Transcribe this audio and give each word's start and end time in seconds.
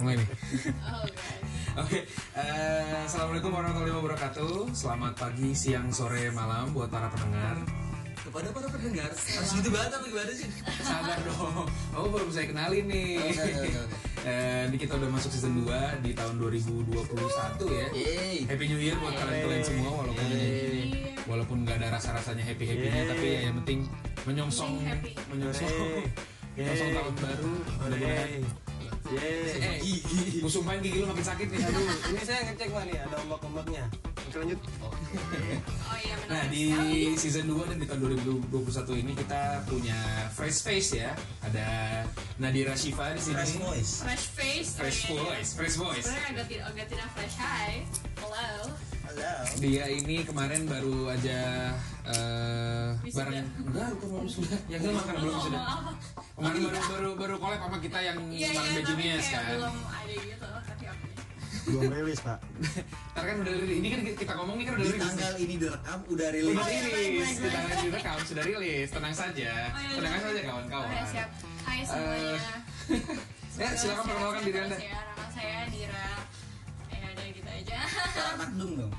mulai 0.00 0.14
nih. 0.18 0.28
Oh 0.82 1.04
guys. 1.06 1.54
Oke, 1.74 2.06
eh, 2.38 3.02
assalamualaikum 3.02 3.50
warahmatullahi 3.50 3.98
wabarakatuh. 3.98 4.70
Selamat 4.70 5.18
pagi, 5.18 5.50
siang, 5.58 5.90
sore, 5.90 6.30
malam 6.30 6.70
buat 6.70 6.86
para 6.86 7.10
pendengar. 7.10 7.66
Kepada 8.24 8.48
para 8.54 8.70
pendengar, 8.70 9.10
harus 9.10 9.50
gitu 9.52 9.68
banget 9.74 9.90
apa 9.98 10.06
gimana 10.06 10.32
sih? 10.32 10.48
Sabar 10.80 11.18
dong, 11.26 11.66
kamu 11.66 12.06
belum 12.14 12.30
saya 12.30 12.46
kenalin 12.46 12.84
nih. 12.86 13.20
Oke, 13.20 13.42
oke, 13.42 13.58
oke, 13.58 13.78
oke. 13.90 13.96
Eh, 14.24 14.62
ini 14.70 14.76
kita 14.80 14.92
udah 14.96 15.10
masuk 15.12 15.30
season 15.34 15.66
2 15.66 16.00
di 16.00 16.10
tahun 16.16 16.34
2021 16.40 16.94
ya. 17.68 17.86
Yeay. 17.92 18.36
Happy 18.48 18.64
New 18.70 18.80
Year 18.80 18.96
buat 18.96 19.12
kalian-kalian 19.18 19.64
semua 19.66 19.90
walaupun 19.98 20.24
Yeay. 20.30 21.12
walaupun 21.28 21.56
nggak 21.66 21.76
ada 21.82 21.88
rasa-rasanya 22.00 22.44
happy-happynya 22.48 23.02
tapi 23.12 23.26
ya 23.28 23.40
yang 23.50 23.56
penting 23.64 23.88
menyongsong 24.24 24.80
menyongsong 25.32 25.72
menyongsong 26.56 26.90
tahun 26.96 27.14
baru 27.18 27.52
Yeay. 29.04 29.52
eh 29.60 29.76
musuh 30.40 30.64
main 30.64 30.80
gigi 30.80 30.96
lu 30.96 31.06
makin 31.06 31.24
sakit 31.24 31.46
nih 31.52 31.60
aduh 31.60 31.84
Ini 32.08 32.22
saya 32.24 32.40
ngecek 32.48 32.68
mana 32.72 32.84
nih 32.88 32.98
ada 33.04 33.16
ombak-ombaknya. 33.20 33.84
Oke 34.24 34.36
lanjut. 34.40 34.60
Oh 35.84 35.96
iya 36.00 36.14
benar. 36.24 36.32
Nah 36.32 36.44
di 36.48 36.64
season 37.14 37.44
2 37.46 37.68
dan 37.68 37.78
di 37.78 37.86
tahun 37.86 38.00
2021 38.48 39.02
ini 39.04 39.12
kita 39.14 39.62
punya 39.68 39.98
fresh 40.32 40.64
face 40.64 40.90
ya 40.96 41.12
Ada 41.44 41.66
Nadira 42.40 42.74
Shiva 42.74 43.12
di 43.14 43.20
sini 43.20 43.36
Fresh 43.36 43.54
voice. 43.60 43.92
fresh 44.02 44.26
face. 44.32 44.70
Fresh 44.74 45.00
iya, 45.04 45.20
voice, 45.20 45.50
fresh 45.54 45.76
voice 45.76 46.04
Sebenarnya 46.08 46.28
agak 46.34 46.46
tidak 46.48 46.64
agak 46.72 46.86
tidak 46.88 47.08
fresh. 47.12 47.36
Hai. 47.36 47.72
Hello. 48.18 48.93
Halo. 49.14 49.46
Dia 49.62 49.84
ini 49.86 50.26
kemarin 50.26 50.66
baru 50.66 51.06
aja 51.06 51.70
eh 52.04 52.88
Wisuda. 53.00 53.30
bareng 53.30 53.46
enggak 53.62 53.88
bukan 53.94 54.08
baru 54.10 54.28
sudah 54.28 54.58
yang 54.66 54.80
kan 54.82 54.90
makan 54.92 55.14
belum 55.22 55.36
sudah 55.38 55.62
kemarin 56.34 56.60
baru 56.60 56.80
baru 56.90 57.10
baru 57.14 57.34
collab 57.38 57.60
sama 57.62 57.78
kita 57.78 57.98
yang 58.02 58.18
iya 58.28 58.50
tapi 58.50 58.70
Bejinias 58.74 59.24
kayak 59.24 59.38
kan 59.38 59.54
belum 59.54 59.76
ada 59.86 60.14
gitu 60.18 60.46
tapi. 60.66 60.84
Belum 61.64 61.82
rilis 61.88 62.20
pak. 62.20 62.38
Ntar 63.14 63.22
kan 63.24 63.36
udah 63.40 63.52
rilis. 63.54 63.76
ini 63.78 63.88
kan 63.88 64.00
kita 64.04 64.32
ngomong 64.34 64.56
ini 64.58 64.64
kan 64.66 64.72
udah 64.74 64.84
Di 64.84 64.90
rilis 64.90 65.02
tanggal 65.06 65.32
ini 65.38 65.54
direkam 65.56 65.98
udah 66.04 66.28
rilis. 66.28 66.52
Udah 66.52 66.60
Oh, 66.60 66.68
iya, 66.68 66.82
rilis, 66.84 67.28
kita 67.30 67.48
baik. 67.48 67.64
lagi 67.64 67.84
direkam, 67.86 68.16
sudah 68.20 68.44
rilis, 68.44 68.88
tenang 68.90 69.14
saja, 69.14 69.52
Oh, 69.64 69.78
iya, 69.80 69.94
tenang 69.96 70.12
iya. 70.12 70.20
saja 70.26 70.40
kawan-kawan. 70.44 70.88
Oke 70.90 71.00
siap. 71.08 71.28
Hai 71.62 71.80
semuanya. 71.86 72.42
Ya, 73.54 73.70
silakan 73.78 74.02
perkenalkan 74.04 74.42
diri 74.42 74.58
anda. 74.60 74.76
Saya 74.76 74.98
nama 74.98 75.26
saya 75.30 75.58
Dira. 75.70 76.06
Gitu 77.44 77.70
aja. 77.70 77.78
Anak 78.34 78.50
dung 78.56 78.72
dong. 78.76 78.92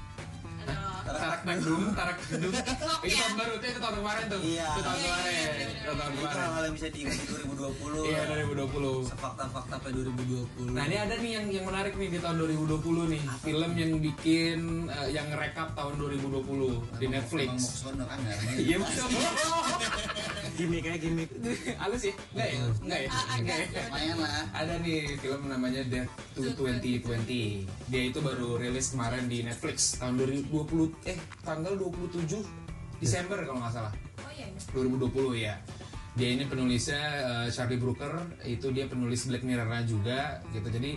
Tarak 1.05 1.45
Nagdung, 1.45 1.93
Tarak. 1.93 2.17
TikTok 2.17 2.99
Itu 3.05 3.13
tahun 3.13 3.33
baru, 3.38 3.51
itu, 3.55 3.65
itu 3.69 3.79
tahun 3.79 3.95
kemarin 4.01 4.23
tuh. 4.25 4.39
Iya. 4.41 4.65
Itu 4.67 4.81
tahun 4.81 4.97
Iya, 4.97 5.05
iya, 5.05 5.13
kemarin. 5.13 5.38
iya. 5.38 5.67
Itu 5.69 5.93
tahun 5.93 6.11
Itu 6.11 6.21
kemarin. 6.25 6.49
hal 6.49 6.63
yang 6.66 6.73
bisa 6.73 6.88
diingat 6.89 7.16
di 7.16 7.25
2020. 7.29 8.01
Iya, 8.01 8.21
2020. 8.25 9.13
Fakta-fakta 9.16 9.75
pada 9.77 9.93
2020. 9.93 10.73
Nah 10.73 10.83
ini 10.83 10.97
ada 10.97 11.16
nih 11.16 11.31
yang 11.31 11.45
yang 11.53 11.66
menarik 11.69 11.93
nih 11.93 12.09
di 12.09 12.19
tahun 12.19 12.35
2020 12.41 13.05
nih 13.07 13.21
film 13.39 13.71
yang 13.77 13.91
bikin 14.01 14.59
eh, 14.89 15.09
yang 15.13 15.27
rekap 15.31 15.69
tahun 15.77 15.93
2020 16.01 16.97
di 16.97 17.05
Netflix. 17.07 17.49
Emang 17.53 17.61
mau 17.61 17.69
kesono 17.69 18.03
kan? 18.09 18.19
Iya 18.57 18.75
betul. 18.81 19.07
Gimik 20.55 20.81
kayak 20.87 20.99
gimik. 21.03 21.29
Halus 21.75 22.03
ya? 22.09 22.15
Enggak 22.31 22.47
ya? 22.47 22.59
Enggak 22.79 22.99
ya? 23.03 23.09
Enggak 23.35 23.57
ya? 23.59 23.67
Lumayan 23.91 24.17
lah. 24.23 24.43
Ada 24.55 24.73
nih 24.79 24.99
film 25.19 25.41
namanya 25.51 25.81
Death 25.83 26.11
to 26.31 26.47
2020. 26.55 27.67
Dia 27.91 28.01
itu 28.07 28.19
baru 28.23 28.55
rilis 28.55 28.95
kemarin 28.95 29.27
di 29.27 29.43
Netflix 29.43 29.99
tahun 29.99 30.15
2020 30.47 31.11
eh 31.11 31.19
tanggal 31.43 31.75
27 31.75 32.39
Desember 33.03 33.43
kalau 33.43 33.59
nggak 33.59 33.73
salah. 33.75 33.93
Oh 34.23 34.31
iya. 34.31 34.47
iya. 34.47 34.59
2020 34.71 35.43
ya. 35.43 35.55
Dia 36.15 36.29
ini 36.31 36.47
penulisnya 36.47 37.03
eh, 37.19 37.47
Charlie 37.51 37.75
Brooker, 37.75 38.39
itu 38.47 38.71
dia 38.71 38.87
penulis 38.87 39.27
Black 39.27 39.43
Mirror 39.43 39.67
juga 39.83 40.39
gitu. 40.55 40.71
Jadi 40.71 40.95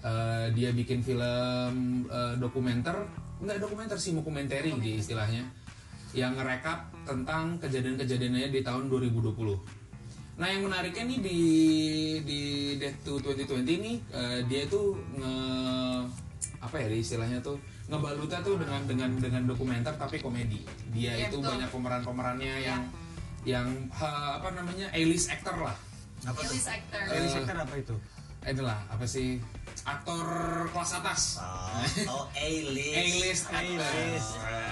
eh, 0.00 0.46
dia 0.56 0.72
bikin 0.72 1.04
film 1.04 2.08
eh, 2.08 2.34
dokumenter, 2.40 2.96
enggak 3.44 3.60
dokumenter 3.60 4.00
sih, 4.00 4.16
dokumentari 4.16 4.72
di 4.80 4.96
istilahnya 4.96 5.63
yang 6.14 6.38
ngerekap 6.38 6.94
tentang 7.02 7.58
kejadian-kejadiannya 7.58 8.48
di 8.54 8.62
tahun 8.62 8.86
2020. 8.86 9.34
Nah, 10.34 10.50
yang 10.50 10.66
menariknya 10.66 11.04
nih 11.06 11.20
di 11.22 11.38
di 12.26 12.40
Death 12.78 13.06
to 13.06 13.18
2020 13.22 13.78
ini 13.82 13.92
eh, 14.10 14.42
dia 14.46 14.66
itu 14.66 14.94
nge 15.18 15.34
apa 16.64 16.76
ya 16.80 16.88
istilahnya 16.90 17.38
tuh 17.44 17.60
ngebalutnya 17.86 18.40
tuh 18.40 18.56
dengan 18.56 18.80
dengan 18.88 19.10
dengan 19.20 19.42
dokumenter 19.44 19.94
tapi 19.94 20.18
komedi. 20.18 20.64
Dia 20.90 21.14
Iya, 21.14 21.28
itu 21.28 21.38
betul. 21.38 21.50
banyak 21.52 21.68
pemeran-pemerannya 21.70 22.54
yang 22.64 22.82
yang 23.44 23.68
ha, 23.92 24.40
apa 24.40 24.56
namanya 24.56 24.88
A-list 24.96 25.28
actor 25.28 25.60
lah. 25.60 25.76
Apa? 26.24 26.40
Release 26.40 26.68
actor. 26.72 27.00
Eh, 27.12 27.28
sektor 27.28 27.56
apa 27.60 27.74
itu? 27.76 27.94
Itulah 28.44 28.78
apa 28.92 29.04
sih 29.08 29.40
aktor 29.84 30.24
kelas 30.72 30.90
atas. 30.96 31.22
Oh, 31.40 31.84
oh 32.08 32.24
A-list. 32.32 32.96
A-list 32.96 33.44
actor. 33.52 33.84
A-list. 33.84 34.30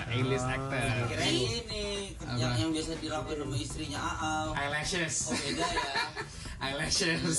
A-list 0.08 0.46
actor. 0.48 0.84
Kira 1.12 1.24
ini 1.28 2.16
yang 2.40 2.52
yang 2.56 2.70
biasa 2.72 2.96
dilakukan 3.00 3.36
sama 3.44 3.56
istrinya 3.56 3.98
Aau. 4.00 4.56
Eyelashes. 4.56 5.14
Oh 5.28 5.36
beda 5.36 5.66
ya. 5.68 5.84
Eyelashes. 6.64 7.36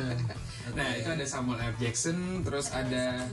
nah 0.78 0.88
itu 0.94 1.08
ada 1.10 1.26
Samuel 1.26 1.58
L. 1.58 1.74
Jackson, 1.82 2.46
terus 2.46 2.70
ada 2.70 3.26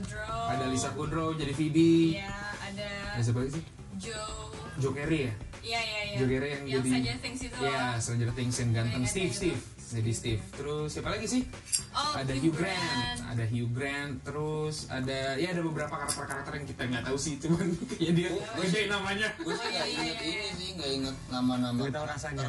ada 0.50 0.64
Lisa 0.66 0.90
Kudrow 0.94 1.38
jadi 1.38 1.54
Phoebe. 1.54 2.18
Iya, 2.18 2.30
ada 2.58 2.88
Ada 3.14 3.22
siapa 3.22 3.38
lagi 3.46 3.52
sih? 3.60 3.64
Joe. 4.00 4.50
Joe 4.80 4.94
Carey 4.96 5.28
ya? 5.28 5.34
Iya, 5.60 5.80
iya, 5.84 6.00
iya. 6.10 6.16
Joe 6.18 6.28
Carey 6.32 6.50
yang, 6.56 6.64
jadi 6.80 6.90
Stranger 6.90 7.18
Things 7.20 7.40
itu. 7.44 7.56
Iya, 7.60 7.84
Stranger 8.00 8.30
Things 8.32 8.56
yang 8.56 8.70
ganteng 8.72 9.02
Iya, 9.04 9.12
Steve, 9.12 9.30
iya, 9.30 9.38
Steve. 9.38 9.60
Jadi 9.90 10.10
Steve. 10.14 10.42
Terus 10.54 10.94
siapa 10.94 11.10
lagi 11.10 11.26
sih? 11.26 11.42
Oh, 11.90 12.14
ada 12.14 12.30
Hugh 12.30 12.54
Grant. 12.54 13.18
ada 13.26 13.44
Hugh 13.46 13.70
Grant, 13.74 14.22
terus 14.22 14.86
ada 14.86 15.34
ya 15.34 15.50
ada 15.50 15.62
beberapa 15.66 15.90
karakter-karakter 15.90 16.52
yang 16.62 16.66
kita 16.70 16.82
nggak 16.86 17.04
tahu 17.10 17.18
sih, 17.18 17.34
cuman 17.42 17.66
ya 18.04 18.10
dia 18.14 18.30
gede 18.30 18.86
namanya. 18.86 19.28
Gue 19.42 19.54
sih 19.58 19.66
nggak 19.66 19.88
iya, 19.90 19.98
inget 19.98 20.18
ini 20.22 20.48
sih, 20.54 20.68
nggak 20.78 20.90
inget 20.94 21.16
nama-nama. 21.26 21.78
Nggak 21.78 21.94
tahu 21.98 22.06
rasanya. 22.06 22.46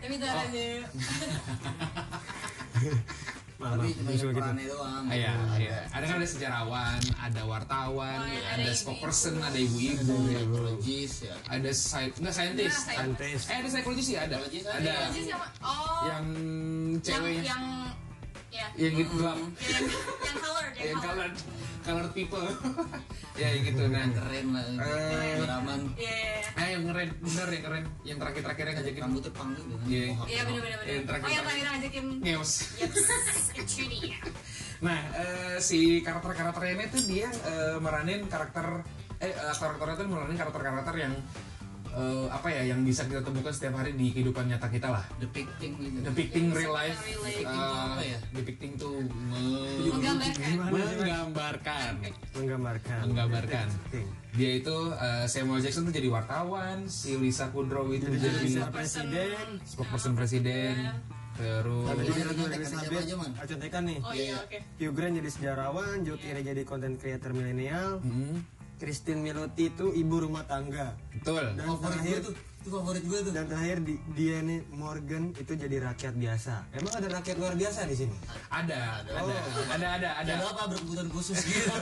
Tapi 0.00 0.14
itu 0.16 0.26
aja. 0.26 0.68
Tapi 3.62 3.88
cuma 4.18 4.30
gitu. 4.32 4.72
doang. 4.72 5.04
Iya, 5.06 5.34
iya. 5.56 5.78
Ada 5.94 6.04
kan 6.04 6.16
ada 6.18 6.28
sejarawan, 6.28 7.00
ada 7.16 7.42
wartawan, 7.46 8.18
Oh, 8.18 8.26
iya, 8.26 8.40
ada 8.52 8.62
ada 8.66 8.72
spokesperson, 8.74 9.34
ibu-ibu. 9.38 9.48
ada 9.48 9.58
ibu-ibu, 9.62 10.54
Psikologis 10.58 11.12
ya. 11.22 11.34
ada 11.46 11.70
sci 11.70 12.04
enggak 12.18 12.34
scientist. 12.34 12.78
Nah, 12.82 12.94
Santes. 12.98 13.40
Eh 13.46 13.56
ada 13.56 13.68
psikologis 13.70 14.04
sih 14.06 14.16
ada. 14.18 14.36
Psikologis 14.42 14.64
Ada 14.66 14.90
ada. 14.90 15.38
Oh 15.62 16.00
yang 16.10 16.26
yang 16.34 17.00
ceweknya 17.02 17.42
yang 17.46 17.64
ya 18.52 18.66
yang 18.76 18.94
gitu 19.00 19.12
gelap. 19.16 19.36
yang 19.40 19.84
yang 20.20 20.36
colored 20.38 20.72
yang 20.76 20.86
yang 20.86 21.00
colored. 21.00 21.34
colored 21.34 21.34
colored 21.82 22.12
people. 22.14 22.44
ya 23.40 23.46
yang 23.58 23.62
gitu 23.66 23.82
nah. 23.90 24.06
Keren 24.12 24.46
lah. 24.54 24.64
Eh. 24.70 25.34
Diraman. 25.40 25.80
Iya, 25.98 26.12
iya, 26.14 26.36
iya. 26.38 26.60
Eh 26.62 26.68
yang 26.78 26.84
keren, 26.86 27.08
bener 27.18 27.48
yang 27.50 27.64
keren, 27.66 27.84
yang 28.06 28.18
terakhir-terakhirnya 28.22 28.72
ngajakin 28.78 29.02
Rambutnya 29.02 29.32
pang 29.34 29.50
gitu. 29.56 29.74
kan. 29.74 29.88
Iya. 29.88 30.06
Iya 30.28 30.42
benar 30.46 30.60
benar. 30.62 30.78
Yang 30.86 31.04
terakhir- 31.08 31.26
Oh 31.26 31.32
yang 31.32 31.44
terakhir 31.48 31.66
ngajakin 31.72 32.06
Judy. 33.66 34.00
Nah, 34.82 34.98
eh, 35.14 35.56
si 35.62 36.02
karakter-karakter 36.02 36.62
ini 36.74 36.90
tuh 36.90 37.02
dia 37.06 37.30
eh, 37.30 37.78
meranin 37.78 38.26
karakter 38.26 38.82
eh 39.22 39.30
aktor-aktornya 39.54 39.94
tuh 39.94 40.10
meranin 40.10 40.34
karakter-karakter 40.34 40.94
yang 40.98 41.14
eh, 41.92 42.26
apa 42.28 42.48
ya 42.48 42.62
yang 42.66 42.80
bisa 42.80 43.04
kita 43.04 43.20
temukan 43.20 43.50
setiap 43.50 43.76
hari 43.76 43.92
di 43.92 44.10
kehidupan 44.10 44.46
nyata 44.46 44.66
kita 44.66 44.88
lah. 44.88 45.04
Depicting 45.18 45.72
gitu. 45.76 45.98
Depicting 46.02 46.44
real 46.50 46.72
life. 46.72 46.96
Real 46.98 47.20
life. 47.22 47.36
Depicting 47.38 47.52
tuh 47.60 47.60
eh, 47.78 47.92
apa 47.92 48.02
ya? 48.02 48.18
Depicting 48.32 48.72
tuh 48.76 48.94
me- 49.22 49.90
Menggambarkan. 50.72 51.92
Menggambarkan. 52.34 53.00
Menggambarkan. 53.06 53.66
Dia 54.32 54.50
itu 54.56 54.76
eh, 54.90 55.24
Samuel 55.26 55.60
Jackson 55.60 55.84
tuh 55.84 55.92
jadi 55.92 56.08
wartawan, 56.08 56.88
si 56.88 57.14
Lisa 57.14 57.48
Kudrow 57.48 57.84
itu 57.90 58.08
Jadi 58.08 58.18
jadi, 58.18 58.38
bisa 58.40 58.62
presiden. 58.66 59.60
spokesperson 59.62 60.12
presiden. 60.12 60.74
Terus 61.32 61.84
Ada 61.86 62.02
jadi 62.02 62.12
siapa 62.12 62.52
Elizabeth. 62.54 63.02
aja, 63.02 63.14
Man? 63.16 63.30
Ah, 63.34 63.44
Contekan 63.46 63.82
nih. 63.82 63.98
Oh 64.00 64.12
iya 64.12 64.36
oke. 64.38 64.58
Hugh 64.78 64.92
Grant 64.92 65.14
jadi 65.14 65.30
sejarawan, 65.30 65.96
Joe 66.02 66.16
Carey 66.16 66.42
jadi 66.42 66.62
content 66.62 66.96
creator 66.96 67.32
milenial, 67.32 68.00
Hmm, 68.00 68.44
Christine 68.82 69.22
Milotti 69.22 69.70
itu 69.70 69.94
ibu 69.94 70.18
rumah 70.18 70.42
tangga. 70.42 70.98
betul. 71.08 71.38
Dan 71.54 71.62
Favorit 71.62 71.78
gue 71.78 71.86
terakhir 72.02 72.18
tuh. 72.24 72.34
Itu 72.62 72.70
favorit 72.72 73.02
gue 73.02 73.18
tuh. 73.20 73.32
dan 73.32 73.44
terakhir 73.44 73.78
di, 73.80 73.94
dia 74.12 74.38
nih 74.38 74.62
Morgan 74.72 75.34
itu 75.34 75.50
jadi 75.52 75.82
rakyat 75.82 76.14
biasa. 76.14 76.54
Emang 76.72 76.94
ada 76.94 77.08
rakyat 77.12 77.34
luar 77.36 77.54
biasa 77.54 77.80
di 77.84 77.96
sini? 77.96 78.14
Ada, 78.48 79.02
ada, 79.02 79.10
Oh. 79.16 79.26
ada, 79.66 79.86
ada, 79.92 80.08
ada. 80.16 80.30
Ada 80.32 80.46
apa 80.48 80.62
berkebutuhan 80.68 81.10
khusus 81.10 81.38
gitu. 81.40 81.66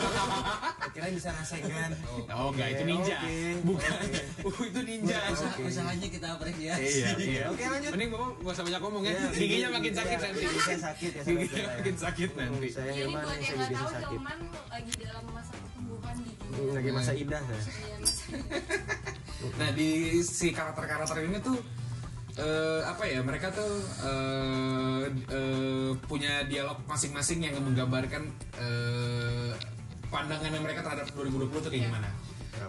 Kira 0.90 1.08
bisa 1.10 1.28
rasengan. 1.30 1.92
Oh, 2.30 2.48
enggak 2.50 2.68
itu 2.70 2.82
ninja. 2.86 3.16
Oke, 3.18 3.36
Bukan. 3.62 3.92
Uh, 4.40 4.60
itu 4.70 4.80
ninja. 4.82 5.18
Usaha- 5.28 5.56
Usahanya 5.58 6.08
kita 6.08 6.26
apresiasi. 6.30 6.84
Iya, 6.98 7.10
iya. 7.18 7.42
Oke, 7.48 7.60
lanjut. 7.62 7.90
Mending 7.92 8.10
Bapak 8.10 8.28
gak 8.40 8.48
usah 8.50 8.64
banyak 8.66 8.80
ngomong 8.80 9.02
ya. 9.02 9.12
Iya, 9.12 9.28
Giginya 9.30 9.44
gigi- 9.60 9.68
makin 9.70 9.92
sakit 9.94 10.08
iya, 10.10 10.24
nanti. 10.26 10.40
gigi 10.42 10.60
saya 10.60 10.78
sakit 10.82 11.10
ya, 11.12 11.22
Giginya 11.22 11.64
makin 11.70 11.96
sakit 11.98 12.30
nanti. 12.34 12.68
Saya 12.70 12.88
Jadi 12.90 13.04
buat 13.06 13.20
yang 13.20 13.28
yang 13.28 13.44
saya 13.44 13.52
nggak 13.52 13.68
gigi 13.68 13.84
tahu. 14.00 14.10
Hilman 14.10 14.38
lagi 14.66 14.92
dalam 14.98 15.24
masa 15.30 15.52
pertumbuhan 15.54 15.99
Lagi 16.50 16.90
masa 16.90 17.12
idah 17.14 17.40
saya. 17.40 17.60
Iya, 17.60 17.96
Mas. 18.00 18.14
Nah, 19.56 19.70
di 19.72 20.20
si 20.20 20.52
karakter-karakter 20.52 21.24
ini 21.24 21.38
tuh 21.40 21.56
eh, 22.36 22.80
apa 22.84 23.04
ya 23.08 23.20
mereka 23.24 23.48
tuh 23.54 23.72
eh, 24.04 25.02
eh, 25.32 25.90
punya 26.04 26.44
dialog 26.44 26.76
masing-masing 26.84 27.48
yang 27.48 27.56
menggambarkan 27.60 28.28
eh, 28.60 29.52
pandangan 30.10 30.60
mereka 30.60 30.84
terhadap 30.84 31.06
2020 31.16 31.64
tuh 31.64 31.70
kayak 31.72 31.88
gimana. 31.88 32.08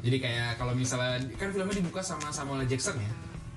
Jadi 0.02 0.18
kayak 0.24 0.50
kalau 0.56 0.74
misalnya 0.74 1.20
kan 1.36 1.52
filmnya 1.52 1.76
dibuka 1.76 2.00
sama 2.00 2.32
Samuel. 2.32 2.64
Jackson 2.70 2.96
ya. 2.96 3.12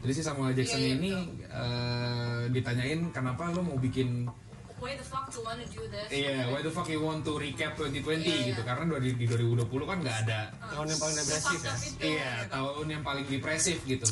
Jadi 0.05 0.13
si 0.13 0.23
Samuel. 0.27 0.53
Jackson 0.53 0.81
Iya, 0.81 0.87
iya, 0.91 0.95
ini 0.99 1.11
eh, 1.47 2.43
ditanyain 2.51 3.01
kenapa 3.15 3.49
lo 3.55 3.63
mau 3.63 3.79
bikin 3.79 4.27
Why 4.75 4.99
the 4.99 5.07
fuck 5.07 5.31
you 5.31 5.41
wanna 5.47 5.65
do 5.71 5.83
this? 5.87 6.09
Iya, 6.11 6.51
why 6.51 6.61
the 6.61 6.73
fuck 6.75 6.89
you 6.91 7.01
want 7.01 7.23
to 7.23 7.33
recap 7.39 7.79
2020 7.79 8.21
Iya, 8.21 8.53
gitu? 8.53 8.61
iya. 8.61 8.67
Karena 8.67 8.99
di 8.99 9.11
di 9.15 9.27
2020 9.31 9.71
kan 9.87 9.99
nggak 10.03 10.19
ada 10.27 10.41
tahun 10.69 10.87
yang 10.91 11.01
paling 11.01 11.17
depresif 11.17 11.59
ya 11.63 11.63
Sefucked 11.63 11.71
up 11.71 11.89
itu. 11.89 12.03
Iya, 12.05 12.33
tahun 12.51 12.87
yang 12.91 13.03
paling 13.07 13.27
depresif 13.31 13.77
gitu. 13.87 14.07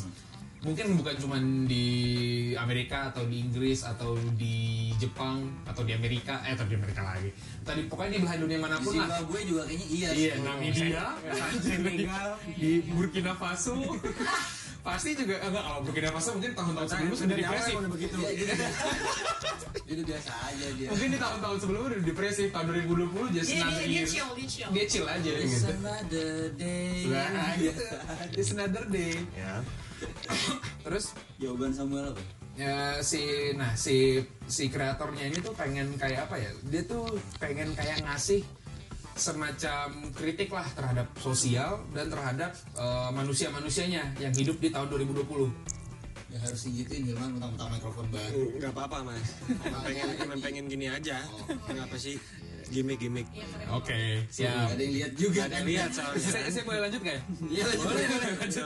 Mungkin 0.63 0.95
bukan 0.95 1.15
cuma 1.19 1.35
di 1.67 1.87
Amerika 2.55 3.11
atau 3.11 3.27
di 3.27 3.43
Inggris 3.43 3.83
atau 3.83 4.15
di 4.39 4.95
Jepang 4.95 5.43
atau 5.67 5.83
di 5.83 5.91
Amerika, 5.91 6.39
eh 6.47 6.55
atau 6.55 6.63
di 6.63 6.79
Amerika 6.79 7.03
lagi. 7.03 7.35
Tadi 7.67 7.83
pokoknya 7.91 8.15
di 8.15 8.19
belahan 8.23 8.39
dunia 8.47 8.57
Di 8.57 8.63
mana 8.63 8.75
pun 8.79 8.93
lah. 8.95 9.07
Zimbabwe 9.11 9.39
juga 9.43 9.61
kayaknya 9.67 9.87
iya. 9.91 10.09
Iya, 10.15 10.33
Namibia, 10.39 11.05
Senegal, 11.59 12.29
di 12.55 12.71
Burkina 12.95 13.35
Faso. 13.35 13.75
Pasti 14.83 15.15
juga 15.15 15.39
enggak 15.39 15.63
kalau 15.63 15.79
Burkina 15.81 16.11
Faso 16.11 16.29
mungkin 16.35 16.51
tahun-tahun 16.53 16.87
sebelumnya 16.87 17.15
sudah 17.17 17.37
depresif. 17.39 17.71
emang 17.71 17.81
udah 17.81 17.91
begitu 17.95 18.15
Iya, 18.19 18.53
itu 19.85 20.03
biasa 20.11 20.31
aja 20.43 20.67
dia. 20.75 20.87
Mungkin 20.91 21.09
di 21.09 21.19
tahun-tahun 21.19 21.57
sebelumnya 21.57 21.87
udah 21.87 22.01
depresif. 22.03 22.47
Tahun 22.51 22.65
2020 22.83 23.31
just 23.31 23.47
Dia, 23.47 23.55
dia, 23.55 23.63
another 23.63 23.79
dia 23.81 23.95
year. 23.95 24.05
chill, 24.05 24.29
dia 24.35 24.47
chill. 24.47 24.69
Dia 24.69 24.85
chill 24.85 25.07
aja 25.07 25.31
It's 25.33 25.53
gitu. 25.55 25.67
another 25.73 26.31
day. 26.53 26.95
Nah, 27.07 27.51
gitu. 27.55 27.85
It's 28.39 28.51
another 28.51 28.83
day. 28.85 29.13
ya 29.33 29.53
Terus 30.81 31.05
Jawaban 31.39 31.71
Samuel 31.71 32.11
apa? 32.11 32.21
ya, 32.53 32.75
si 33.01 33.23
nah 33.55 33.73
si 33.73 34.19
si 34.45 34.67
kreatornya 34.67 35.25
ini 35.25 35.39
tuh 35.39 35.55
pengen 35.55 35.95
kayak 35.95 36.27
apa 36.27 36.37
ya? 36.37 36.51
Dia 36.61 36.83
tuh 36.83 37.07
pengen 37.39 37.71
kayak 37.71 38.03
ngasih 38.03 38.43
semacam 39.15 39.87
kritik 40.11 40.49
lah 40.49 40.65
terhadap 40.69 41.07
sosial 41.15 41.81
dan 41.91 42.07
terhadap 42.07 42.51
eh, 42.73 43.09
manusia-manusianya 43.11 44.17
yang 44.17 44.31
hidup 44.31 44.57
di 44.57 44.69
tahun 44.69 44.89
2020. 44.89 45.49
Ya 46.27 46.41
harus 46.41 46.61
digituin 46.63 47.05
Hilman 47.05 47.37
mentang-mentang 47.37 47.69
mikrofon 47.71 48.09
baru. 48.09 48.57
nggak 48.57 48.73
apa-apa 48.73 48.97
mas 49.05 49.21
emang 49.61 49.81
pengen 49.81 50.07
emang 50.17 50.39
pengen 50.41 50.65
gini 50.65 50.89
aja 50.89 51.21
kenapa 51.61 51.93
sih 51.93 52.17
gimmick-gimmick 52.65 53.29
Iya, 53.29 53.45
keren. 53.45 53.67
Oke, 53.71 54.01
Gak 54.25 54.33
siap. 54.33 54.65
ada 54.67 54.81
yang 54.81 54.93
lihat 54.97 55.11
juga 55.13 55.29
Gak 55.35 55.45
ada 55.45 55.53
kan. 55.53 55.59
yang 55.59 55.67
lihat 55.69 55.89
soalnya 55.93 56.25
saya, 56.25 56.47
saya 56.49 56.63
boleh 56.65 56.79
lanjut 56.81 57.01
gak 57.01 57.13
ya? 57.13 57.23
Iya, 57.45 57.63
boleh, 57.77 58.03
boleh, 58.09 58.29
lanjut. 58.33 58.65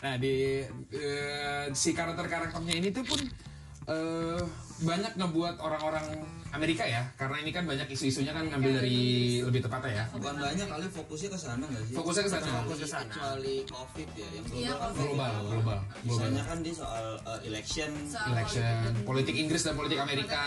Nah, 0.00 0.14
di 0.16 0.34
eh, 0.88 1.64
si 1.74 1.90
karakter-karakternya 1.92 2.74
ini 2.74 2.88
tuh 2.90 3.04
pun 3.04 3.20
eh, 3.84 4.40
banyak 4.82 5.12
ngebuat 5.14 5.56
orang-orang 5.62 6.06
Amerika 6.52 6.84
ya, 6.84 7.06
karena 7.16 7.40
ini 7.40 7.50
kan 7.54 7.64
banyak 7.64 7.88
isu-isunya 7.88 8.36
kan 8.36 8.44
ngambil 8.44 8.82
dari 8.82 9.40
lebih 9.40 9.64
tepatnya 9.64 10.02
ya. 10.02 10.04
Bukan 10.12 10.34
banyak 10.36 10.66
kali 10.68 10.86
fokusnya 10.92 11.30
ke 11.32 11.38
sana 11.40 11.64
nggak 11.64 11.84
sih? 11.88 11.94
Fokusnya 11.96 12.22
ke 12.28 12.30
sana. 12.30 12.46
Fokus 12.60 12.78
ke 12.82 12.88
sana. 12.90 13.08
Kecuali 13.08 13.56
COVID 13.70 14.08
ya, 14.12 14.28
yang 14.36 14.44
Iya, 14.52 14.52
global 14.52 14.76
kan 14.76 14.90
COVID. 14.92 15.00
Global, 15.00 15.32
global, 15.32 15.48
global. 15.48 15.78
Misalnya 16.04 16.42
kan 16.44 16.58
dia 16.60 16.74
soal 16.76 17.06
uh, 17.24 17.40
election. 17.46 17.90
Soal 18.04 18.28
Election, 18.36 18.76
politik. 18.82 19.04
politik 19.08 19.34
Inggris 19.40 19.62
dan 19.64 19.74
politik 19.78 19.98
Amerika. 20.02 20.42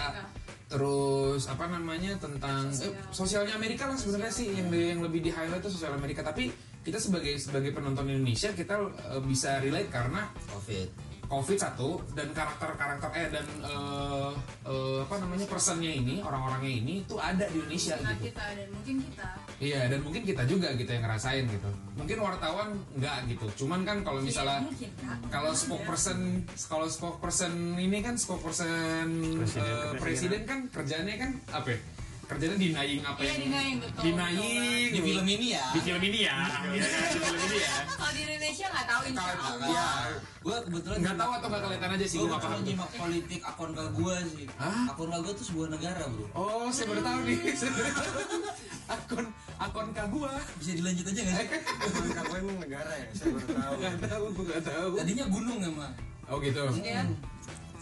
Terus 0.66 1.42
apa 1.46 1.66
namanya 1.70 2.18
tentang 2.18 2.74
eh, 2.74 2.94
sosialnya 3.14 3.54
Amerika 3.54 3.86
lah 3.86 3.98
sebenarnya 3.98 4.34
sih 4.34 4.50
yang 4.50 4.70
yang 4.74 5.02
lebih 5.02 5.22
di 5.22 5.30
highlight 5.30 5.62
itu 5.62 5.74
sosial 5.74 5.94
Amerika. 5.94 6.26
Tapi 6.26 6.50
kita 6.86 7.02
sebagai 7.02 7.34
sebagai 7.42 7.74
penonton 7.74 8.06
Indonesia 8.10 8.54
kita 8.54 8.78
eh, 9.14 9.22
bisa 9.26 9.58
relate 9.62 9.90
karena 9.90 10.30
COVID. 10.54 11.05
COVID 11.26 11.58
satu 11.58 11.90
dan 12.12 12.30
karakter-karakter 12.30 13.10
eh 13.12 13.28
dan 13.30 13.46
eh, 13.60 14.32
eh, 14.64 14.98
apa 15.02 15.16
namanya 15.18 15.46
personnya 15.46 15.90
ini 15.90 16.20
orang-orangnya 16.20 16.74
ini 16.76 16.96
tuh 17.04 17.18
ada 17.18 17.46
di 17.46 17.58
Indonesia 17.58 17.96
Nah, 17.98 18.14
gitu. 18.14 18.30
kita 18.30 18.44
dan 18.54 18.68
mungkin 18.70 18.96
kita. 19.02 19.28
Iya 19.56 19.80
dan 19.88 20.00
mungkin 20.02 20.22
kita 20.22 20.44
juga 20.44 20.68
gitu 20.74 20.90
yang 20.90 21.04
ngerasain 21.04 21.44
gitu. 21.46 21.70
Mungkin 21.96 22.18
wartawan 22.18 22.70
enggak 22.92 23.18
gitu. 23.28 23.46
Cuman 23.58 23.82
kan 23.82 23.98
kalau 24.02 24.20
misalnya 24.20 24.58
Iya, 24.58 24.68
mungkin, 24.68 24.90
Kak. 24.96 25.18
kalau 25.30 25.52
spokesperson 25.52 26.20
kalau 26.68 26.88
spokesperson 26.88 27.54
ini 27.76 27.98
kan 28.00 28.16
spokesperson 28.16 29.08
Presiden, 29.36 29.40
kepresidenan. 29.40 30.00
presiden 30.00 30.42
kan 30.44 30.60
kerjanya 30.70 31.14
kan 31.18 31.32
apa? 31.52 31.70
ya? 31.72 31.80
Kerjanya 32.26 32.58
denying 32.58 33.02
apa 33.02 33.20
Iya, 33.20 33.30
yang 33.30 33.42
denying, 33.44 33.78
betul, 33.78 34.02
denying 34.02 34.90
Di 34.90 35.00
film 35.00 35.26
ini 35.28 35.48
ya. 35.54 35.66
di 35.70 35.80
film 35.80 36.02
ini 36.02 36.20
ya. 36.20 36.36
Di 36.42 36.60
film 36.66 37.38
ini 37.38 37.58
ya. 37.60 37.74
Kalau 37.86 38.12
di 38.12 38.22
Indonesia 38.22 38.66
nggak 38.68 38.86
tahu 38.86 39.02
insya 39.06 39.22
Kalau- 39.22 39.46
Allah. 39.46 39.70
Ya, 39.70 39.88
gue 40.42 40.58
kebetulan 40.66 40.98
Nggak 41.00 41.16
tahu 41.16 41.32
atau 41.32 41.48
nggak 41.48 41.62
kelihatan 41.64 41.90
aja 41.92 42.06
sih 42.06 42.18
Gue 42.18 42.28
nggak 42.28 42.42
paham. 42.42 42.62
nyimak 42.62 42.90
politik 42.92 43.42
akun 43.44 43.70
gue 43.72 44.16
sih. 44.32 44.46
Hah? 44.56 44.84
Akun 44.90 45.10
gue 45.12 45.34
tuh 45.34 45.46
sebuah 45.46 45.68
negara 45.70 46.04
bro. 46.08 46.26
Oh, 46.34 46.68
saya 46.70 46.86
baru 46.88 47.02
tahu 47.02 47.20
nih. 47.24 47.38
akun 48.96 49.26
akun 49.58 49.88
kagua. 49.94 50.32
Bisa 50.58 50.72
dilanjut 50.74 51.06
aja 51.06 51.22
nggak 51.22 51.36
sih? 51.36 51.48
emang 51.86 52.10
kamu 52.16 52.34
emang 52.40 52.58
negara 52.60 52.92
ya 52.92 53.08
saya 53.12 53.30
baru 53.32 53.48
tahu 53.48 53.74
Gak 53.78 53.96
tahu, 54.04 54.24
gue 54.32 54.46
gak 54.48 54.64
tahu. 54.64 54.88
Tadinya 54.96 55.26
gunung 55.28 55.60
emang. 55.60 55.94
Oh 56.26 56.38
gitu. 56.40 56.64
Iya. 56.76 57.06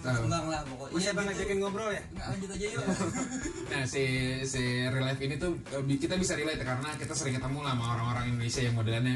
Kembang 0.04 0.46
lah 0.52 0.62
pokoknya. 0.68 0.92
Mas 0.92 1.02
siapa 1.08 1.20
gitu. 1.24 1.30
ngajakin 1.32 1.58
ngobrol 1.64 1.90
ya? 1.96 2.04
Nggak, 2.12 2.26
lanjut 2.28 2.50
aja 2.52 2.66
yuk. 2.68 2.84
Nah 3.72 3.84
si 3.88 4.04
si 4.44 4.64
real 4.92 5.06
life 5.08 5.22
ini 5.24 5.36
tuh 5.40 5.52
eh, 5.72 5.98
kita 5.98 6.16
bisa 6.20 6.36
relate 6.36 6.62
karena 6.62 6.90
kita 7.00 7.14
sering 7.16 7.40
ketemu 7.40 7.60
lah 7.64 7.74
sama 7.74 7.86
orang-orang 7.96 8.26
Indonesia 8.36 8.62
yang 8.62 8.76
modelannya 8.76 9.16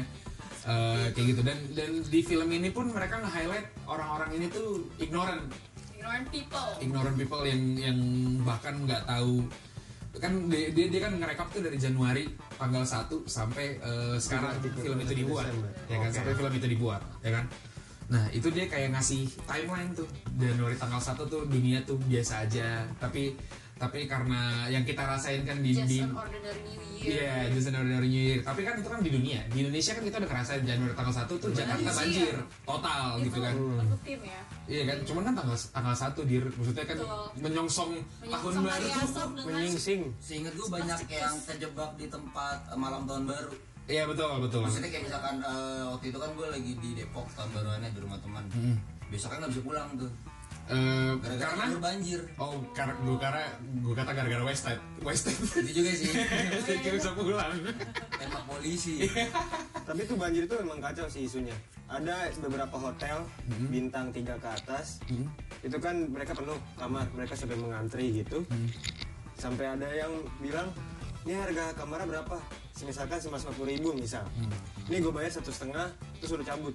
eh, 0.64 1.06
kayak 1.12 1.26
gitu. 1.36 1.40
Dan 1.44 1.58
dan 1.76 1.90
di 2.08 2.20
film 2.24 2.48
ini 2.48 2.68
pun 2.72 2.88
mereka 2.88 3.20
nge-highlight 3.20 3.68
orang-orang 3.84 4.30
ini 4.40 4.46
tuh 4.48 4.88
ignorant. 4.96 5.44
Ignorant 5.98 6.26
people. 6.32 6.70
ignorant 6.80 7.16
people 7.20 7.42
yang 7.44 7.62
yang 7.76 7.98
bahkan 8.40 8.74
nggak 8.88 9.04
tahu. 9.04 9.44
Kan 10.18 10.50
dia, 10.50 10.72
dia, 10.74 10.90
dia 10.90 11.00
kan 11.04 11.14
ngerekap 11.14 11.46
tuh 11.52 11.62
dari 11.62 11.78
Januari 11.78 12.26
tanggal 12.56 12.82
1 12.82 13.12
sampai 13.28 13.76
eh, 13.76 14.16
sekarang 14.16 14.56
film 14.80 14.98
itu 15.04 15.14
dibuat. 15.14 15.52
Ya 15.86 16.00
kan 16.00 16.10
sampai 16.16 16.32
film 16.32 16.52
itu 16.56 16.66
dibuat 16.66 17.04
ya 17.20 17.30
kan 17.38 17.44
nah 18.08 18.24
itu 18.32 18.48
dia 18.48 18.64
kayak 18.64 18.96
ngasih 18.96 19.28
timeline 19.44 19.92
tuh 19.92 20.08
Januari 20.40 20.76
tanggal 20.80 20.96
1 20.96 21.28
tuh 21.28 21.44
dunia 21.44 21.84
tuh 21.84 22.00
biasa 22.08 22.48
aja 22.48 22.88
tapi 22.96 23.36
tapi 23.78 24.10
karena 24.10 24.66
yang 24.66 24.82
kita 24.82 25.06
rasain 25.06 25.46
kan 25.46 25.62
di, 25.62 25.70
Just 25.70 25.86
di 25.86 26.02
an 26.02 26.10
ordinary 26.10 26.66
New 26.66 26.82
Year. 26.98 27.14
Iya, 27.14 27.34
just 27.54 27.70
an 27.70 27.78
ordinary 27.78 28.10
New 28.10 28.24
Year. 28.26 28.40
Tapi 28.42 28.60
kan 28.66 28.74
itu 28.74 28.88
kan 28.90 29.00
di 29.06 29.10
dunia. 29.14 29.40
Di 29.54 29.56
Indonesia 29.62 29.92
kan 29.94 30.02
kita 30.02 30.16
udah 30.18 30.28
ngerasain 30.34 30.62
Januari 30.66 30.94
tanggal 30.98 31.14
1 31.14 31.30
tuh 31.30 31.50
Jakarta 31.54 31.90
Banjir. 31.94 31.94
banjir 32.02 32.34
total 32.66 33.06
Itu 33.14 33.24
gitu 33.30 33.38
kan. 33.38 33.54
Untuk 33.54 34.00
tim 34.02 34.20
ya. 34.26 34.40
Iya 34.68 34.82
kan, 34.84 34.98
cuman 35.06 35.22
kan 35.30 35.34
tanggal 35.38 35.56
tanggal 35.70 35.94
1 35.96 36.28
dir 36.28 36.44
maksudnya 36.44 36.84
kan 36.84 36.96
Betul. 36.98 37.26
menyongsong 37.40 37.90
tahun 37.94 38.28
Menyongsong 38.28 38.64
baru 38.66 38.68
hari 38.68 38.88
tuh. 38.90 39.28
menyingsing 39.48 40.00
Seingat 40.20 40.52
gue 40.58 40.68
banyak 40.68 40.98
yang 41.08 41.36
terjebak 41.40 41.90
di 41.96 42.06
tempat 42.10 42.58
eh, 42.68 42.76
malam 42.76 43.02
tahun 43.06 43.24
baru. 43.30 43.54
Iya 43.88 44.04
betul 44.04 44.28
betul. 44.44 44.60
Maksudnya 44.68 44.90
kayak 44.92 45.04
misalkan 45.08 45.34
eh, 45.40 45.82
waktu 45.88 46.06
itu 46.12 46.18
kan 46.20 46.30
gue 46.36 46.48
lagi 46.48 46.72
di 46.76 46.90
Depok 46.92 47.26
tahun 47.32 47.50
baruannya 47.56 47.88
di 47.88 48.00
rumah 48.04 48.18
teman. 48.20 48.44
Hmm. 48.52 48.76
Besoknya 49.08 49.36
nggak 49.40 49.52
bisa 49.56 49.62
pulang 49.64 49.88
tuh. 49.96 50.12
Eh, 50.68 51.12
Gara-gara 51.24 51.52
karena 51.56 51.80
banjir. 51.80 52.20
oh 52.36 52.60
karena 52.76 52.92
gue 53.00 53.16
karena 53.16 53.44
gue 53.80 53.94
kata 53.96 54.10
gara-gara 54.12 54.44
West 54.44 54.68
Side 54.68 54.82
West 55.00 55.24
Side 55.24 55.64
Itu 55.64 55.80
juga 55.80 55.90
sih. 55.96 56.12
Jadi 56.68 56.88
bisa 56.92 57.16
pulang. 57.16 57.56
Tembak 58.12 58.44
polisi. 58.44 59.08
tapi 59.88 60.04
itu 60.04 60.14
banjir 60.20 60.44
itu 60.44 60.52
memang 60.60 60.84
kacau 60.84 61.08
sih 61.08 61.24
isunya 61.24 61.56
ada 61.88 62.28
beberapa 62.44 62.76
hotel 62.76 63.24
bintang 63.72 64.12
tiga 64.12 64.36
ke 64.36 64.44
atas 64.44 65.00
itu 65.64 65.76
kan 65.80 66.04
mereka 66.12 66.36
penuh 66.36 66.60
kamar 66.76 67.08
mereka 67.16 67.32
sampai 67.32 67.56
mengantri 67.56 68.20
gitu 68.20 68.44
sampai 69.40 69.64
ada 69.64 69.88
yang 69.88 70.12
bilang 70.44 70.68
ini 71.28 71.36
harga 71.36 71.76
kamarnya 71.76 72.08
berapa 72.08 72.36
misalkan 72.88 73.20
cuma 73.20 73.36
lima 73.36 73.64
ribu 73.68 73.88
misal 73.92 74.24
ini 74.88 74.96
gue 74.96 75.12
bayar 75.12 75.28
satu 75.36 75.52
setengah 75.52 75.92
terus 76.16 76.32
suruh 76.32 76.46
cabut 76.46 76.72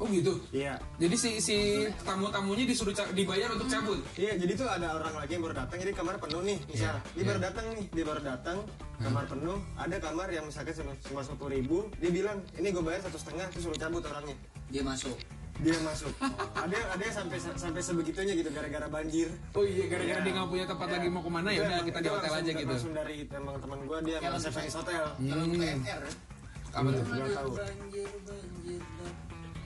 Oh 0.00 0.08
gitu. 0.08 0.40
iya 0.50 0.80
Jadi 0.96 1.14
si 1.14 1.30
si 1.38 1.56
tamu-tamunya 2.02 2.64
disuruh 2.64 2.96
dibayar 3.12 3.52
untuk 3.54 3.68
cabut. 3.68 4.00
Iya, 4.16 4.40
jadi 4.40 4.52
tuh 4.56 4.66
ada 4.66 4.98
orang 4.98 5.14
lagi 5.14 5.36
yang 5.36 5.44
baru 5.44 5.62
datang, 5.62 5.78
jadi 5.78 5.92
kamar 5.94 6.16
penuh 6.16 6.42
nih, 6.42 6.58
misal. 6.64 6.96
Iya, 6.96 7.12
Dia 7.12 7.20
iya. 7.22 7.28
baru 7.28 7.38
datang 7.44 7.64
nih, 7.76 7.84
dia 7.92 8.04
baru 8.08 8.20
datang, 8.24 8.56
kamar 8.98 9.24
penuh. 9.28 9.58
Ada 9.78 9.96
kamar 10.02 10.28
yang 10.32 10.44
misalkan 10.48 10.74
cuma 11.06 11.22
sepuluh 11.22 11.52
ribu, 11.54 11.86
dia 12.00 12.08
bilang, 12.10 12.40
ini 12.56 12.72
gue 12.72 12.82
bayar 12.82 13.04
satu 13.04 13.20
setengah, 13.20 13.46
terus 13.52 13.62
suruh 13.68 13.78
cabut 13.78 14.02
orangnya. 14.02 14.34
Dia 14.72 14.82
masuk. 14.82 15.14
Dia 15.60 15.76
masuk. 15.84 16.12
ada 16.56 16.78
ada 16.96 17.04
sampai 17.12 17.36
sampai 17.36 17.82
sebegitunya 17.84 18.32
gitu 18.32 18.48
gara-gara 18.48 18.88
banjir. 18.88 19.28
Oh 19.52 19.62
iya 19.62 19.84
gara-gara 19.86 20.18
Iya. 20.18 20.24
dia 20.24 20.32
nggak 20.32 20.48
punya 20.48 20.64
tempat 20.64 20.86
Iya. 20.88 20.94
lagi 20.96 21.08
mau 21.12 21.22
ke 21.22 21.30
mana 21.30 21.48
ya 21.48 21.54
Itu 21.54 21.62
udah 21.62 21.80
kita 21.84 21.98
di 21.98 22.08
hotel 22.08 22.32
aja 22.32 22.50
gitu. 22.56 22.72
Langsung 22.72 22.94
dari 22.94 23.16
teman-teman 23.28 23.78
gue 23.84 23.98
dia 24.02 24.16
emang 24.18 24.34
resepsionis 24.34 24.74
hotel. 24.74 25.04
Kalau 25.12 25.44
Hmm. 25.44 25.52
PNR. 25.52 26.02
Apa 26.72 26.88
tuh? 26.88 27.04
Gak 27.04 27.30
tahu. 27.36 27.50
Banjir, 27.52 28.08
banjir, 28.24 28.80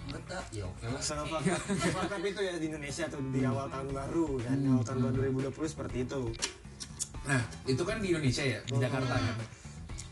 Betah. 0.07 0.45
Ya 0.51 0.65
oke 0.67 0.85
lah. 0.87 1.03
Fakta 1.93 2.17
itu 2.21 2.41
ya 2.41 2.55
di 2.59 2.67
Indonesia 2.67 3.05
tuh 3.07 3.21
di 3.31 3.41
awal 3.43 3.67
tahun 3.69 3.89
baru 3.91 4.27
kan, 4.39 4.59
awal 4.65 4.83
tahun 4.83 4.99
baru 5.03 5.15
2020 5.23 5.67
seperti 5.67 5.97
itu. 6.03 6.23
Nah, 7.27 7.43
itu 7.67 7.83
kan 7.83 7.99
di 7.99 8.15
Indonesia 8.15 8.45
ya, 8.45 8.59
di 8.63 8.79
Jakarta 8.79 9.15
kan. 9.19 9.35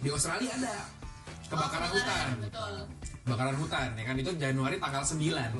Di 0.02 0.08
Australia 0.10 0.50
ada. 0.52 0.74
Kebakaran 1.46 1.86
Oh, 1.86 1.94
hutan. 1.94 2.26
betul 2.40 2.72
kebakaran 3.24 3.56
hutan 3.56 3.88
ya 3.94 4.04
kan? 4.04 4.14
Itu 4.16 4.30
Januari 4.34 4.76
tanggal 4.76 5.02
9 5.02 5.52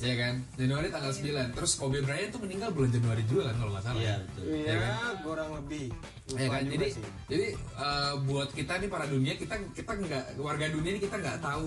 ya 0.00 0.14
kan 0.16 0.34
Januari 0.54 0.88
tanggal 0.88 1.12
9 1.12 1.22
terus 1.52 1.72
Kobe 1.74 2.00
Bryant 2.00 2.30
tuh 2.30 2.40
meninggal 2.40 2.70
bulan 2.70 2.90
Januari 2.90 3.22
juga 3.22 3.42
kan 3.46 3.56
kalau 3.56 3.70
nggak 3.70 3.84
salah 3.84 4.00
Iya 4.00 4.14
betul. 4.22 4.42
Ya 4.44 4.72
Iya, 4.72 4.96
kurang 5.20 5.50
lebih. 5.54 5.86
ya 6.30 6.36
Lupa 6.40 6.52
kan 6.52 6.62
jadi 6.64 6.86
sih. 6.88 7.04
jadi 7.26 7.46
eh, 7.56 8.12
buat 8.22 8.48
kita 8.50 8.72
nih 8.76 8.88
para 8.88 9.04
dunia 9.04 9.34
kita 9.34 9.54
kita 9.70 9.92
nggak 9.94 10.24
warga 10.38 10.66
dunia 10.66 10.90
ini 10.90 11.00
kita 11.00 11.16
nggak 11.16 11.38
tahu 11.38 11.66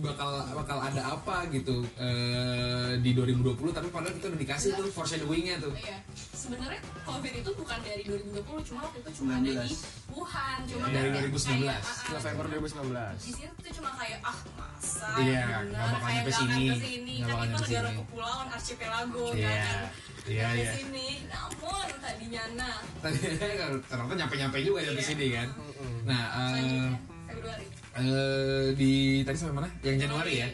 bakal 0.00 0.30
bakal 0.54 0.78
ada 0.78 1.02
apa 1.10 1.46
gitu 1.48 1.82
eh, 1.96 2.94
di 2.98 3.10
2020 3.10 3.42
tapi 3.70 3.88
padahal 3.88 4.12
kita 4.12 4.26
udah 4.28 4.40
dikasih 4.40 4.70
tuh 4.72 4.86
foreshadowingnya 4.88 5.58
tuh 5.58 5.72
Iya, 5.72 5.98
sebenarnya 6.32 6.78
COVID 7.02 7.32
itu 7.36 7.50
bukan 7.52 7.78
dari 7.80 8.02
2020, 8.04 8.38
cuma 8.64 8.78
waktu 8.82 8.98
itu 8.98 9.10
cuma 9.16 9.30
ada 9.36 9.50
di 9.60 9.74
Wuhan, 10.08 10.58
cuma 10.64 10.84
Dari 10.86 11.08
kayak- 11.08 11.30
2019. 11.30 11.58
kayak, 11.60 11.80
ah, 11.80 11.90
ah, 11.90 12.10
November 12.12 12.44
Di 12.44 12.50
2019. 12.52 13.14
sini 13.20 13.44
tuh 13.56 13.72
cuma 13.72 13.90
kayak 13.94 14.18
ah 14.22 14.38
masa 14.52 15.08
Iya, 15.16 15.42
bakal 15.42 15.60
kayak 15.60 15.66
nggak 15.66 15.86
akan 15.86 16.32
sini, 16.32 16.64
ke 16.64 16.74
sini. 16.80 17.14
nggak 17.20 17.30
kan 17.32 17.46
itu 17.46 17.64
negara 17.70 17.88
sini. 17.88 17.98
kepulauan 18.00 18.46
archipelago 18.50 19.24
Iya, 19.30 19.46
kan 19.46 19.78
iya, 20.26 20.42
Nyampe 20.44 20.58
iya. 20.58 20.72
sini. 20.74 21.06
Namun 21.24 21.86
tadinya 21.96 22.42
nah. 22.54 22.76
Tadi 23.00 23.18
ternyata 23.88 24.14
nyampe-nyampe 24.18 24.56
juga 24.60 24.78
nyampe 24.82 24.98
Iya. 24.98 25.08
sini 25.08 25.26
kan? 25.30 25.48
Nah 26.02 26.22
eh, 26.26 26.48
selanjutnya 26.50 26.90
Februari. 27.24 27.66
eh, 27.96 28.66
di 28.74 28.92
tadi 29.22 29.36
sampai 29.36 29.56
mana? 29.56 29.68
Yang 29.80 29.96
Januari 30.04 30.34
ya? 30.36 30.48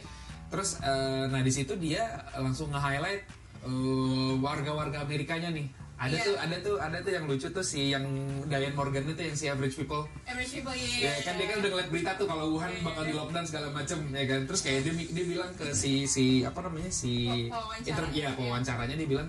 Terus 0.47 0.69
eh, 0.79 1.25
nah 1.27 1.41
di 1.41 1.51
situ 1.51 1.73
dia 1.75 2.05
langsung 2.37 2.69
nge-highlight 2.71 3.23
eh, 3.63 4.33
warga-warga 4.39 5.03
Amerikanya 5.03 5.51
nih 5.51 5.67
ada 5.97 6.13
Iya. 6.13 6.23
tuh 6.23 6.37
ada 6.37 6.57
tuh 6.61 6.77
ada 6.77 6.97
tuh 7.01 7.09
yang 7.11 7.25
lucu 7.25 7.49
tuh 7.49 7.65
si 7.65 7.89
yang 7.89 8.05
Diane 8.45 8.73
Morgan 8.73 9.01
itu 9.03 9.17
yang 9.19 9.33
si 9.33 9.49
average 9.49 9.75
people 9.75 10.05
average 10.25 10.53
people 10.53 10.77
ya 10.77 11.09
kan 11.21 11.35
dia 11.35 11.47
kan 11.47 11.57
udah 11.59 11.71
ngeliat 11.73 11.89
berita 11.89 12.11
tuh 12.15 12.27
kalau 12.27 12.53
Wuhan 12.53 12.69
Iya, 12.71 12.85
bakal 12.85 13.03
iya. 13.03 13.09
di 13.09 13.15
lockdown 13.17 13.45
segala 13.45 13.69
macem 13.73 13.99
ya 14.11 14.25
kan 14.27 14.41
terus 14.45 14.61
kayak 14.61 14.81
dia 14.85 14.93
dia 14.93 15.25
bilang 15.27 15.51
ke 15.57 15.65
si 15.73 16.05
si 16.05 16.25
apa 16.43 16.61
namanya 16.61 16.93
si 16.93 17.49
inter 17.81 18.05
ya 18.13 18.29
Iya. 18.29 18.31
wawancaranya 18.37 18.93
dia 18.95 19.09
bilang 19.09 19.29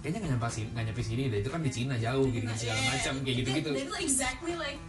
kayaknya 0.00 0.18
nggak 0.18 0.32
nyampe 0.32 0.48
sini 0.50 0.68
nggak 0.72 0.84
nyampe 0.88 1.02
sini 1.04 1.22
deh 1.28 1.38
itu 1.38 1.50
kan 1.50 1.60
di 1.60 1.70
Cina 1.70 1.94
jauh 1.96 2.26
gitu 2.26 2.48
segala 2.50 2.78
Iya, 2.78 2.88
macam 2.90 3.14
kayak 3.20 3.36
gitu 3.36 3.48
gitu 3.52 3.68
itu 3.76 3.94
exactly 4.00 4.54
like 4.56 4.80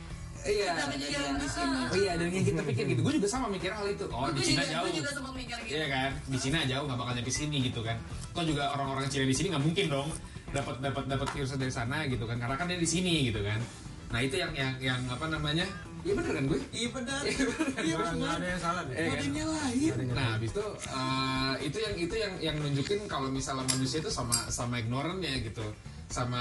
iya 0.48 0.72
kita 0.72 0.84
pikir 0.88 1.08
kejadian 1.12 1.36
di 1.36 1.48
sini. 1.50 1.80
Oh 1.84 1.98
iya, 1.98 2.12
dan 2.16 2.28
yang 2.32 2.46
kita 2.46 2.62
pikir 2.64 2.84
gitu. 2.88 3.02
Gue 3.04 3.14
juga 3.20 3.28
sama 3.28 3.52
mikir 3.52 3.68
hal 3.68 3.84
itu. 3.84 4.06
Oh, 4.08 4.32
di 4.32 4.40
Cina 4.40 4.64
jauh. 4.64 4.88
gue 4.88 4.96
juga 4.96 5.12
sempat 5.12 5.34
mikir 5.36 5.58
gitu 5.60 5.76
Iya 5.76 5.86
kan? 5.92 6.10
Di 6.24 6.38
Cina 6.40 6.58
jauh 6.64 6.86
nggak 6.88 6.96
bakal 6.96 7.14
nyampe 7.20 7.32
sini 7.34 7.58
gitu 7.60 7.80
kan. 7.84 7.98
Toh 8.32 8.44
juga 8.48 8.64
orang-orang 8.72 9.12
Cina 9.12 9.28
di 9.28 9.36
sini 9.36 9.48
nggak 9.52 9.64
mungkin 9.66 9.86
dong 9.92 10.08
dapat 10.52 10.76
dapat 10.80 11.04
dapat 11.10 11.28
virus 11.36 11.56
dari 11.56 11.74
sana 11.74 12.08
gitu 12.08 12.24
kan. 12.24 12.38
Karena 12.40 12.56
kan 12.56 12.66
dia 12.68 12.80
di 12.80 12.90
sini 12.90 13.30
gitu 13.32 13.44
kan. 13.44 13.60
Nah, 14.08 14.20
itu 14.24 14.36
yang 14.40 14.52
yang 14.56 14.74
yang 14.80 15.02
apa 15.12 15.28
namanya? 15.28 15.68
Iya 16.08 16.14
bener 16.16 16.32
kan 16.40 16.44
gue? 16.48 16.60
Iya 16.72 16.90
benar. 16.96 17.22
Iya 17.28 17.96
Nggak 18.00 18.12
nggak 18.16 18.34
ada 18.40 18.48
yang 18.48 18.62
salah 18.62 18.82
deh. 18.88 18.96
Eh, 18.96 19.08
kan? 19.12 20.16
Nah, 20.16 20.28
habis 20.40 20.50
itu 20.56 20.66
eh, 20.88 21.54
itu 21.68 21.78
yang 21.84 21.96
itu 22.00 22.16
yang 22.16 22.34
yang 22.40 22.56
nunjukin 22.64 23.00
kalau 23.12 23.28
misalnya 23.28 23.68
manusia 23.68 24.00
itu 24.00 24.08
sama 24.08 24.36
sama 24.48 24.80
ignorant 24.80 25.20
ya 25.20 25.36
gitu. 25.44 25.66
Sama 26.08 26.40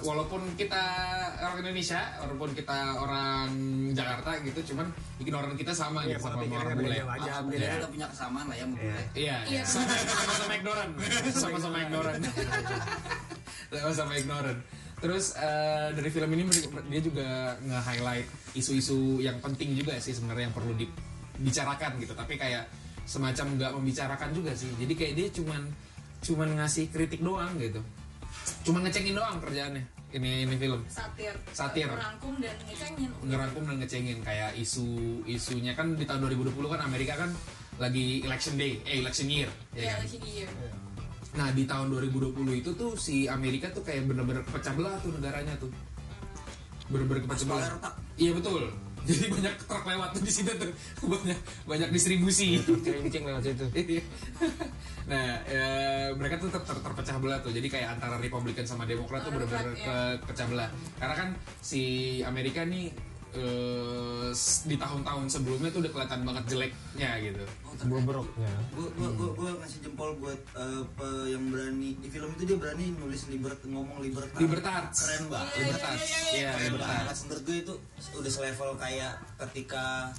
walaupun 0.00 0.54
kita 0.54 0.78
orang 1.42 1.58
Indonesia, 1.60 1.98
walaupun 2.22 2.54
kita 2.54 2.94
orang 2.94 3.50
Jakarta 3.90 4.38
gitu, 4.40 4.70
cuman 4.70 4.86
ignorant 5.18 5.58
kita 5.58 5.74
sama 5.74 6.06
Iya, 6.06 6.14
gitu 6.16 6.30
sama 6.30 6.46
orang 6.46 6.78
bule. 6.78 6.94
aja. 6.94 7.02
Alhamdulillah 7.04 7.66
beda. 7.66 7.76
kita 7.76 7.88
punya 7.90 8.06
kesamaan 8.06 8.46
lah 8.46 8.54
ya 8.54 8.64
sama 8.64 8.74
bule. 8.78 9.02
Iya, 9.12 9.36
Iya. 9.50 9.62
sama- 9.66 9.98
sama-sama 10.14 10.52
ignorant, 10.54 10.92
sama-sama 11.34 11.76
ignorant, 11.82 12.22
sama-sama 13.68 14.12
ignorant. 14.14 14.60
Terus 14.94 15.24
eh, 15.36 15.88
dari 15.92 16.08
film 16.08 16.30
ini 16.32 16.42
dia 16.88 17.00
juga 17.02 17.28
nge-highlight 17.60 18.26
isu-isu 18.54 19.20
yang 19.20 19.36
penting 19.38 19.74
juga 19.74 19.98
sih 19.98 20.14
sebenarnya 20.14 20.48
yang 20.48 20.56
perlu 20.56 20.72
dibicarakan 20.72 21.98
gitu. 21.98 22.14
Tapi 22.14 22.38
kayak 22.38 22.64
semacam 23.04 23.58
nggak 23.58 23.72
membicarakan 23.74 24.30
juga 24.32 24.54
sih. 24.54 24.70
Jadi 24.78 24.92
kayak 24.94 25.12
dia 25.12 25.28
cuman 25.34 25.60
cuman 26.24 26.48
ngasih 26.56 26.88
kritik 26.88 27.20
doang 27.20 27.52
gitu. 27.58 27.82
Cuman 28.64 28.80
ngecengin 28.88 29.14
doang 29.16 29.38
kerjaannya. 29.40 29.84
Ini 30.14 30.46
ini 30.46 30.54
film 30.54 30.78
satir 30.86 31.34
Satir. 31.50 31.90
merangkum 31.90 32.38
dan 32.38 32.54
ngecengin 32.70 33.10
ngerangkum 33.26 33.66
dan 33.66 33.76
ngecengin 33.82 34.22
kayak 34.22 34.54
isu 34.54 34.86
isunya 35.26 35.74
kan 35.74 35.98
di 35.98 36.06
tahun 36.06 36.30
2020 36.30 36.54
kan 36.70 36.86
Amerika 36.86 37.18
kan 37.18 37.34
lagi 37.82 38.22
election 38.22 38.54
day, 38.54 38.78
eh 38.86 39.02
election 39.02 39.26
year, 39.26 39.50
ya 39.74 39.82
ya 39.82 39.98
kan? 39.98 40.06
election 40.06 40.22
year 40.22 40.48
Nah 41.34 41.50
di 41.50 41.66
tahun 41.66 41.90
2020 41.90 42.30
itu 42.62 42.70
tuh 42.78 42.94
si 42.94 43.26
Amerika 43.26 43.74
tuh 43.74 43.82
kayak 43.82 44.06
bener-bener 44.06 44.46
kepecah 44.46 44.70
belah 44.78 44.94
tuh 45.02 45.10
negaranya 45.18 45.58
tuh 45.58 45.74
Bener-bener 46.86 47.26
kepecah 47.26 47.46
belah. 47.50 47.74
Iya 48.14 48.30
betul 48.38 48.70
Jadi 49.08 49.28
banyak 49.28 49.54
truk 49.68 49.84
lewat 49.84 50.08
tuh 50.16 50.22
di 50.24 50.32
situ 50.32 50.52
tuh. 50.56 50.72
Banyak, 51.12 51.38
banyak 51.68 51.88
distribusi. 51.92 52.56
Kerincing 52.56 53.24
lewat 53.28 53.42
situ. 53.44 53.64
Iya. 53.76 54.02
nah 55.04 55.36
eh, 55.44 56.08
mereka 56.16 56.40
tuh 56.40 56.48
ter- 56.48 56.64
ter- 56.64 56.80
terpecah 56.80 57.16
belah 57.20 57.38
tuh. 57.44 57.52
Jadi 57.52 57.68
kayak 57.68 58.00
antara 58.00 58.16
Republikan 58.16 58.64
sama 58.64 58.88
Demokrat 58.88 59.28
tuh 59.28 59.36
bener-bener 59.36 59.76
Demokrat, 59.76 60.16
ke- 60.16 60.32
pecah 60.32 60.46
belah. 60.48 60.70
Karena 60.96 61.14
kan 61.14 61.28
si 61.60 61.82
Amerika 62.24 62.64
nih 62.64 62.88
eh, 63.34 64.28
s- 64.30 64.64
di 64.64 64.74
tahun-tahun 64.74 65.26
sebelumnya 65.26 65.68
tuh 65.68 65.82
udah 65.82 65.92
kelihatan 65.92 66.20
banget 66.22 66.44
jeleknya 66.46 67.10
gitu 67.20 67.44
Bobroknya. 67.84 68.46
Gue 68.70 68.86
gue 68.94 69.08
gue 69.12 69.28
gue 69.34 69.50
ngasih 69.58 69.78
jempol 69.82 70.14
buat 70.16 70.38
pe- 70.94 71.26
yang 71.26 71.50
berani 71.50 71.98
di 71.98 72.06
film 72.06 72.30
itu 72.32 72.46
dia 72.46 72.56
berani 72.56 72.94
nulis 72.94 73.26
libert 73.26 73.58
ngomong 73.66 73.98
libertas. 73.98 74.38
Libertas. 74.38 74.94
Keren 74.94 75.26
banget. 75.26 75.52
Libertas 75.58 76.00
iya, 76.32 76.50
banget. 76.70 77.16
Menurut 77.26 77.42
gue 77.42 77.56
itu 77.60 77.74
udah 78.14 78.30
selevel 78.30 78.70
kayak 78.78 79.12
ketika 79.42 80.14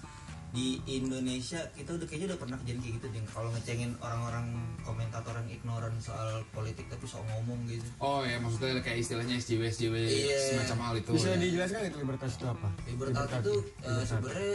di 0.56 0.70
Indonesia 0.88 1.60
kita 1.72 1.92
udah 1.92 2.08
kayaknya 2.08 2.32
udah 2.32 2.40
pernah 2.40 2.58
kejadian 2.58 2.80
kayak 2.80 2.94
gitu 2.96 3.08
deh 3.12 3.24
kalau 3.28 3.50
ngecengin 3.52 3.92
orang-orang 4.00 4.46
komentator 4.82 5.36
yang 5.36 5.50
ignoran 5.52 5.94
soal 6.00 6.28
politik 6.50 6.88
tapi 6.88 7.04
sok 7.04 7.28
ngomong 7.28 7.60
gitu 7.68 7.84
oh 8.00 8.24
ya 8.24 8.40
maksudnya 8.40 8.80
kayak 8.80 9.04
istilahnya 9.04 9.36
SJW 9.36 9.62
SJW 9.68 9.96
Iya. 10.00 10.40
semacam 10.50 10.78
hal 10.82 10.96
itu 10.98 11.12
Bisa 11.14 11.30
ya. 11.30 11.38
dijelaskan 11.38 11.82
itu 11.86 11.98
libertas 12.00 12.32
itu 12.34 12.46
apa? 12.48 12.68
Libertas 12.86 13.28
itu 13.36 13.54
eh, 13.84 14.04
sebenarnya 14.04 14.54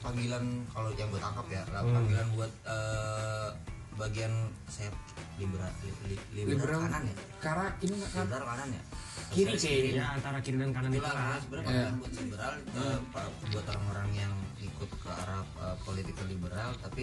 panggilan 0.00 0.44
kalau 0.68 0.90
yang 0.92 1.08
gue 1.08 1.16
tangkap 1.18 1.46
ya 1.48 1.62
lah, 1.70 1.80
panggilan 1.82 2.26
buat 2.32 2.52
eh, 2.64 3.48
bagian 3.94 4.32
sayap 4.66 4.94
liberal 5.34 5.70
li- 5.80 5.98
li- 6.08 6.24
liberal, 6.36 6.50
liberal 6.56 6.78
kanan 6.84 7.02
ya? 7.04 7.14
karena 7.38 7.66
ini 7.80 7.94
nggak 7.94 8.10
kan 8.10 8.22
liberal 8.24 8.46
kanan 8.48 8.68
ya? 8.70 8.82
kiri 9.30 9.52
kayaknya 9.52 9.92
Ya 9.94 10.06
antara 10.12 10.38
kiri 10.40 10.56
dan 10.56 10.70
kanan 10.70 10.90
itu 10.90 11.02
lah. 11.02 11.38
sebenarnya 11.38 11.64
panggilan 11.64 11.94
buat 11.96 12.12
liberal 12.16 12.52
eh, 12.54 12.98
pa- 13.10 13.32
buat 13.48 13.66
orang-orang 13.68 14.08
yang 14.14 14.32
ikut 14.60 14.90
ke 14.92 15.08
arah 15.08 15.42
eh, 15.42 15.76
politik 15.80 16.16
liberal 16.24 16.70
tapi 16.78 17.02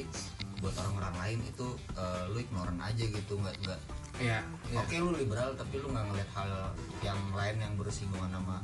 buat 0.57 0.75
orang-orang 0.77 1.15
lain 1.17 1.39
itu 1.45 1.67
eh, 1.93 2.23
lu 2.27 2.37
ignoran 2.39 2.77
aja 2.77 3.03
gitu 3.03 3.33
nggak 3.35 3.55
nggak 3.61 3.81
Iya, 4.21 4.43
iya. 4.69 4.77
oke 4.77 4.95
lu 5.01 5.11
liberal 5.17 5.55
tapi 5.55 5.75
lu 5.75 5.87
nggak 5.87 6.05
ngeliat 6.05 6.29
hal 6.31 6.51
yang 7.01 7.17
lain 7.31 7.55
yang 7.57 7.73
bersinggungan 7.73 8.29
sama 8.29 8.59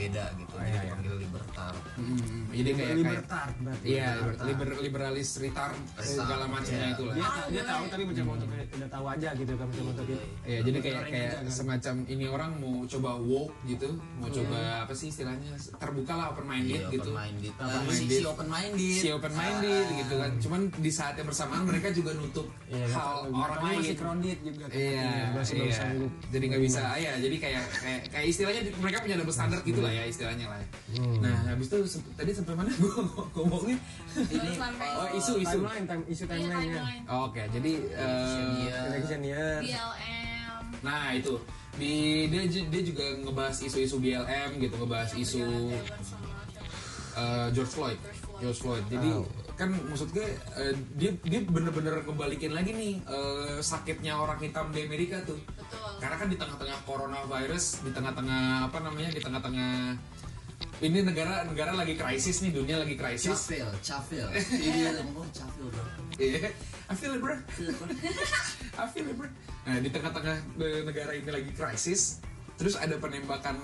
beda 0.00 0.24
gitu 0.34 0.54
jadi 0.54 0.62
iya, 0.62 0.72
iya. 0.72 0.82
dipanggil 0.82 1.14
libertar 1.18 1.74
Mm, 2.00 2.16
jadi 2.48 2.70
kayak 2.70 2.78
kayak 2.80 2.96
libertar 2.96 3.48
berarti. 3.60 3.84
iya 3.86 4.08
liber, 4.16 4.34
liber- 4.42 4.80
liberalis 4.80 5.30
retard 5.36 5.76
segala 5.98 6.44
macamnya 6.46 6.80
Iya. 6.82 6.94
itulah 6.96 7.14
Dia, 7.14 7.28
dia 7.50 7.62
tahu 7.62 7.82
tapi 7.86 8.02
mencoba 8.04 8.30
untuk 8.32 8.48
udah 8.50 8.88
tahu 8.88 9.04
aja 9.06 9.28
gitu 9.34 9.52
kan 9.52 9.66
mencoba 9.68 9.90
untuk 9.92 10.06
Iya, 10.42 10.58
jadi 10.62 10.78
kayak 10.80 11.02
kayak 11.06 11.30
kan. 11.30 11.44
semacam 11.46 11.94
ini 12.06 12.24
orang 12.26 12.50
mau 12.56 12.74
coba 12.86 13.10
woke 13.14 13.52
gitu, 13.64 13.88
mau 14.16 14.28
coba 14.28 14.58
apa 14.80 14.92
sih 14.92 15.08
istilahnya 15.08 15.50
terbuka 15.76 16.12
lah 16.14 16.26
open 16.30 16.46
minded 16.46 16.80
Iya, 16.80 16.88
gitu. 16.90 17.10
open 17.10 17.20
minded. 17.20 17.52
Nah, 17.52 17.84
si, 17.86 18.24
open 18.24 18.48
minded. 18.48 18.96
Si 18.96 19.08
open 19.10 19.32
minded 19.34 19.86
gitu 19.94 20.14
kan. 20.16 20.30
Cuman 20.38 20.60
di 20.72 20.90
saat 20.90 21.14
yang 21.14 21.26
bersamaan 21.26 21.62
mereka 21.62 21.88
juga 21.90 22.10
nutup 22.14 22.48
Iya, 22.66 22.86
hal 22.90 23.28
orang 23.28 23.60
lain. 23.62 23.78
masih 23.78 23.94
crowded 23.94 24.38
juga 24.40 24.64
kan. 24.64 24.74
Iya, 24.74 25.12
iya. 25.52 25.76
Jadi 26.26 26.44
nggak 26.46 26.62
bisa, 26.62 26.82
ya. 26.96 27.12
Jadi 27.18 27.36
kayak 27.36 27.62
kayak 28.08 28.26
istilahnya 28.26 28.60
mereka 28.74 28.98
punya 29.00 29.16
double 29.16 29.34
standar 29.34 29.60
gitu 29.60 29.80
lah 29.80 29.89
ya 29.90 30.02
istilahnya 30.04 30.46
lah. 30.46 30.58
ya. 30.58 30.68
Hmm. 30.96 31.18
Nah, 31.18 31.36
habis 31.46 31.66
itu 31.66 31.78
se- 31.86 32.06
tadi 32.14 32.30
sampai 32.30 32.54
mana 32.54 32.70
gua 32.76 33.02
ngomongnya? 33.34 33.78
Ini. 34.16 34.50
Oh, 35.00 35.08
isu 35.12 35.32
isu. 35.38 35.58
Timeline, 35.58 35.86
time, 35.86 36.02
isu 36.06 36.24
Iya, 36.24 36.32
timeline. 36.50 37.02
Oh, 37.06 37.26
Oke, 37.26 37.42
jadi 37.50 37.72
eh, 37.90 38.48
Iya. 38.62 38.78
Election 38.88 39.20
year. 39.22 39.58
BLM 39.60 40.66
Nah 40.80 41.12
itu 41.12 41.34
di 41.76 41.92
dia 42.26 42.42
dia 42.46 42.82
juga 42.82 43.04
ngebahas 43.20 43.56
isu-isu 43.60 43.96
BLM 43.98 44.50
gitu, 44.58 44.74
ngebahas 44.76 45.10
isu 45.14 45.44
uh, 47.16 47.48
George 47.50 47.70
Floyd. 47.70 47.98
George 48.38 48.58
Floyd. 48.58 48.84
Jadi 48.88 49.10
kan 49.60 49.68
maksud 49.76 50.08
gue 50.16 50.24
uh, 50.56 50.72
dia 50.96 51.12
dia 51.20 51.40
bener-bener 51.44 52.00
kembalikin 52.00 52.56
lagi 52.56 52.72
nih 52.72 52.96
uh, 53.04 53.60
sakitnya 53.60 54.16
orang 54.16 54.40
hitam 54.40 54.72
di 54.72 54.88
Amerika 54.88 55.20
tuh. 55.28 55.36
betul 55.52 56.00
Karena 56.00 56.16
kan 56.16 56.28
di 56.32 56.40
tengah-tengah 56.40 56.78
coronavirus, 56.88 57.84
di 57.84 57.90
tengah-tengah 57.92 58.72
apa 58.72 58.78
namanya, 58.80 59.12
di 59.12 59.20
tengah-tengah 59.20 60.00
ini 60.80 61.04
negara 61.04 61.44
negara 61.44 61.76
lagi 61.76 61.92
krisis 61.92 62.40
nih, 62.40 62.56
dunia 62.56 62.80
lagi 62.80 62.96
krisis. 62.96 63.36
Cafil, 63.36 63.68
cafil. 63.84 64.26
Ini 64.64 64.68
dia 64.72 64.90
ngomong 65.04 65.28
cafil 65.28 65.68
bro. 65.68 65.84
Iya, 66.16 66.48
I 66.88 66.94
feel 66.96 67.12
it, 67.16 67.20
bro. 67.20 67.36
I 68.80 68.88
feel 68.88 69.04
it, 69.12 69.16
bro. 69.20 69.28
Nah, 69.68 69.76
di 69.76 69.88
tengah-tengah 69.92 70.36
eh, 70.56 70.80
negara 70.88 71.12
ini 71.12 71.28
lagi 71.28 71.52
krisis, 71.52 72.24
terus 72.56 72.80
ada 72.80 72.96
penembakan 72.96 73.60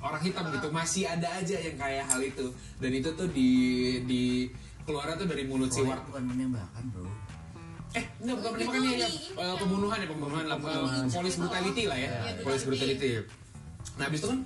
orang 0.00 0.22
hitam 0.24 0.44
gitu 0.52 0.68
masih 0.68 1.08
ada 1.08 1.28
aja 1.40 1.56
yang 1.56 1.76
kayak 1.76 2.04
hal 2.04 2.20
itu 2.20 2.46
dan 2.80 2.90
itu 2.92 3.10
tuh 3.12 3.28
di 3.28 3.50
di 4.04 4.24
keluarnya 4.86 5.14
tuh 5.18 5.26
dari 5.26 5.42
mulut 5.50 5.70
si 5.74 5.82
Ward. 5.82 6.06
bukan 6.06 6.22
menembakkan 6.30 6.84
bro. 6.94 7.04
Eh 7.98 8.04
enggak 8.22 8.36
bukan 8.38 8.50
Itu 8.54 8.56
penembakan 8.70 8.80
ya, 8.86 8.94
ya? 9.02 9.08
eh, 9.42 9.54
pembunuhan 9.58 9.96
ya 9.98 10.08
pembunuhan. 10.08 10.44
Lah 10.46 10.56
eh, 10.56 11.02
police 11.10 11.36
brutality 11.42 11.82
lah 11.90 11.98
ya. 11.98 12.08
Police 12.46 12.64
brutality. 12.64 13.10
brutality. 13.18 13.94
Nah 13.98 14.04
habis 14.06 14.20
itu 14.22 14.28
kan 14.30 14.40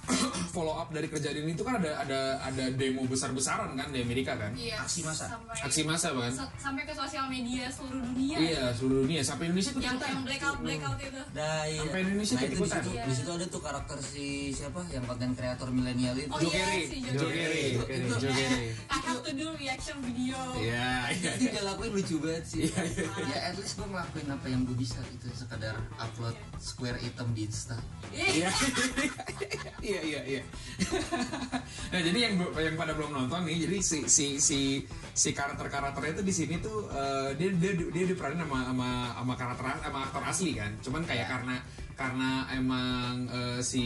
follow 0.54 0.74
up 0.74 0.90
dari 0.90 1.06
kejadian 1.06 1.46
itu 1.48 1.62
kan 1.62 1.78
ada 1.78 2.00
ada 2.00 2.20
ada 2.42 2.64
demo 2.72 3.06
besar-besaran 3.06 3.74
kan 3.74 3.88
di 3.88 4.00
Amerika 4.00 4.34
kan? 4.34 4.50
Iya, 4.52 4.82
Aksi 4.82 5.00
massa. 5.02 5.26
sampai, 5.28 5.54
aksi 5.62 5.82
massa 5.84 6.08
sa- 6.10 6.50
sampai 6.58 6.82
ke 6.82 6.92
sosial 6.92 7.26
media 7.26 7.70
seluruh 7.70 8.02
dunia. 8.02 8.36
Iya 8.36 8.62
seluruh 8.72 9.06
dunia. 9.06 9.20
Sampai 9.22 9.46
Indonesia 9.46 9.70
ikut 9.70 9.82
yang 9.82 9.96
yang 9.96 10.22
blackout 10.24 10.58
blackout 10.60 10.98
itu. 10.98 11.22
Nah, 11.30 11.62
iya. 11.64 11.80
Sampai 11.80 12.00
Indonesia 12.02 12.34
nah, 12.34 12.42
itu 12.42 12.56
di 12.56 12.66
situ, 12.66 12.90
Iya. 12.90 13.04
di 13.06 13.14
situ 13.14 13.30
ada 13.30 13.46
tuh 13.46 13.62
karakter 13.62 13.98
si 14.00 14.26
siapa? 14.50 14.80
Yang 14.90 15.04
konten 15.06 15.30
kreator 15.34 15.68
milenial 15.70 16.14
itu. 16.16 16.30
Oh, 16.30 16.40
Joe 16.40 16.50
iya, 16.50 16.66
si 16.82 16.96
Joe 17.00 17.14
itu- 17.14 17.30
Carey 17.30 18.58
I 18.90 18.98
have 19.00 19.22
to 19.22 19.32
do 19.32 19.46
reaction 19.54 19.96
video. 20.02 20.38
Iya 20.56 21.12
iya 21.12 21.30
Itu 21.36 21.46
dia 21.48 21.62
lakuin 21.62 21.92
lucu 21.92 22.16
banget 22.18 22.44
sih. 22.44 22.62
ya 22.66 23.38
at 23.46 23.54
least 23.54 23.74
gue 23.74 23.86
ngelakuin 23.86 24.26
apa 24.26 24.46
yang 24.48 24.66
gue 24.66 24.74
bisa 24.74 24.98
itu 25.06 25.30
sekadar 25.30 25.78
upload 25.96 26.34
square 26.58 26.98
item 26.98 27.30
di 27.32 27.46
Insta. 27.46 27.78
Iya, 28.10 28.50
iya, 29.90 30.00
iya, 30.06 30.20
iya. 30.38 30.42
nah, 31.92 32.00
jadi 32.00 32.18
yang 32.30 32.34
yang 32.54 32.76
pada 32.78 32.94
belum 32.94 33.10
nonton 33.10 33.42
nih, 33.42 33.66
jadi 33.66 33.76
si 33.82 33.98
si 34.06 34.26
si 34.38 34.86
si 35.10 35.28
karakter 35.34 35.66
karakternya 35.66 36.20
itu 36.20 36.24
di 36.24 36.34
sini 36.34 36.54
tuh 36.62 36.86
eh, 36.94 37.34
dia 37.34 37.50
dia 37.58 37.72
dia 37.74 38.04
diperanin 38.06 38.46
sama 38.46 38.58
sama 38.70 38.88
sama 39.18 39.34
karakter 39.34 39.64
sama 39.82 39.98
aktor 40.06 40.22
asli 40.22 40.52
kan. 40.54 40.70
Cuman 40.78 41.02
kayak 41.02 41.26
karena 41.26 41.56
karena 41.98 42.30
emang 42.54 43.26
eh, 43.28 43.60
si 43.60 43.84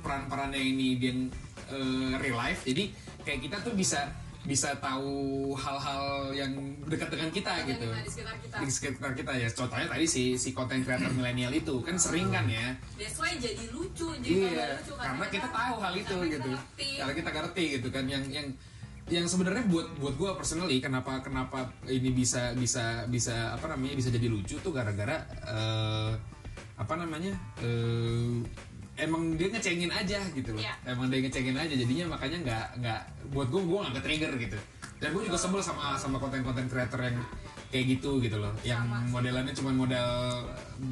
peran-perannya 0.00 0.58
ini 0.58 0.88
dia 0.96 1.12
eh, 1.68 2.12
real 2.18 2.40
life, 2.40 2.64
jadi 2.64 2.88
kayak 3.22 3.40
kita 3.44 3.56
tuh 3.60 3.76
bisa 3.76 4.23
bisa 4.44 4.76
tahu 4.76 5.08
hal-hal 5.56 6.04
yang 6.30 6.52
dekat 6.84 7.08
dengan 7.08 7.32
kita 7.32 7.64
Yang 7.64 7.80
gitu 7.80 7.86
di 7.88 8.10
sekitar 8.12 8.36
kita. 8.36 8.56
di 8.60 8.68
sekitar 8.68 9.10
kita 9.14 9.32
ya 9.34 9.48
contohnya 9.48 9.88
tadi 9.88 10.04
si 10.04 10.36
si 10.36 10.52
konten 10.52 10.84
creator 10.84 11.08
milenial 11.16 11.48
itu 11.50 11.80
kan 11.80 11.96
sering 11.96 12.28
kan 12.28 12.44
ya 12.44 12.76
that's 12.94 13.16
why 13.16 13.32
jadi 13.32 13.64
lucu 13.72 14.12
jadi 14.20 14.52
Iya, 14.52 14.66
lucu 14.76 14.92
karena 14.94 15.26
kita 15.26 15.48
tahu 15.48 15.74
hal 15.80 15.94
itu 15.94 16.04
karena 16.06 16.24
kita 16.24 16.36
gitu. 16.36 16.50
ngerti. 16.50 16.88
Karena 16.94 17.14
kita 17.16 17.30
ngerti 17.32 17.64
gitu 17.72 17.88
kan 17.88 18.04
yang 18.04 18.24
yang 18.28 18.46
yang 19.04 19.24
sebenarnya 19.24 19.64
buat 19.64 19.88
buat 19.96 20.14
gue 20.14 20.30
personally 20.32 20.80
kenapa 20.80 21.20
kenapa 21.20 21.68
ini 21.84 22.08
bisa 22.08 22.52
bisa 22.52 23.04
bisa 23.04 23.52
apa 23.52 23.68
namanya 23.68 23.96
bisa 23.96 24.08
jadi 24.08 24.28
lucu 24.28 24.56
tuh 24.60 24.72
gara-gara 24.72 25.24
eh, 25.44 26.12
apa 26.74 26.94
namanya 26.96 27.32
eh, 27.60 28.40
emang 28.94 29.34
dia 29.34 29.48
ngecengin 29.50 29.90
aja 29.90 30.18
gitu 30.30 30.50
loh. 30.54 30.62
Iya. 30.62 30.74
emang 30.86 31.10
dia 31.10 31.20
ngecengin 31.22 31.56
aja 31.58 31.74
jadinya 31.74 32.04
makanya 32.14 32.38
nggak 32.46 32.66
nggak 32.78 33.00
buat 33.34 33.48
gue 33.50 33.62
gue 33.62 33.78
nggak 33.82 33.94
ke 33.98 34.02
trigger 34.02 34.32
gitu. 34.38 34.58
Dan 35.02 35.08
gue 35.12 35.22
juga 35.26 35.38
sebel 35.38 35.60
sama 35.60 35.98
sama 35.98 36.16
konten-konten 36.22 36.70
creator 36.70 37.02
yang 37.02 37.18
kayak 37.74 37.98
gitu 37.98 38.22
gitu 38.22 38.38
loh. 38.38 38.54
Yang 38.62 38.86
Sama 38.86 38.98
modelannya 39.10 39.54
cuma 39.54 39.70
model 39.74 40.08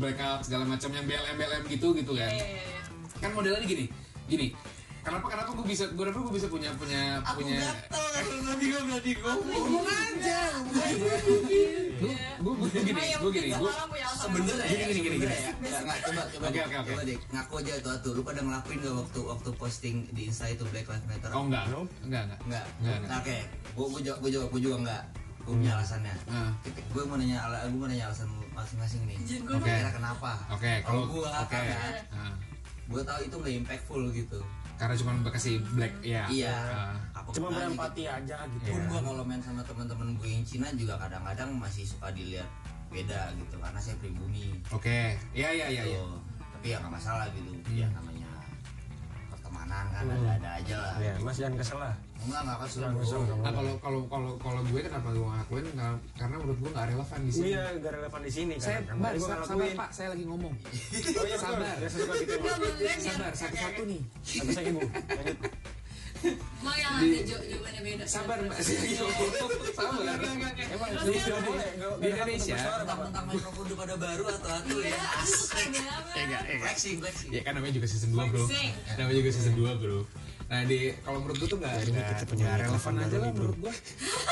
blackout 0.03 0.43
segala 0.43 0.67
macam 0.67 0.91
yang 0.91 1.07
BLM 1.07 1.37
BLM 1.39 1.63
gitu 1.71 1.95
gitu 1.95 2.13
kan. 2.19 2.27
Iya, 2.27 2.43
iya, 2.43 2.63
iya. 2.67 2.81
kan 3.23 3.31
modelannya 3.39 3.67
gini 3.71 3.87
gini 4.27 4.47
kenapa 5.03 5.27
kenapa 5.29 5.51
gue 5.53 5.67
bisa 5.67 5.85
gue 5.89 5.99
kenapa 6.01 6.21
gue 6.21 6.35
bisa 6.35 6.47
punya 6.47 6.71
punya 6.73 7.03
Aku 7.21 7.39
punya 7.39 7.59
gatel 7.59 8.39
nanti 8.41 8.65
gue 8.65 8.81
berarti 8.83 9.11
ngomong. 9.17 9.43
ngomong 9.45 9.87
aja. 9.89 10.39
Gue 11.93 12.15
gue 12.15 12.53
gue 12.53 12.69
gini 12.83 13.03
gue 13.13 13.31
gini 13.33 13.49
gue 13.53 13.73
Sebenernya 14.13 14.65
Gini, 14.65 14.83
gini, 14.85 15.01
gini, 15.01 15.17
sebenernya 15.17 15.19
gini. 15.19 15.35
ya. 15.35 15.53
Nggak, 15.53 15.81
nggak, 15.83 15.99
coba 16.03 16.23
coba 16.29 16.45
Oke, 16.45 16.61
oke, 16.61 16.77
oke. 16.77 16.89
coba 16.89 17.03
deh. 17.05 17.19
Ngaku 17.29 17.55
aja 17.57 17.73
tuh 17.79 17.95
tuh 17.99 18.13
lu 18.13 18.23
pada 18.23 18.41
ngelakuin 18.41 18.79
gak 18.81 18.95
waktu 18.97 19.21
waktu 19.25 19.51
posting 19.53 19.97
di 20.11 20.23
Insta 20.25 20.47
itu 20.47 20.63
Black 20.65 20.87
Lives 20.87 21.07
Matter? 21.07 21.31
Oh 21.31 21.43
enggak 21.45 21.65
enggak 21.67 21.83
enggak 22.03 22.35
enggak 22.41 22.65
Enggak, 22.81 23.19
oke 23.19 23.37
gue 23.73 23.87
gue 23.89 24.01
jawab 24.03 24.19
gue 24.19 24.31
jawab 24.31 24.49
gue 24.49 24.61
juga 24.61 24.77
enggak 24.81 25.03
gue 25.43 25.55
punya 25.57 25.73
alasannya. 25.75 26.15
Ah. 26.29 26.51
gue 26.63 27.03
mau 27.03 27.17
nanya 27.17 27.39
ala 27.41 27.57
gue 27.65 27.75
mau 27.75 27.89
nanya 27.89 28.07
alasan 28.07 28.31
masing-masing 28.53 29.03
nih. 29.05 29.19
Gue 29.41 29.59
Oke. 29.59 29.67
kira 29.69 29.91
kenapa? 29.91 30.31
Oke 30.49 30.73
kalau 30.81 31.03
gue 31.09 31.27
Ah. 31.27 32.35
gue 32.85 33.03
tahu 33.03 33.21
itu 33.23 33.35
nggak 33.37 33.55
impactful 33.59 34.01
gitu 34.13 34.39
karena 34.77 34.95
cuma 34.95 35.13
kasih 35.29 35.61
black 35.73 35.95
ya. 36.01 36.25
Iya. 36.27 36.57
Aku 37.15 37.31
cuma 37.33 37.49
berempati 37.49 38.05
aja 38.05 38.37
gitu. 38.51 38.67
Pun 38.69 38.79
Iya. 38.79 38.89
gue 38.89 39.01
kalau 39.03 39.23
main 39.23 39.39
sama 39.39 39.63
teman-teman 39.63 40.15
gue 40.17 40.29
yang 40.29 40.43
Cina 40.43 40.69
juga 40.75 40.99
kadang-kadang 40.99 41.55
masih 41.55 41.85
suka 41.85 42.11
dilihat 42.11 42.49
beda 42.89 43.33
gitu 43.37 43.57
karena 43.57 43.79
saya 43.79 43.97
pribumi. 43.97 44.53
Oke. 44.69 45.17
Ya 45.33 45.49
ya 45.49 45.67
ya 45.67 45.83
ya 45.87 45.97
Tuh. 45.97 46.21
tapi 46.53 46.67
ya 46.71 46.77
nggak 46.79 46.93
masalah 46.93 47.27
gitu 47.33 47.51
Hmm. 47.55 47.73
ya 47.75 47.87
pertemanan 49.73 49.89
kan 49.89 50.05
ada-ada 50.13 50.51
aja 50.55 50.77
lah 50.77 50.93
ya 50.99 51.15
mas 51.19 51.37
jangan 51.37 51.55
kesel 51.57 51.79
lah 51.79 51.95
enggak 52.23 52.41
enggak 52.45 52.59
kesel 52.63 52.81
Jangan 52.83 52.97
kesel 53.01 53.21
kamu. 53.23 53.43
Ah, 53.43 53.53
kalau 53.53 53.73
kalau 53.79 54.01
kalau 54.07 54.31
kalau 54.39 54.61
gue 54.63 54.81
kenapa 54.81 55.09
gue 55.11 55.27
ngakuin 55.27 55.65
Nggak- 55.73 56.01
karena 56.15 56.35
menurut 56.37 56.59
gue 56.61 56.71
nggak 56.71 56.87
relevan 56.87 57.21
di 57.21 57.33
sini 57.33 57.47
iya 57.49 57.65
gak 57.75 57.93
relevan 57.93 58.21
di 58.23 58.33
sini 58.33 58.55
saya 58.57 58.79
kan 58.79 58.95
Mbak, 58.95 59.11
nggak 59.17 59.39
sabar 59.43 59.69
pak 59.75 59.89
saya 59.91 60.09
lagi 60.13 60.25
ngomong 60.25 60.55
oh 60.55 61.25
iya 61.25 61.37
Sabar. 61.37 61.75
ya 61.75 61.89
gitu 62.21 62.35
Nggak, 62.39 63.01
sabar 63.01 63.33
satu-satu 63.33 63.83
nih 63.83 64.01
apa 64.39 64.51
saya 64.53 64.67
ibu 64.69 64.81
lanjut 64.85 65.39
mau 66.61 66.71
yang 66.73 66.93
nanti 66.95 67.19
jo- 67.25 67.43
jawabannya 67.43 67.81
beda. 67.83 68.05
sabar 68.07 68.39
mbak. 68.39 68.59
Ngomong 68.59 69.73
sabar. 69.73 70.17
Emang 70.65 70.89
di, 70.89 71.13
Indonesia- 71.13 71.43
di 71.99 72.07
Indonesia 72.09 72.57
tentang 73.03 73.25
mikrofon 73.27 73.63
udah 73.65 73.79
pada 73.79 73.95
baru 73.97 74.25
atau 74.31 74.51
atu 74.53 74.77
iya 74.79 74.89
ya 74.89 74.99
banget. 74.99 75.51
Eh, 75.53 75.67
enggak, 76.23 76.43
enggak. 76.43 76.43
flexing 76.63 76.97
flexing. 76.99 77.31
Ya 77.31 77.41
kan 77.43 77.53
namanya 77.55 77.75
juga 77.75 77.87
season 77.87 78.11
2 78.11 78.25
bro. 78.25 78.45
Namanya 78.95 79.17
juga 79.17 79.31
season 79.31 79.55
2 79.55 79.73
bro. 79.75 79.99
Nah 80.45 80.61
di 80.63 80.79
kalau 81.01 81.19
menurut 81.19 81.37
gue 81.39 81.49
tuh 81.49 81.59
nggak- 81.59 81.81
kita 81.81 82.25
punya 82.29 82.49
relevan 82.57 82.95
aja 82.99 83.17
lah 83.19 83.31
menurut 83.33 83.57
gue 83.59 83.73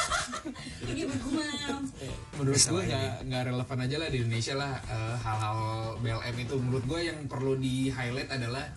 ini 0.91 1.03
bergumam. 1.07 1.81
Menurut 2.37 2.61
gue 2.63 2.83
nggak 3.25 3.43
relevan 3.47 3.79
aja 3.81 3.97
lah 3.97 4.09
di 4.09 4.19
Indonesia 4.21 4.55
lah 4.55 4.73
eh, 4.85 5.15
Hal-hal 5.19 5.59
BLM 5.99 6.37
itu. 6.39 6.55
Menurut 6.57 6.85
gue 6.85 7.01
yang 7.03 7.19
perlu 7.25 7.57
di 7.57 7.89
highlight 7.89 8.31
adalah 8.31 8.69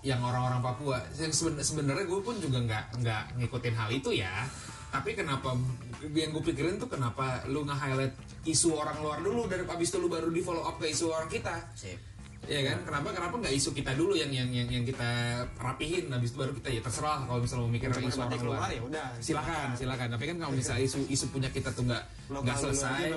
Yang 0.00 0.20
orang-orang 0.24 0.60
Papua. 0.64 0.98
Yang 1.16 1.32
seben- 1.36 1.60
sebenarnya 1.60 2.04
gue 2.08 2.20
pun 2.24 2.36
juga 2.40 2.58
nggak 2.60 2.84
nggak 3.00 3.22
ngikutin 3.40 3.74
hal 3.76 3.88
itu 3.92 4.10
ya. 4.16 4.48
Tapi 4.90 5.14
kenapa 5.14 5.54
yang 6.02 6.30
gue 6.34 6.42
pikirin 6.42 6.80
tuh 6.80 6.90
kenapa 6.90 7.46
lu 7.46 7.62
nge-highlight 7.62 8.14
isu 8.42 8.74
orang 8.74 8.98
luar 8.98 9.18
dulu 9.22 9.46
dari 9.46 9.62
abis 9.62 9.94
itu 9.94 9.98
lu 10.02 10.10
baru 10.10 10.32
di 10.34 10.42
follow 10.42 10.66
up 10.66 10.82
ke 10.82 10.90
isu 10.90 11.14
orang 11.14 11.30
kita? 11.30 11.54
Sip. 11.78 12.10
Ya 12.48 12.64
kan? 12.66 12.82
Kenapa 12.88 13.12
kenapa 13.12 13.34
nggak 13.38 13.54
isu 13.54 13.70
kita 13.76 13.92
dulu 13.94 14.16
yang 14.16 14.32
yang 14.32 14.48
yang, 14.48 14.66
yang 14.66 14.82
kita 14.82 15.44
rapihin? 15.60 16.08
Habis 16.10 16.32
itu 16.32 16.38
baru 16.40 16.52
kita 16.56 16.68
ya 16.72 16.80
terserah 16.80 17.22
kalau 17.28 17.38
misalnya 17.44 17.62
mau 17.62 17.70
mikir 17.70 17.88
isu 17.92 18.18
orang 18.18 18.40
keluar 18.40 18.58
luar. 18.64 18.70
ya 18.72 18.80
udah 18.82 19.06
silakan 19.20 19.68
silakan 19.76 20.08
tapi 20.16 20.24
kan 20.24 20.36
kalau 20.40 20.52
misalnya 20.56 20.82
isu 20.82 20.98
isu 21.06 21.24
punya 21.30 21.52
kita 21.52 21.70
tuh 21.70 21.84
nggak 21.84 22.02
nggak 22.32 22.56
selesai. 22.56 23.12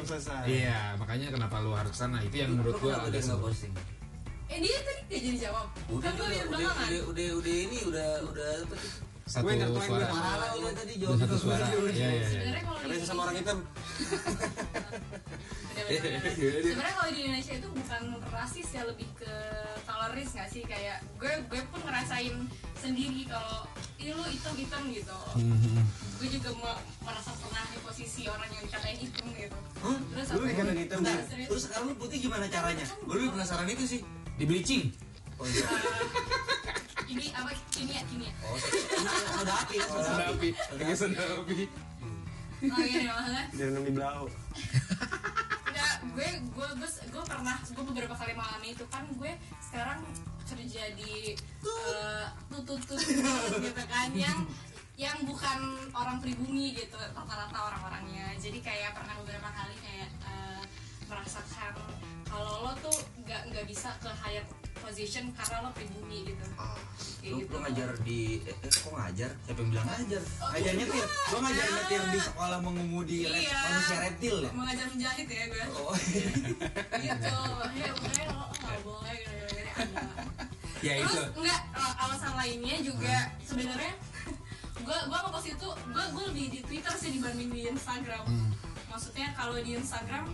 iya 0.45 0.93
makanya 0.99 1.31
kenapa 1.31 1.63
lu 1.63 1.71
harus 1.71 1.95
sana? 1.95 2.19
Itu 2.21 2.35
yang 2.35 2.53
menurut 2.53 2.77
kenapa 2.77 3.07
agak 3.09 3.23
posting 3.39 3.73
eh 4.53 4.59
dia 4.61 4.77
tadi 4.79 5.01
gak 5.09 5.21
jadi 5.25 5.37
jawab 5.49 5.65
udah 5.89 5.97
kan 5.99 6.11
gue 6.13 6.21
udah 6.21 6.29
liat 6.29 6.45
udah 6.45 6.59
belakangan? 6.61 6.85
udah 6.85 7.01
udah 7.09 7.27
udah 7.41 7.55
ini 7.57 7.77
udah 7.89 8.07
udah 8.29 8.49
apa 8.61 8.75
tuh 8.77 8.91
satu 9.23 9.47
Gue 9.47 9.55
interpoin, 9.55 9.87
suara. 9.87 10.07
Parah 10.11 10.51
lu 10.53 10.67
tadi 10.75 10.93
Udah 10.93 10.97
jawab 10.99 11.17
satu 11.23 11.35
suara. 11.39 11.63
Iya 11.63 11.79
iya 11.87 12.07
iya. 12.11 12.27
Sebenarnya 12.27 12.63
kalau 12.67 12.77
karena 12.77 12.93
di 12.93 12.99
sesama 13.01 13.21
orang 13.23 13.37
hitam 13.39 13.57
sebenarnya 15.73 16.93
kalau 16.93 17.09
di 17.11 17.19
Indonesia 17.23 17.53
itu 17.55 17.67
bukan 17.71 18.03
rasis 18.29 18.67
ya 18.71 18.83
lebih 18.83 19.07
ke 19.15 19.33
coloris 19.83 20.29
nggak 20.31 20.49
sih? 20.51 20.61
Kayak 20.67 20.97
gue 21.17 21.33
gue 21.49 21.61
pun 21.71 21.79
ngerasain 21.83 22.35
sendiri 22.77 23.23
kalau 23.25 23.63
ini 23.95 24.11
lu 24.11 24.23
hitam 24.27 24.53
hitam 24.59 24.81
gitu. 24.91 25.17
Gue 26.19 26.27
juga 26.29 26.49
me- 26.59 26.81
merasa 27.01 27.31
pernah 27.39 27.63
di 27.71 27.79
posisi 27.79 28.21
orang 28.27 28.49
yang 28.51 28.63
dikatain 28.63 28.99
hitam 28.99 29.25
gitu. 29.33 29.57
Terus 29.81 30.27
lu 30.29 30.43
dikatain 30.45 30.79
hitam 30.83 30.99
terus 31.47 31.61
sekarang 31.63 31.85
lu 31.91 31.95
putih 31.95 32.17
gimana 32.21 32.45
caranya? 32.47 32.85
Gue 33.03 33.15
lebih 33.17 33.31
penasaran 33.33 33.67
itu 33.67 33.83
sih 33.87 34.01
di 34.33 34.43
bleaching? 34.45 34.83
Oh 35.37 35.45
iya. 35.45 35.65
Ini 37.13 37.25
apa? 37.35 37.51
Kimia 37.69 38.01
kimia 38.09 38.31
oh 38.41 38.57
so- 38.57 39.29
soda 39.37 39.53
api 39.61 39.75
soda 39.77 40.25
api. 40.33 40.49
Pakai 40.55 40.95
soda 40.97 41.21
api. 41.41 41.69
Oh 42.63 42.79
iya 42.81 43.11
maksudnya? 43.11 43.43
Direndam 43.53 43.83
di 43.83 43.91
belau 43.93 44.25
Enggak, 45.67 45.93
gue 46.15 46.29
gue 46.53 46.67
gue 46.79 46.89
gue 47.11 47.23
pernah 47.25 47.57
gue 47.59 47.83
beberapa 47.91 48.15
kali 48.17 48.33
mengalami 48.33 48.67
itu. 48.73 48.85
Kan 48.89 49.03
gue 49.13 49.31
sekarang 49.61 49.99
kerja 50.47 50.83
di 50.95 51.33
eh, 51.65 52.25
tutut 52.49 52.81
tutut 52.81 53.57
gitu 53.61 53.83
kan 53.89 54.09
yang 54.13 54.45
yang 54.93 55.17
bukan 55.25 55.89
orang 55.97 56.21
pribumi 56.21 56.77
gitu 56.77 56.97
rata-rata 56.97 57.57
orang-orangnya. 57.57 58.37
Jadi 58.37 58.61
kayak 58.61 58.95
pernah 58.97 59.17
beberapa 59.21 59.49
kali 59.49 59.75
kayak 59.81 60.09
eh, 60.23 60.61
merasakan 61.09 61.73
kalau 62.33 62.65
lo 62.65 62.71
tuh 62.81 62.97
nggak 63.21 63.41
nggak 63.53 63.65
bisa 63.69 63.93
ke 64.01 64.09
higher 64.09 64.41
position 64.81 65.29
karena 65.37 65.57
lo 65.63 65.69
pribumi 65.77 66.33
gitu. 66.33 66.45
Kayak 67.21 67.29
lu, 67.29 67.37
gitu. 67.39 67.53
lu 67.53 67.57
ngajar 67.61 67.89
di 68.01 68.19
eh, 68.41 68.57
eh, 68.57 68.71
kok 68.73 68.91
ngajar? 68.91 69.31
Siapa 69.45 69.59
yang 69.61 69.69
bilang 69.69 69.87
ngajar? 69.87 70.21
Ngajar 70.49 70.73
nyetir 70.75 71.05
gua 71.29 71.39
ngajar 71.45 71.67
nyetir 71.69 72.01
di 72.09 72.19
sekolah 72.19 72.57
mengemudi 72.59 73.17
Iya. 73.29 73.57
manusia 73.69 73.97
reptil 74.01 74.35
ya? 74.43 74.51
Mengajar 74.51 74.85
menjahit 74.89 75.27
ya 75.29 75.43
gue 75.47 75.63
oh. 75.77 75.93
Gitu. 77.05 77.29
Ya 77.77 77.89
makanya 77.93 78.23
lo 78.33 78.45
nggak 78.49 78.79
boleh 78.81 79.13
gitu, 79.13 79.33
gitu, 79.37 79.53
gitu. 79.55 79.71
Ya, 80.83 80.93
terus 80.99 81.15
itu. 81.15 81.23
enggak 81.39 81.61
eh, 81.79 81.93
alasan 82.03 82.33
lainnya 82.35 82.75
juga 82.83 83.15
sebenarnya 83.45 83.93
gue 84.89 84.97
gue 85.07 85.17
ngepost 85.23 85.47
itu 85.47 85.69
gue 85.69 86.03
gue 86.11 86.23
lebih 86.33 86.45
di 86.49 86.59
Twitter 86.65 86.93
sih 86.97 87.09
dibanding 87.15 87.49
di 87.53 87.61
Instagram. 87.71 88.25
Maksudnya 88.91 89.31
kalau 89.37 89.55
di 89.63 89.79
Instagram 89.79 90.27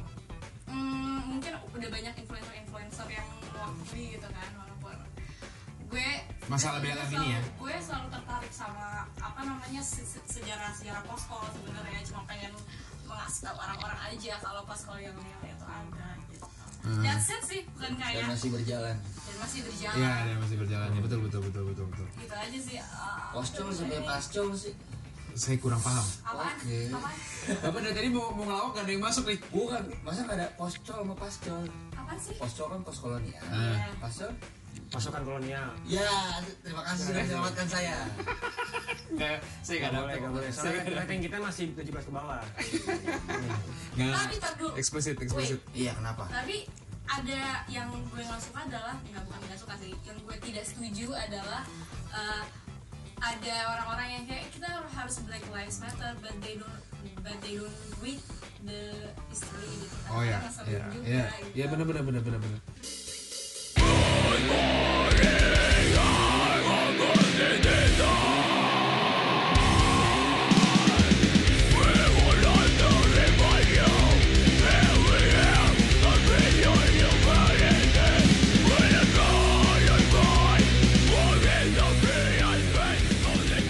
hmm, 0.70 1.20
mungkin 1.28 1.52
udah 1.70 1.90
banyak 1.90 2.14
influencer-influencer 2.18 3.08
yang 3.10 3.28
mewakili 3.44 4.04
gitu 4.14 4.28
kan 4.28 4.50
walaupun 4.56 4.96
gue 5.88 6.10
Masalah 6.48 6.80
selalu- 6.80 7.14
ini 7.16 7.28
ya? 7.32 7.42
gue 7.42 7.74
selalu 7.80 8.08
tertarik 8.10 8.52
sama 8.52 8.88
apa 9.16 9.42
namanya 9.44 9.82
se- 9.82 10.02
se- 10.04 10.22
sejarah-sejarah 10.24 11.04
posko 11.04 11.38
sebenarnya 11.52 12.02
cuma 12.06 12.22
pengen 12.26 12.54
mengasih 13.04 13.42
tahu 13.44 13.58
orang-orang 13.58 14.00
aja 14.08 14.34
kalau 14.38 14.62
posko 14.64 14.94
yang 14.96 15.14
real 15.16 15.42
itu 15.44 15.66
ada 15.66 16.08
gitu. 16.28 16.46
That's 17.02 17.28
it 17.28 17.42
sih 17.44 17.62
bukan 17.68 17.92
dan 17.92 18.02
kayak 18.16 18.26
masih 18.30 18.50
berjalan 18.52 18.96
dan 18.98 19.36
masih 19.38 19.60
berjalan 19.62 19.96
Iya, 19.96 20.12
ada 20.16 20.34
masih 20.40 20.58
berjalan 20.58 20.88
ya. 20.90 21.00
Betul, 21.00 21.20
betul, 21.22 21.42
betul, 21.44 21.64
betul, 21.68 21.86
betul. 21.88 22.08
gitu 22.16 22.36
aja 22.36 22.58
sih 22.60 22.78
uh, 22.78 23.30
poscol 23.32 23.68
sampai 23.70 24.00
pascol 24.02 24.48
sih 24.56 24.74
Saya 25.40 25.56
kurang 25.56 25.80
paham. 25.80 26.04
apaan 26.22 26.52
Oke. 26.54 26.92
apaan 26.92 27.16
Bapak 27.64 27.80
dari 27.80 27.96
tadi 27.96 28.10
mau 28.10 28.28
mau 28.30 28.44
ngelawak 28.44 28.72
gak 28.74 28.84
ada 28.84 28.92
yang 28.92 29.02
masuk 29.02 29.24
nih. 29.26 29.40
bukan 29.50 29.82
masa 30.04 30.20
nggak 30.22 30.36
ada 30.36 30.48
poscol 30.54 30.98
sama 31.00 31.16
pascol 31.16 31.64
apaan 31.94 32.20
sih 32.20 32.36
poscol 32.36 32.68
kan 32.68 32.80
pos 32.84 32.98
kolonial 33.00 33.46
Ah. 33.48 33.88
pascol 33.98 34.32
pasukan 34.90 35.22
kolonial 35.22 35.70
ya 35.86 36.10
terima 36.60 36.82
kasih 36.84 37.04
sudah 37.06 37.22
menyelamatkan 37.24 37.68
saya 37.68 37.98
Nggak, 39.10 39.38
saya 39.60 39.78
Gak 39.80 39.90
nggak 39.90 39.94
boleh, 39.96 40.14
dapat. 40.14 40.22
gak 40.22 40.32
boleh. 40.32 40.50
Saya 40.52 40.70
Soalnya 40.76 40.98
rating 41.02 41.20
kita 41.20 41.38
masih 41.40 41.66
17 41.74 41.90
ke 42.00 42.12
bawah. 42.14 42.42
Nggak. 43.96 44.14
Tapi, 44.14 44.36
dulu. 44.56 44.70
Eksplisit, 44.76 45.18
eksplisit. 45.18 45.60
iya 45.74 45.92
kenapa 45.94 46.30
tapi 46.30 46.70
ada 47.06 47.42
yang 47.66 47.90
gue 47.90 48.22
nggak 48.22 48.38
suka 48.40 48.60
adalah 48.64 48.96
nggak 49.04 49.24
bukan 49.26 49.40
nggak 49.42 49.58
suka 49.58 49.74
sih 49.78 49.92
yang 50.04 50.18
gue 50.20 50.36
tidak 50.40 50.64
setuju 50.64 51.08
adalah 51.12 51.62
uh, 52.12 52.44
ada 53.20 53.56
orang-orang 53.76 54.08
yang 54.16 54.24
kayak 54.28 54.46
kita 54.56 54.70
harus 54.96 55.16
Black 55.28 55.44
Lives 55.52 55.84
Matter 55.84 56.12
but 56.24 56.36
they 56.40 56.56
don't 56.56 56.80
but 57.20 57.36
they 57.44 57.60
don't 57.60 57.76
read 58.00 58.20
the 58.64 59.12
history 59.28 59.68
gitu 59.84 59.96
kan 60.08 60.12
Oh 60.16 60.22
ya, 60.24 60.38
ngeselin 60.40 60.72
ya, 60.72 60.80
juga, 60.92 61.08
ya, 61.08 61.24
gitu. 61.44 61.56
ya 61.56 61.66
benar 61.68 61.86
benar 61.88 62.04
benar 62.04 62.22
benar 62.24 62.40
benar. 62.40 62.60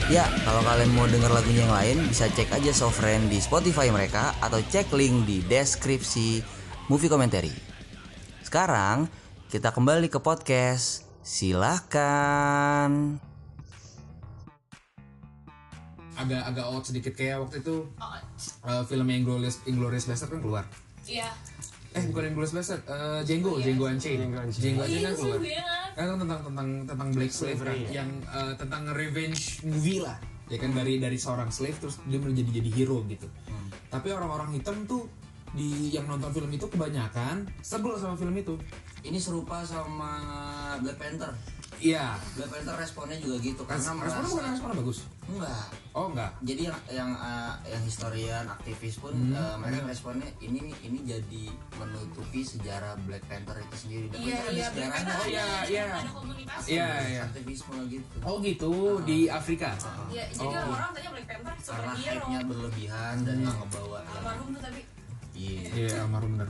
Ya, 0.09 0.25
kalau 0.41 0.65
kalian 0.65 0.89
mau 0.97 1.05
denger 1.05 1.29
lagunya 1.29 1.69
yang 1.69 1.75
lain, 1.75 1.97
bisa 2.09 2.25
cek 2.33 2.49
aja 2.49 2.73
Sofriend 2.73 3.29
di 3.29 3.37
Spotify 3.37 3.93
mereka 3.93 4.33
atau 4.41 4.57
cek 4.57 4.89
link 4.97 5.29
di 5.29 5.45
deskripsi 5.45 6.41
movie 6.89 7.05
commentary. 7.05 7.53
Sekarang 8.41 9.05
kita 9.53 9.69
kembali 9.69 10.09
ke 10.09 10.17
podcast. 10.17 11.05
Silahkan. 11.21 12.89
Agak 16.17 16.41
agak 16.41 16.65
out 16.65 16.89
sedikit 16.89 17.13
kayak 17.13 17.45
waktu 17.45 17.61
itu 17.61 17.85
Oh, 18.01 18.17
uh, 18.65 18.81
film 18.89 19.05
yang 19.13 19.23
Inglourious 19.23 19.61
Inglourious 19.69 20.09
Bastard 20.09 20.33
kan 20.33 20.41
keluar. 20.41 20.65
iya 21.05 21.29
Eh 21.89 22.03
bukan 22.05 22.23
Inglourious 22.29 22.53
Bastard, 22.53 22.85
uh, 22.85 23.21
Django, 23.25 23.57
Django 23.57 23.89
Unchained. 23.89 24.21
Django 24.21 24.37
Unchained. 24.45 24.61
Django 24.61 24.83
iya 24.85 24.85
Unchained 24.85 25.01
kan 25.01 25.11
itu 25.11 25.21
keluar. 25.25 25.39
gue 25.41 25.53
kan 25.57 26.05
Kan 26.05 26.17
tentang 26.21 26.41
tentang 26.45 26.69
tentang 26.85 27.09
Black 27.17 27.31
Slave 27.33 27.49
kan, 27.49 27.65
Slavery, 27.65 27.79
ya. 27.81 27.89
yang 27.97 28.09
uh, 28.29 28.53
tentang 28.53 28.81
revenge 28.93 29.41
movie 29.65 29.99
lah. 30.05 30.17
Ya 30.49 30.57
kan 30.57 30.73
dari 30.73 30.97
dari 30.97 31.17
seorang 31.17 31.53
slave 31.53 31.77
terus 31.77 32.01
dia 32.09 32.17
menjadi 32.17 32.49
jadi 32.61 32.69
hero 32.73 33.05
gitu. 33.05 33.29
Tapi 33.89 34.07
orang-orang 34.09 34.53
hitam 34.57 34.85
tuh 34.89 35.05
di 35.53 35.89
yang 35.93 36.05
nonton 36.05 36.29
film 36.29 36.49
itu 36.53 36.65
kebanyakan 36.69 37.45
sebel 37.61 37.97
sama 37.97 38.13
film 38.17 38.33
itu. 38.37 38.53
ini 38.99 39.15
serupa 39.15 39.63
sama 39.63 40.11
Black 40.83 40.99
Panther 40.99 41.31
Iya. 41.81 42.19
Black 42.33 42.49
Panther 42.49 42.75
responnya 42.75 43.17
juga 43.17 43.35
gitu 43.39 43.61
karena 43.63 43.79
Responnya 43.79 43.99
merasa 44.01 44.19
bukan 44.25 44.43
responnya 44.49 44.77
bagus. 44.77 44.99
enggak 45.25 45.65
Oh 45.91 46.05
enggak. 46.07 46.31
jadi 46.41 46.61
yang 46.65 46.77
yang 46.89 47.11
uh, 47.13 47.53
yang 47.63 47.81
historian 47.81 48.45
aktivis 48.45 48.97
pun 48.97 49.13
Hmm. 49.13 49.31
uh, 49.31 49.55
mereka 49.55 49.85
responnya 49.85 50.27
ini 50.39 50.59
ini 50.79 50.99
jadi 51.03 51.43
menutupi 51.73 52.41
sejarah 52.41 52.97
Black 53.01 53.23
Panther 53.25 53.57
itu 53.59 53.75
sendiri 53.79 54.05
Dan 54.09 54.19
iya 54.19 54.39
iya. 54.49 54.67
Oh, 54.67 55.25
iya, 55.25 55.45
iya. 55.63 55.85
ada 55.87 56.11
komunitas 56.11 56.61
Iya 56.65 56.87
iya. 57.07 57.21
aktivisme 57.25 57.77
gitu 57.87 58.15
Oh 58.21 58.35
gitu 58.39 58.71
di 59.03 59.17
Afrika. 59.27 59.71
Iya, 60.09 60.25
jadi 60.29 60.43
Oh. 60.43 60.51
orang-orang 60.51 60.89
tanya 60.91 61.09
Black 61.11 61.27
Panther 61.27 61.53
karena 61.55 61.61
superhero 61.93 61.95
hype-nya 62.19 62.39
berlebihan 62.43 63.15
dan 63.21 63.35
Hmm. 63.35 63.45
yang 63.45 63.57
ngebawa 63.61 63.97
yang- 63.97 64.13
almarhum 64.13 64.47
tuh 64.49 64.61
tapi 64.61 64.81
iya 65.31 65.61
Iya 65.71 65.95
almarhum 66.03 66.31
bener. 66.35 66.49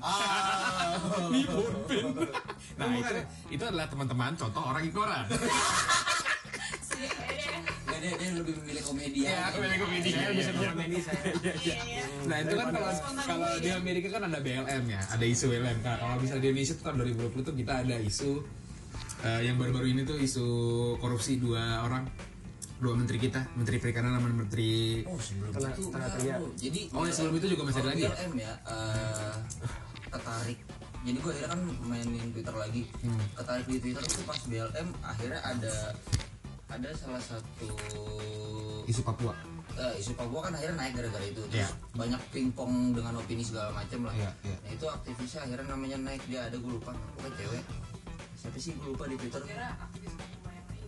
Ah 0.00 0.96
Nah 2.76 2.86
itu 2.94 3.14
itu 3.50 3.62
adalah 3.62 3.86
teman-teman 3.86 4.32
contoh 4.34 4.62
orang 4.62 4.82
ignoran. 4.82 5.24
dia, 7.96 8.12
dia 8.12 8.30
lebih 8.32 8.54
memilih 8.60 8.82
komedi 8.84 9.18
Iya, 9.24 9.34
aja. 9.40 9.50
komedi 9.56 9.76
komedi. 9.80 10.08
Saya 10.12 10.30
bisa 10.30 10.50
komedi 10.54 10.98
saya. 11.00 11.22
iya 11.42 11.74
iya 11.82 12.04
Nah 12.24 12.36
itu 12.38 12.54
kan 12.54 12.66
kalau 12.70 12.90
kalau 13.18 13.48
di 13.58 13.70
Amerika 13.72 14.08
kan 14.14 14.22
ada 14.26 14.38
BLM 14.38 14.84
ya, 14.86 15.00
ada 15.02 15.24
isu 15.26 15.44
BLM. 15.50 15.78
Nah, 15.82 15.94
kalau 15.98 16.14
misalnya 16.20 16.42
di 16.42 16.48
Indonesia 16.52 16.74
tuh 16.76 16.84
tahun 16.84 16.96
2020 17.02 17.42
tuh 17.42 17.54
kita 17.56 17.72
ada 17.82 17.96
isu 17.98 18.30
eh, 19.24 19.40
yang 19.42 19.56
baru-baru 19.56 19.86
ini 19.88 20.02
tuh 20.04 20.18
isu 20.18 20.46
korupsi 20.96 21.40
dua 21.40 21.82
orang, 21.82 22.06
dua 22.78 22.94
menteri 22.94 23.18
kita, 23.18 23.40
menteri 23.56 23.76
perikanan 23.80 24.20
sama 24.20 24.28
menteri. 24.30 25.02
Oh 25.02 25.18
sebelum 25.18 25.50
itu 25.50 25.82
tenaga 25.90 26.08
kerja. 26.14 26.32
Jadi 26.54 26.80
Oh, 26.92 27.02
ya, 27.02 27.12
sebelum 27.12 27.34
itu 27.34 27.46
juga 27.48 27.62
masih 27.64 27.80
ada 27.82 27.88
lagi 27.90 28.02
ya? 28.04 28.10
BLM 28.12 28.32
ya 28.38 28.52
eh, 28.70 29.34
ketarik. 30.16 30.58
Jadi 31.06 31.18
gue 31.20 31.30
akhirnya 31.30 31.50
kan 31.54 31.60
mainin 31.86 32.28
Twitter 32.34 32.54
lagi. 32.54 32.82
Hmm. 33.00 33.20
Ketarik 33.36 33.66
di 33.66 33.78
Twitter 33.78 34.02
tuh 34.02 34.24
pas 34.24 34.40
BLM 34.42 34.88
akhirnya 35.00 35.40
ada 35.40 35.74
ada 36.66 36.90
salah 36.98 37.22
satu 37.22 37.68
Isu 38.86 39.02
Papua. 39.02 39.34
eh, 39.76 39.92
isu 40.00 40.16
Papua 40.16 40.40
kan 40.48 40.56
akhirnya 40.56 40.80
naik 40.80 40.92
gara-gara 40.96 41.20
itu. 41.20 41.42
Terus 41.52 41.68
Iya. 41.68 41.70
banyak 41.92 42.22
pingpong 42.32 42.96
dengan 42.96 43.12
opini 43.20 43.44
segala 43.44 43.68
macam 43.70 44.08
lah. 44.08 44.14
Iya, 44.16 44.30
iya. 44.42 44.56
Nah, 44.56 44.70
itu 44.72 44.86
aktivisnya 44.88 45.40
akhirnya 45.44 45.66
namanya 45.68 45.98
naik 46.00 46.22
dia 46.24 46.48
ada 46.48 46.56
gue 46.56 46.72
lupa. 46.72 46.96
Pokoknya 47.12 47.36
cewek. 47.36 47.62
Siapa 48.40 48.56
sih 48.56 48.72
gue 48.72 48.88
lupa 48.88 49.04
di 49.04 49.20
Twitter. 49.20 49.42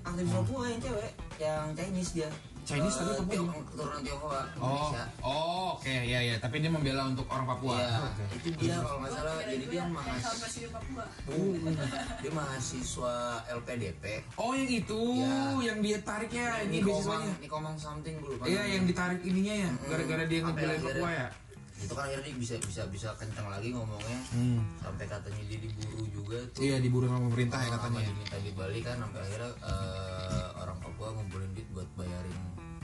Aktivis 0.09 0.33
Papua 0.33 0.63
yang 0.67 0.81
cewek, 0.81 1.13
yang 1.37 1.65
Chinese 1.77 2.13
dia. 2.17 2.31
Chinese 2.69 2.97
tapi 2.99 3.13
Papua 3.15 3.33
Tiongkok, 3.33 3.63
keturunan 3.67 4.01
Tionghoa 4.03 4.41
Oh, 4.55 4.69
Indonesia. 4.69 5.03
oh 5.21 5.67
oke 5.73 5.95
ya 6.05 6.21
ya. 6.23 6.35
Tapi 6.37 6.57
dia 6.59 6.69
membela 6.69 7.03
untuk 7.07 7.25
orang 7.27 7.47
Papua. 7.49 7.75
Iya, 7.75 7.89
Oke. 8.05 8.25
itu 8.37 8.49
dia 8.59 8.75
kalau 8.77 8.99
nggak 9.01 9.13
salah. 9.15 9.35
Jadi 9.41 9.65
dia 9.65 9.79
ya, 9.79 9.85
mahasiswa, 9.89 10.69
Papua 10.69 11.13
dia 12.19 12.31
mahasiswa 12.31 13.15
LPDP. 13.51 14.05
Oh 14.37 14.53
yang 14.53 14.69
itu, 14.69 15.01
Iya. 15.17 15.39
yang 15.65 15.79
dia 15.81 15.99
tarik 16.01 16.31
ya 16.31 16.61
ini 16.61 16.79
Nikomang, 16.79 16.93
beasiswanya. 16.93 17.33
Nikomang 17.41 17.77
something 17.77 18.15
lupa. 18.21 18.45
Iya 18.45 18.63
yang 18.69 18.85
ditarik 18.85 19.21
ininya 19.23 19.55
ya, 19.59 19.71
Mm-mm. 19.71 19.89
gara-gara 19.89 20.25
dia 20.25 20.39
akhirnya- 20.43 20.79
Papua 20.79 21.11
ya. 21.11 21.29
Itu 21.79 21.95
kan 21.95 22.05
akhirnya 22.05 22.27
dia 22.27 22.37
bisa 22.37 22.55
bisa 22.59 22.83
bisa 22.87 23.09
kencang 23.15 23.47
lagi 23.47 23.71
ngomongnya. 23.71 24.19
Hmm. 24.29 24.61
Sampai 24.77 25.07
katanya 25.07 25.43
dia 25.47 25.59
diburu 25.59 26.03
juga 26.11 26.39
tuh. 26.51 26.61
Iya 26.61 26.83
diburu 26.83 27.07
sama 27.07 27.23
pemerintah 27.25 27.59
ya 27.61 27.71
katanya. 27.73 28.03
diminta 28.05 28.37
dibalikan 28.37 28.95
sampai 28.99 29.21
akhirnya 29.23 29.51
eh, 29.63 30.47
orang 30.59 30.79
Papua 30.79 31.09
ngumpulin 31.15 31.51
duit 31.55 31.69
buat 31.71 31.87
bayarin 31.95 32.35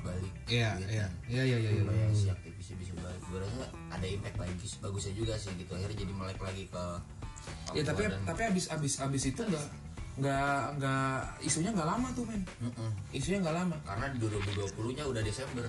balik. 0.05 0.33
Iya 0.47 0.71
duitnya. 0.77 1.07
iya 1.27 1.43
iya 1.43 1.57
iya 1.59 1.71
iya. 1.73 1.83
supaya 1.83 2.07
si 2.13 2.27
aktivisnya 2.29 2.77
bisa 2.79 2.93
balik 2.97 3.23
gue 3.25 3.39
rasa 3.41 3.65
ada 3.91 4.07
impact 4.07 4.37
bagus 4.37 4.73
bagusnya 4.79 5.13
juga 5.15 5.35
sih 5.35 5.51
gitu 5.55 5.73
akhirnya 5.73 5.97
jadi 5.99 6.13
melek 6.13 6.39
lagi 6.39 6.65
ke 6.69 6.85
Ya 7.73 7.83
tapi 7.83 8.03
dan- 8.05 8.25
tapi 8.25 8.41
abis 8.47 8.65
abis 8.69 8.93
abis 8.99 9.23
itu 9.27 9.41
nggak 9.43 9.67
nggak 10.15 10.61
nggak 10.79 11.11
isunya 11.43 11.71
nggak 11.71 11.85
lama 11.85 12.07
tuh 12.13 12.23
men. 12.23 12.41
Mm-mm. 12.63 12.91
Isunya 13.11 13.43
nggak 13.43 13.57
lama. 13.57 13.77
karena 13.83 14.07
di 14.09 14.19
2020 14.23 14.95
nya 14.95 15.05
udah 15.05 15.21
Desember 15.21 15.67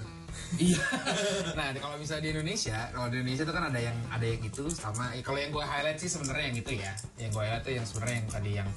Iya. 0.53 0.83
nah 1.57 1.71
kalau 1.73 1.95
misalnya 1.95 2.27
di 2.27 2.31
Indonesia, 2.31 2.91
kalau 2.91 3.07
di 3.07 3.17
Indonesia 3.17 3.43
tuh 3.43 3.55
kan 3.55 3.65
ada 3.65 3.79
yang 3.81 3.95
ada 4.07 4.21
yang 4.21 4.39
itu 4.41 4.67
sama. 4.69 5.09
eh, 5.11 5.19
Kalau 5.19 5.35
yang 5.35 5.49
gue 5.49 5.63
highlight 5.63 5.95
sih 5.97 6.07
sebenarnya 6.07 6.45
yang 6.45 6.57
itu 6.57 6.71
ya. 6.75 6.91
Yang 7.17 7.29
gue 7.31 7.41
highlight 7.41 7.63
tuh 7.63 7.73
yang 7.73 7.85
sebenarnya 7.85 8.15
yang 8.15 8.29
tadi 8.29 8.51
yang 8.53 8.69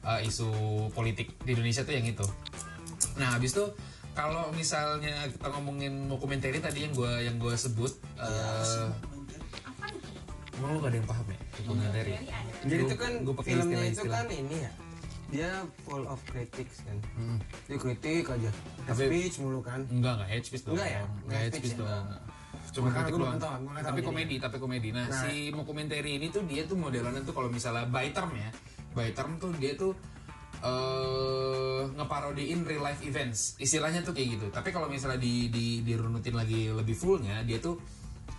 eh, 0.00 0.20
isu 0.24 0.48
politik 0.90 1.34
di 1.40 1.50
Indonesia 1.52 1.82
tuh 1.82 1.92
yang 1.92 2.06
itu. 2.06 2.26
Nah 3.16 3.28
habis 3.30 3.52
itu 3.52 3.64
kalau 4.12 4.50
misalnya 4.50 5.26
kita 5.26 5.48
ngomongin 5.48 6.06
dokumenter 6.06 6.52
tadi 6.56 6.84
yang 6.84 6.92
gue 6.92 7.12
yang 7.22 7.36
gue 7.36 7.54
sebut, 7.54 7.92
eh 8.16 8.88
emang 10.56 10.70
lu 10.70 10.78
gak 10.78 10.90
ada 10.92 10.98
yang 11.00 11.08
paham 11.08 11.26
ya 11.26 11.38
dokumenter? 11.56 12.04
Jadi 12.04 12.12
ada 12.28 12.52
Jadi 12.60 12.82
itu 12.84 12.96
kan 12.96 13.12
Gua 13.22 13.34
pakai 13.34 13.50
filmnya 13.50 13.76
itu 13.80 13.84
istilah-istilah. 13.96 14.18
kan 14.18 14.26
ini 14.28 14.56
ya. 14.60 14.72
Dia 15.30 15.50
full 15.86 16.04
of 16.04 16.18
critics 16.26 16.82
kan. 16.82 16.98
Hmm. 17.14 17.38
Dia 17.64 17.78
kritik 17.78 18.26
aja. 18.26 18.50
Hate 18.50 18.88
Tapi- 18.88 19.06
speech 19.08 19.36
mulu 19.38 19.62
kan. 19.62 19.80
Enggak, 19.86 20.18
enggak 20.18 20.28
hate 20.28 20.44
speech 20.44 20.64
dong. 20.66 20.74
Enggak 20.74 20.90
ya? 20.90 21.02
Enggak 21.24 21.38
hate 21.38 21.54
speech 21.54 21.72
speech 21.72 21.78
ya? 21.78 21.86
dong. 21.86 22.06
Cuma 22.70 22.86
Makanya 22.86 23.04
kritik 23.08 23.20
doang. 23.40 23.62
Tapi 23.80 24.00
komedi, 24.02 24.36
tapi 24.36 24.56
komedi. 24.58 24.88
Nah, 24.90 25.06
Nah. 25.06 25.22
si 25.24 25.32
dokumenter 25.48 26.02
ini 26.02 26.26
tuh 26.28 26.42
dia 26.44 26.62
tuh 26.66 26.76
modelannya 26.76 27.22
tuh 27.22 27.32
kalau 27.32 27.48
misalnya 27.48 27.86
by 27.86 28.10
term 28.10 28.30
ya, 28.30 28.50
by 28.92 29.10
term 29.10 29.38
tuh 29.38 29.50
dia 29.56 29.72
tuh 29.74 29.94
eh 30.60 31.82
ngeparodiin 31.96 32.64
real 32.64 32.84
life 32.84 33.00
events. 33.04 33.56
Istilahnya 33.56 34.04
tuh 34.04 34.12
kayak 34.12 34.28
gitu. 34.36 34.46
Tapi 34.52 34.68
kalau 34.72 34.88
misalnya 34.88 35.20
di, 35.20 35.48
di 35.48 35.80
dirunutin 35.80 36.36
lagi 36.36 36.68
lebih 36.68 36.96
fullnya 36.96 37.40
dia 37.44 37.60
tuh 37.60 37.80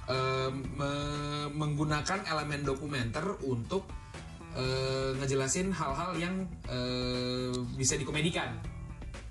eh, 0.10 0.50
me- 0.50 1.50
menggunakan 1.54 2.26
elemen 2.26 2.62
dokumenter 2.66 3.26
untuk 3.46 3.90
eh, 4.54 5.18
ngejelasin 5.18 5.74
hal-hal 5.74 6.18
yang 6.18 6.36
eh, 6.70 7.54
bisa 7.78 7.98
dikomedikan. 7.98 8.58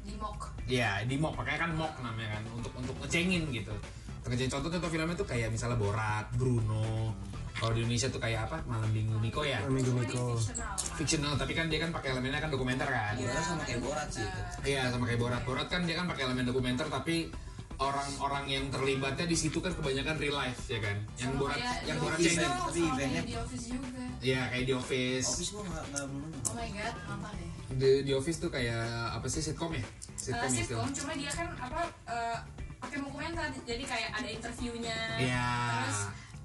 Di 0.03 0.15
mock. 0.19 0.51
Ya, 0.71 1.03
di 1.03 1.19
mock, 1.19 1.35
makanya 1.35 1.67
kan 1.67 1.73
mock 1.75 1.95
namanya 2.03 2.39
kan 2.39 2.43
untuk 2.55 2.73
untuk 2.79 2.95
ngecengin 3.03 3.51
gitu. 3.51 3.75
Untuk 4.23 4.29
ngecengin. 4.35 4.53
Contoh 4.55 4.71
contoh 4.71 4.91
filmnya 4.91 5.17
tuh 5.19 5.27
kayak 5.27 5.51
misalnya 5.51 5.79
Borat, 5.79 6.31
Bruno. 6.35 7.15
Kalau 7.61 7.77
di 7.77 7.81
Indonesia 7.83 8.09
tuh 8.09 8.17
kayak 8.19 8.41
apa? 8.43 8.57
Malam 8.65 8.89
Minggu 8.89 9.21
Miko 9.21 9.45
ya. 9.45 9.61
Minggu 9.63 9.93
Cuma 9.93 10.01
di 10.03 10.17
Miko. 10.17 10.33
fictional 10.97 11.37
tapi 11.37 11.53
kan 11.53 11.69
dia 11.69 11.77
kan 11.79 11.93
pakai 11.93 12.09
elemennya 12.11 12.41
kan 12.41 12.49
dokumenter 12.49 12.89
kan. 12.89 13.13
Rasa 13.15 13.41
sama 13.47 13.63
kayak 13.63 13.81
borat 13.81 14.09
sih 14.09 14.25
itu. 14.25 14.41
Iya, 14.67 14.83
sama 14.89 15.05
kayak 15.05 15.21
Borat. 15.21 15.43
Borat 15.45 15.69
kan 15.69 15.85
dia 15.85 15.95
kan 15.95 16.07
pakai 16.07 16.25
elemen 16.25 16.45
dokumenter 16.45 16.89
tapi 16.89 17.29
orang-orang 17.77 18.45
yang 18.47 18.65
terlibatnya 18.69 19.25
di 19.25 19.33
situ 19.35 19.57
kan 19.57 19.73
kebanyakan 19.73 20.17
real 20.17 20.37
life 20.39 20.65
ya 20.67 20.81
kan. 20.81 20.97
Yang 21.15 21.29
Sama 21.29 21.37
Borat 21.39 21.59
yang 21.83 21.97
di 21.97 22.03
Borat 22.03 22.19
cengin. 22.19 22.39
tuh, 22.39 22.49
Tapi 22.49 22.81
eventnya- 22.83 23.09
kayak 23.11 23.25
di 23.25 23.37
office 23.37 23.65
juga 23.67 24.03
Iya, 24.21 24.41
kayak 24.47 24.65
di 24.67 24.75
Office. 24.75 25.27
Office 25.31 25.51
gue 25.51 25.63
nggak 25.63 25.85
nggak 25.87 26.05
belum 26.07 26.29
oh 26.31 26.55
my 26.55 26.69
god 26.71 26.95
nonton 27.07 27.33
deh 27.33 27.49
Di, 27.71 27.91
di 28.03 28.13
Office 28.13 28.39
tuh 28.39 28.51
kayak 28.51 28.85
apa 29.11 29.27
sih 29.27 29.41
sitcom 29.43 29.71
ya? 29.71 29.81
Uh, 29.81 29.89
Sitcom 30.15 30.45
ya 30.47 30.57
sitcom 30.59 30.89
cuma 30.95 31.13
dia 31.15 31.31
kan 31.31 31.49
apa 31.57 31.81
uh, 32.05 32.39
pakai 32.79 32.99
dokumenter 32.99 33.45
jadi 33.63 33.83
kayak 33.83 34.09
ada 34.15 34.29
interviewnya 34.31 34.97
Iya. 35.19 35.49
terus 35.79 36.01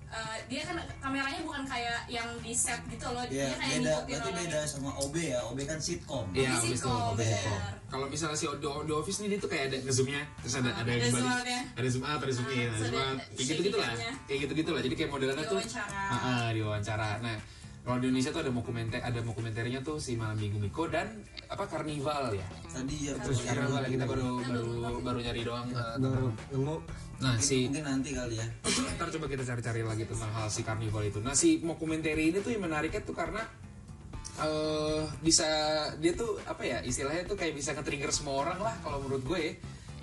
uh, 0.07 0.37
dia 0.45 0.61
kan 0.61 0.75
kameranya 0.97 1.41
bukan 1.41 1.63
kayak 1.63 1.99
yang 2.07 2.27
di 2.39 2.51
set 2.51 2.81
gitu 2.85 3.07
loh 3.07 3.23
Iya, 3.23 3.45
dia 3.45 3.55
kayak 3.55 3.71
beda. 3.75 3.75
ngikutin 3.75 4.05
Berarti 4.05 4.27
orang 4.27 4.37
beda 4.41 4.59
sama 4.65 4.89
OB 4.97 5.15
ya. 5.17 5.39
OB 5.45 5.59
kan 5.63 5.77
sitcom. 5.77 6.25
Iya, 6.31 6.49
Di 6.51 6.55
Office 6.55 6.81
tuh, 6.81 6.99
sitcom. 7.15 7.61
Kalau 7.85 8.05
misalnya 8.07 8.35
si 8.35 8.45
di, 8.45 8.57
di 8.67 8.93
Office 8.93 9.17
nih 9.19 9.29
dia 9.29 9.39
tuh 9.39 9.49
kayak 9.49 9.63
ada 9.65 9.77
ngezoomnya, 9.79 10.21
terus 10.39 10.53
ada 10.55 10.67
Ah, 10.67 10.75
ada 10.77 10.91
ada 10.91 11.07
zoom-outnya. 11.07 11.59
ada 11.71 11.87
zoom 11.87 12.03
out, 12.03 12.19
ada 12.19 12.33
zoom 12.33 12.47
in, 12.47 12.57
ada 12.57 12.65
terus 12.67 12.81
zoom 12.81 12.91
ada 12.91 13.05
out, 13.05 13.17
kayak 13.29 13.45
gitu 13.45 13.61
gitu 13.61 13.77
lah, 13.77 13.85
shakingannya. 13.87 14.13
kayak 14.25 14.39
gitu 14.41 14.53
gitu 14.53 14.69
lah. 14.69 14.81
Jadi 14.81 14.95
kayak 14.95 15.09
modelannya 15.09 15.45
tuh, 15.45 15.59
Diwawancara. 15.59 16.01
Ah, 16.05 16.15
ah, 16.17 16.45
diwawancara. 16.49 17.09
Nah, 17.21 17.35
kalau 17.81 17.97
di 17.97 18.05
Indonesia 18.07 18.31
tuh 18.31 18.41
ada 18.41 18.51
dokumenter, 18.51 18.99
ada 18.99 19.19
dokumenternya 19.21 19.79
tuh 19.79 19.97
si 19.97 20.11
Malam 20.13 20.35
Minggu 20.35 20.57
Miko 20.57 20.83
dan 20.85 21.07
apa 21.45 21.63
Karnival 21.63 22.33
ya. 22.33 22.47
Tadi 22.65 22.95
ya 22.99 23.13
Terus 23.15 23.37
Karnival 23.39 23.85
kita 23.85 24.05
baru 24.05 24.29
baru 24.41 24.65
baru 24.99 25.19
nyari 25.21 25.41
doang. 25.43 25.67
eh, 25.69 25.95
baru 25.95 26.25
nemu 26.49 26.75
Nah 27.15 27.39
si 27.39 27.71
mungkin 27.71 27.85
nanti 27.85 28.11
kali 28.11 28.35
ya. 28.35 28.47
ntar 28.95 29.07
coba 29.07 29.25
kita 29.25 29.43
cari-cari 29.43 29.81
lagi 29.81 30.03
tentang 30.03 30.31
hal 30.31 30.47
si 30.47 30.61
karnival 30.61 31.03
itu. 31.03 31.19
Nah 31.19 31.31
si 31.31 31.59
dokumentari 31.59 32.31
ini 32.31 32.39
tuh 32.39 32.51
yang 32.51 32.67
menariknya 32.67 33.01
tuh 33.01 33.15
karena 33.15 33.39
eh 34.35 35.01
bisa 35.23 35.47
dia 35.95 36.11
tuh 36.11 36.35
apa 36.43 36.59
ya 36.61 36.83
istilahnya 36.83 37.23
tuh 37.23 37.39
kayak 37.39 37.55
bisa 37.55 37.71
nge-trigger 37.71 38.11
semua 38.11 38.43
orang 38.43 38.59
lah 38.59 38.75
kalau 38.83 38.99
menurut 38.99 39.23
gue 39.23 39.39
ya. 39.39 39.53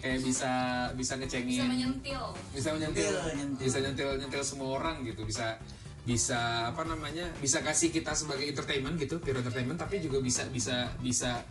kayak 0.03 0.18
bisa 0.25 0.51
bisa 0.96 1.12
bisa 1.14 1.20
ngecengin 1.20 1.68
menyentil 1.68 2.33
bisa 2.51 2.75
menyentil 2.75 3.07
Nyentil, 3.07 3.37
nyentil. 3.38 3.62
bisa 3.62 3.79
nyentil 3.79 4.09
nyentil 4.18 4.42
semua 4.42 4.68
orang 4.81 5.05
gitu 5.05 5.22
bisa 5.22 5.61
bisa 6.03 6.66
apa 6.66 6.83
namanya 6.83 7.29
bisa 7.38 7.62
kasih 7.62 7.94
kita 7.94 8.11
sebagai 8.11 8.48
entertainment 8.48 8.98
gitu 8.98 9.22
pure 9.22 9.38
entertainment 9.38 9.79
tapi 9.79 10.03
juga 10.03 10.18
bisa 10.18 10.42
bisa 10.51 10.90
bisa 10.98 11.44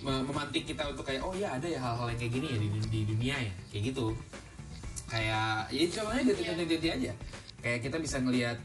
me- 0.00 0.24
memantik 0.24 0.64
kita 0.64 0.88
untuk 0.88 1.04
kayak 1.04 1.20
oh 1.20 1.36
ya 1.36 1.52
ada 1.52 1.68
ya 1.68 1.76
hal-hal 1.76 2.08
yang 2.08 2.16
kayak 2.16 2.32
gini 2.32 2.46
ya 2.48 2.56
di, 2.56 2.68
di 2.88 3.00
dunia 3.04 3.36
ya 3.36 3.52
kayak 3.68 3.82
gitu 3.92 4.16
kayak 5.10 5.68
ya 5.68 5.84
contohnya 5.90 6.22
detik-detik 6.24 6.92
aja. 6.92 7.12
Kayak 7.60 7.78
kita 7.82 7.96
bisa 7.98 8.16
ngelihat 8.18 8.56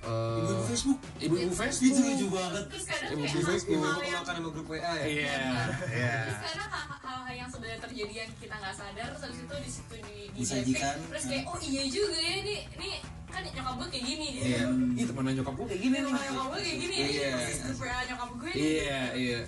eh, 0.00 0.38
Ibu-ibu 0.38 0.64
Facebook. 0.66 0.98
ibu-ibu 1.18 1.52
Facebook. 1.52 1.90
Itu 1.90 2.00
lucu 2.00 2.26
banget. 2.30 2.64
terus 2.68 2.84
kadang 2.86 3.10
Ibu 3.10 3.20
hal- 3.20 3.46
Facebook. 3.48 3.74
Ibu 3.74 3.84
yang 4.00 4.20
makan 4.20 4.34
sama 4.36 4.48
grup 4.52 4.66
WA 4.68 4.78
ya. 4.78 4.92
Iya. 5.02 5.34
Iya. 5.90 6.14
Terus 6.24 6.40
kadang 6.46 6.70
hal- 6.70 7.00
hal-hal 7.00 7.34
yang 7.34 7.48
sebenarnya 7.50 7.80
terjadi 7.80 8.14
yang 8.14 8.30
kita 8.36 8.54
nggak 8.54 8.74
sadar 8.76 9.06
terus 9.10 9.22
habis 9.24 9.40
itu 9.40 9.54
di 9.56 9.70
situ 9.70 9.94
di, 9.98 10.16
di 10.30 10.38
Disajikan. 10.38 10.96
Terus 11.10 11.24
kayak 11.26 11.44
oh 11.44 11.58
iya 11.58 11.82
juga 11.86 12.16
ya 12.16 12.34
ini 12.38 12.54
ini 12.76 12.90
kan 13.30 13.42
nyokap 13.46 13.74
gue 13.76 13.88
kayak 13.88 14.04
gini. 14.06 14.26
Gitu. 14.30 14.44
Iya 14.46 14.62
itu 14.98 15.10
nyokap 15.32 15.54
gue 15.54 15.66
kayak 15.66 15.82
gini 15.82 15.96
nih. 15.96 16.02
Nyokap 16.06 16.24
nyokap 16.28 16.46
gue 16.46 16.60
kayak 16.60 16.78
gini 16.78 16.94
ya 16.94 17.06
Iya. 17.08 17.30
grup 17.60 17.78
WA 17.80 17.98
nyokap 18.04 18.30
gue 18.32 18.50
Iya, 18.52 19.00
iya. 19.16 19.40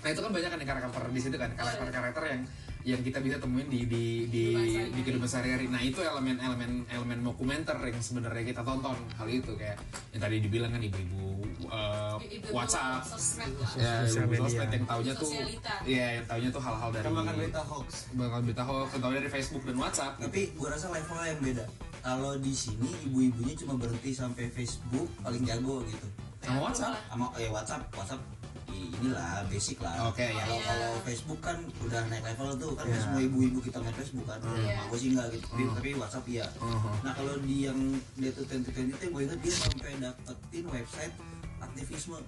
Nah 0.00 0.08
itu 0.08 0.20
kan 0.20 0.30
banyak 0.32 0.50
kan 0.50 0.60
karakter 0.60 1.02
di 1.08 1.20
situ 1.20 1.36
kan. 1.36 1.50
Karakter-karakter 1.52 2.22
yang 2.26 2.42
yang 2.82 3.00
kita 3.04 3.20
bisa 3.20 3.36
temuin 3.36 3.68
di 3.68 3.84
di 3.84 4.04
di 4.32 4.44
di 4.88 5.00
kehidupan 5.04 5.28
sehari-hari. 5.28 5.68
Nah 5.68 5.80
itu 5.84 6.00
elemen-elemen 6.00 6.88
elemen 6.88 7.18
dokumenter 7.20 7.76
yang 7.76 8.00
sebenarnya 8.00 8.44
kita 8.56 8.64
tonton 8.64 8.96
hal 9.16 9.28
itu 9.28 9.52
kayak 9.56 9.76
yang 10.16 10.20
tadi 10.24 10.36
dibilang 10.40 10.72
kan 10.72 10.80
ibu-ibu 10.80 11.44
uh, 11.68 12.16
WhatsApp, 12.50 13.04
sosmed 13.04 13.52
ya 13.76 14.08
ibu 14.08 14.32
sosmed 14.40 14.70
yang 14.72 14.84
taunya 14.88 15.12
tuh, 15.12 15.28
Sosialita. 15.28 15.74
iya 15.84 16.06
yang 16.20 16.24
taunya 16.26 16.48
tuh 16.48 16.62
hal-hal 16.62 16.90
dari 16.90 17.08
makan 17.12 17.34
berita 17.36 17.62
hoax 17.62 17.88
bakal 18.16 18.38
berita 18.40 18.64
hoax, 18.64 18.88
taunya 18.96 19.20
dari 19.20 19.32
Facebook 19.32 19.62
dan 19.68 19.76
WhatsApp. 19.76 20.12
Tapi 20.16 20.40
gue 20.56 20.68
rasa 20.68 20.86
levelnya 20.88 21.28
yang 21.36 21.40
beda. 21.44 21.64
Kalau 22.00 22.32
di 22.40 22.54
sini 22.56 22.88
ibu-ibunya 23.04 23.54
cuma 23.60 23.76
berhenti 23.76 24.16
sampai 24.16 24.48
Facebook 24.48 25.08
paling 25.20 25.44
jago 25.44 25.84
gitu. 25.84 26.06
Sama 26.40 26.58
WhatsApp. 26.72 26.96
Sama 27.12 27.28
eh 27.36 27.52
WhatsApp, 27.52 27.84
WhatsApp 27.92 28.39
inilah 28.70 29.44
basic 29.48 29.78
lah. 29.80 30.10
Oke, 30.10 30.24
ya. 30.24 30.36
Kalau 30.36 30.56
Iya. 30.56 30.66
kalau 30.68 30.90
Facebook 31.02 31.40
kan 31.40 31.58
udah 31.82 32.00
naik 32.08 32.24
level 32.24 32.50
tuh 32.56 32.72
kan 32.76 32.84
Iya. 32.86 32.98
semua 33.00 33.20
ibu-ibu 33.20 33.58
kita 33.64 33.78
main 33.82 33.96
Facebook 33.96 34.26
kan. 34.26 34.38
Iya. 34.42 34.76
Aku 34.86 34.94
sih 34.96 35.08
enggak 35.12 35.26
gitu. 35.34 35.46
Tapi, 35.50 35.62
tapi 35.74 35.90
WhatsApp 35.98 36.26
iya. 36.28 36.46
Uh-huh. 36.60 36.94
Nah 37.02 37.12
kalau 37.14 37.34
di 37.42 37.56
yang 37.66 37.78
dia 38.16 38.30
tuh 38.32 38.44
tenti 38.46 38.70
tenti 38.70 38.92
tuh 38.96 39.08
gue 39.10 39.22
inget 39.26 39.38
dia 39.42 39.54
sampai 39.54 39.90
dapetin 39.98 40.64
website 40.68 41.14
aktivisme 41.60 42.18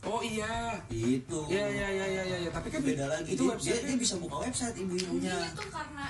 Oh 0.00 0.20
iya. 0.24 0.80
itu. 0.88 1.40
Iya 1.52 1.66
iya 1.68 1.88
iya 1.92 2.06
iya 2.08 2.36
iya. 2.46 2.50
Tapi 2.50 2.68
kan 2.72 2.80
beda 2.80 3.04
lagi. 3.04 3.36
Itu 3.36 3.44
dia, 3.44 3.52
dia, 3.52 3.52
website 3.52 3.82
dia 3.84 3.96
bisa 4.00 4.14
buka 4.16 4.36
website 4.40 4.76
ibu-ibunya. 4.80 5.36
Itu 5.52 5.64
karena 5.68 6.06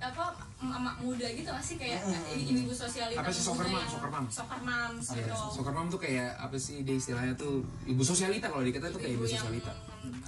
apa 0.00 0.24
emak 0.62 0.96
muda 1.00 1.24
gitu 1.26 1.48
gak 1.48 1.62
sih 1.62 1.74
kayak 1.74 2.00
Hmm. 2.02 2.36
ibu-ibu 2.36 2.68
sosialita 2.70 3.16
Apa 3.16 3.30
sih, 3.30 3.40
soccer 3.40 3.64
mom, 3.64 3.80
soccer 3.82 4.10
mom? 4.10 4.24
soccer 4.28 4.60
Iya, 5.16 5.24
gitu 5.26 5.36
soccer 5.50 5.72
mom 5.72 5.86
tuh 5.88 5.96
kayak 5.98 6.36
apa 6.36 6.56
sih 6.56 6.76
dia 6.80 6.94
istilahnya 6.94 7.32
tuh 7.34 7.54
ibu 7.84 8.02
sosialita 8.02 8.46
kalau 8.46 8.60
di 8.60 8.70
kita 8.70 8.86
tuh 8.88 8.98
kayak 8.98 9.14
ibu 9.14 9.24
sosialita. 9.26 9.72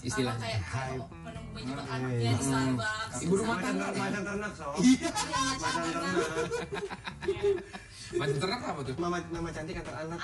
Istilahnya. 0.03 0.59
kayak 0.65 1.05
menunggu 1.15 1.61
Iya, 1.63 1.85
anaknya 1.87 2.17
iya. 2.19 2.33
di 2.33 2.43
Starbucks 2.43 3.19
Ibu 3.23 3.35
rumah 3.37 3.57
tangga. 3.59 3.87
macan 3.93 4.23
ternak 4.23 4.53
so 4.53 4.67
Iya, 4.75 5.11
macan 5.55 5.83
ternak 5.85 6.17
Macam 8.13 8.37
ternak 8.39 8.61
apa 8.63 8.81
tuh? 8.83 8.95
mama 8.95 9.17
mama 9.29 9.49
cantik 9.49 9.75
antar 9.75 9.95
anak 9.99 10.21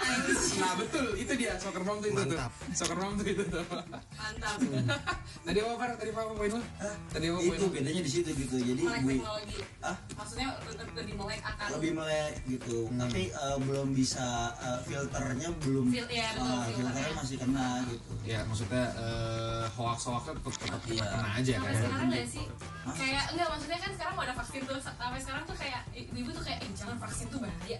Nah 0.54 0.72
betul, 0.74 1.06
itu 1.14 1.32
dia 1.34 1.52
soccer 1.56 1.82
mom 1.82 1.98
tuh 1.98 2.08
itu 2.08 2.18
Mantap. 2.18 2.50
tuh. 2.52 2.74
Soccer 2.74 2.96
mom 2.96 3.12
tuh 3.14 3.26
itu 3.26 3.44
tuh. 3.44 3.64
mantap 4.12 4.58
Tadi 5.46 5.58
apa 5.58 5.72
Far? 5.74 5.90
Tadi 5.94 6.10
apa 6.10 6.20
poin 6.30 6.50
lu? 6.50 6.60
Tadi 7.08 7.26
apa 7.26 7.38
poin 7.38 7.56
itu 7.56 7.66
bedanya 7.68 8.02
di 8.02 8.10
situ 8.10 8.30
gitu. 8.30 8.56
Jadi 8.56 8.82
melek 8.82 9.02
teknologi 9.08 9.56
ah 9.78 9.96
maksudnya 10.12 10.48
lebih, 10.92 11.14
melek 11.14 11.40
akan 11.40 11.66
lebih 11.72 11.90
melek 11.94 12.32
gitu 12.44 12.78
tapi 12.90 13.22
eh, 13.30 13.56
belum 13.58 13.88
bisa 13.90 14.26
eh, 14.58 14.80
filternya 14.82 15.48
belum 15.56 15.86
Fil- 15.88 16.04
betul, 16.04 16.18
ah, 16.42 16.66
filternya. 16.66 16.74
filternya 16.90 17.12
masih 17.14 17.36
kena 17.38 17.68
gitu 17.86 18.12
Ya 18.26 18.40
maksudnya 18.44 18.84
eh, 18.92 19.64
hoax-hoaxnya 19.70 20.32
tetap 20.34 20.54
tetap 20.58 20.80
Iya. 20.84 21.04
kena 21.06 21.30
aja 21.32 21.52
kan. 21.54 21.62
sampai 21.62 21.74
sekarang 21.78 22.06
nggak 22.08 22.26
sih 22.26 22.44
kayak 22.90 23.24
enggak 23.30 23.48
maksudnya 23.48 23.78
kan 23.78 23.90
sekarang 23.94 24.12
mau 24.12 24.24
ada 24.24 24.34
vaksin 24.34 24.60
tuh 24.64 24.78
sampai 24.80 25.20
sekarang 25.20 25.42
tuh 25.44 25.56
kayak 25.56 25.80
ibu 25.94 26.28
tuh 26.28 26.42
kayak 26.42 26.58
eh 26.58 26.70
jangan 26.74 26.96
vaksin 26.98 27.26
tuh 27.28 27.38
bahaya 27.38 27.77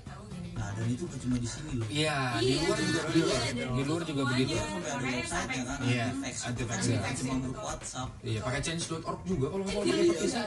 nah 0.59 0.75
dan 0.75 0.87
itu 0.91 1.05
cuma 1.07 1.37
di 1.39 1.47
sini 1.47 1.71
loh 1.79 1.87
Iya, 1.87 2.17
di 2.43 2.51
Iya, 2.51 2.59
luar 2.67 2.79
juga 2.83 2.99
iya, 2.99 3.07
begitu. 3.07 3.29
iya, 3.31 3.67
Di 3.71 3.83
luar 3.87 4.03
juga 4.03 4.23
begitu. 4.27 4.55
kan 4.59 4.67
Iya, 5.87 6.07
Bukan 6.11 6.75
iya. 6.75 7.15
cuma 7.15 7.35
grup 7.39 7.59
WhatsApp 7.63 8.11
Iya, 8.27 8.41
pakai 8.43 8.61
change.org 8.67 9.21
juga 9.23 9.47
kalau 9.55 9.65
Iya, 9.65 9.95
iya, 9.95 10.03
Iya. 10.03 10.27
iya. 10.27 10.43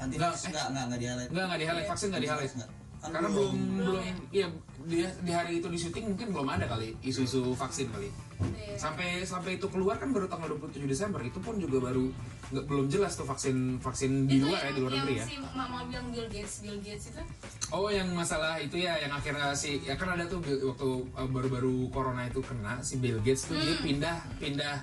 anti-vax 0.00 0.32
Nggak, 0.32 0.40
eh. 0.40 0.48
enggak 0.48 0.66
enggak 0.72 0.84
enggak 0.88 0.98
di 0.98 1.06
highlight 1.06 1.28
Enggak, 1.28 1.44
enggak 1.44 1.58
di 1.60 1.66
highlight 1.68 1.88
vaksin 1.92 2.06
enggak 2.08 2.22
di 2.24 2.28
highlight. 2.32 2.79
Kan 3.00 3.16
Karena 3.16 3.28
belum 3.32 3.56
belum 3.80 4.04
iya 4.28 4.46
di, 4.84 5.04
di 5.04 5.32
hari 5.32 5.60
itu 5.60 5.68
di 5.72 5.78
syuting 5.80 6.12
mungkin 6.12 6.36
belum 6.36 6.48
ada 6.52 6.68
kali 6.68 6.92
isu-isu 7.00 7.56
vaksin 7.56 7.88
kali. 7.88 8.12
Iya. 8.40 8.76
Sampai 8.76 9.24
sampai 9.24 9.56
itu 9.56 9.68
keluar 9.72 9.96
kan 9.96 10.12
baru 10.12 10.28
tanggal 10.28 10.56
27 10.60 10.84
Desember. 10.84 11.20
Itu 11.24 11.40
pun 11.40 11.56
juga 11.56 11.88
baru 11.88 12.12
nggak 12.50 12.64
belum 12.66 12.86
jelas 12.90 13.14
tuh 13.14 13.24
vaksin 13.24 13.80
vaksin 13.80 14.28
di 14.28 14.42
Itu 14.42 14.50
luar 14.50 14.60
ya 14.60 14.70
di 14.74 14.80
luar 14.82 14.92
negeri 14.98 15.14
ya. 15.22 15.26
si 15.30 15.36
mama 15.38 15.86
bilang 15.86 16.06
Bill 16.10 16.26
Gates 16.26 16.54
Bill 16.66 16.78
Gates 16.82 17.14
itu 17.14 17.22
Oh 17.70 17.86
yang 17.86 18.10
masalah 18.10 18.58
itu 18.58 18.74
ya 18.74 18.98
yang 18.98 19.14
akhirnya 19.14 19.54
si 19.54 19.78
ya 19.86 19.94
kan 19.94 20.18
ada 20.18 20.26
tuh 20.26 20.42
waktu 20.42 20.90
uh, 21.14 21.28
baru-baru 21.30 21.86
corona 21.94 22.26
itu 22.26 22.42
kena 22.42 22.82
si 22.82 22.98
Bill 22.98 23.22
Gates 23.22 23.46
tuh 23.46 23.54
dia 23.54 23.78
pindah 23.78 24.16
pindah 24.42 24.76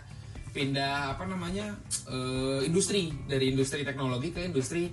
pindah 0.58 1.14
apa 1.14 1.30
namanya 1.30 1.76
eh, 2.10 2.66
industri 2.66 3.14
dari 3.30 3.54
industri 3.54 3.86
teknologi 3.86 4.34
ke 4.34 4.42
industri 4.48 4.90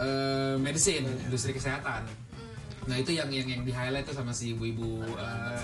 eh, 0.00 0.56
medicine 0.56 1.04
industri 1.28 1.52
kesehatan. 1.52 2.08
Nah 2.84 2.96
itu 3.00 3.16
yang 3.16 3.28
yang 3.32 3.48
yang 3.48 3.62
di 3.64 3.72
highlight 3.72 4.04
tuh 4.04 4.16
sama 4.16 4.36
si 4.36 4.52
ibu-ibu 4.52 5.04
lah. 5.16 5.56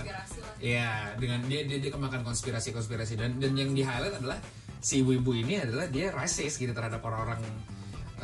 Iya, 0.61 1.16
dengan 1.20 1.44
dia 1.44 1.64
dia, 1.68 1.78
dia 1.80 1.90
kemakan 1.92 2.24
konspirasi-konspirasi. 2.24 3.20
Dan 3.20 3.37
dan 3.37 3.52
yang 3.56 3.72
di 3.76 3.85
highlight 3.85 4.20
adalah 4.20 4.40
si 4.80 5.04
ibu-ibu 5.04 5.37
ini 5.37 5.61
adalah 5.61 5.87
dia 5.88 6.09
rasis 6.12 6.56
gitu 6.56 6.72
terhadap 6.72 7.04
orang-orang 7.04 7.40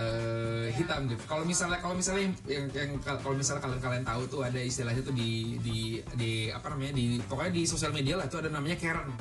eh, 0.01 0.73
hitam 0.73 1.09
gitu. 1.09 1.21
Kalau 1.29 1.45
misalnya 1.45 1.79
kalau 1.81 1.97
misalnya 1.97 2.33
yang, 2.33 2.35
yang, 2.49 2.67
yang 2.73 2.91
kalau 3.05 3.37
misalnya 3.37 3.63
kalian 3.65 3.81
kalian 3.85 4.05
tahu 4.05 4.23
tuh 4.29 4.41
ada 4.45 4.61
istilahnya 4.61 5.05
tuh 5.05 5.13
di 5.13 5.61
di 5.61 6.01
di 6.17 6.33
apa 6.49 6.73
namanya 6.73 6.97
di 6.97 7.21
pokoknya 7.25 7.53
di 7.53 7.63
sosial 7.69 7.93
media 7.93 8.17
lah 8.17 8.29
tuh 8.29 8.45
ada 8.45 8.53
namanya 8.53 8.77
Karen. 8.81 9.13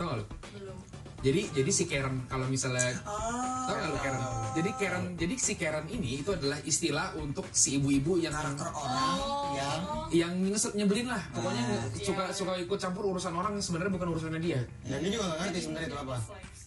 tau 0.00 0.16
gak 0.16 0.16
lo 0.16 0.24
belum 0.56 0.79
jadi 1.20 1.42
jadi 1.52 1.70
si 1.70 1.84
Karen 1.84 2.24
kalau 2.26 2.48
misalnya 2.48 2.96
Ah, 3.04 3.68
tau 3.68 3.76
gak 3.76 3.88
lo 3.92 3.98
Karen? 4.00 4.20
Jadi 4.56 4.70
Karen 4.80 5.04
jadi 5.20 5.34
si 5.36 5.52
Karen 5.60 5.86
ini 5.92 6.24
itu 6.24 6.30
adalah 6.32 6.58
istilah 6.64 7.12
untuk 7.20 7.44
si 7.52 7.76
ibu-ibu 7.76 8.16
yang 8.16 8.32
karakter 8.32 8.66
orang 8.72 9.16
yang 9.52 9.80
yang 10.10 10.32
ngeset 10.48 10.72
nyebelin 10.74 11.12
lah. 11.12 11.22
Pokoknya 11.30 11.64
suka 12.00 12.24
suka 12.32 12.52
ikut 12.58 12.78
campur 12.80 13.04
urusan 13.12 13.36
orang 13.36 13.60
yang 13.60 13.64
sebenarnya 13.64 13.92
bukan 13.92 14.08
urusannya 14.16 14.40
dia. 14.40 14.60
Dan 14.88 14.98
dia 15.04 15.10
juga 15.12 15.24
gak 15.36 15.38
ngerti 15.44 15.58
sebenarnya 15.68 15.88
itu 15.92 15.98
apa. 16.00 16.16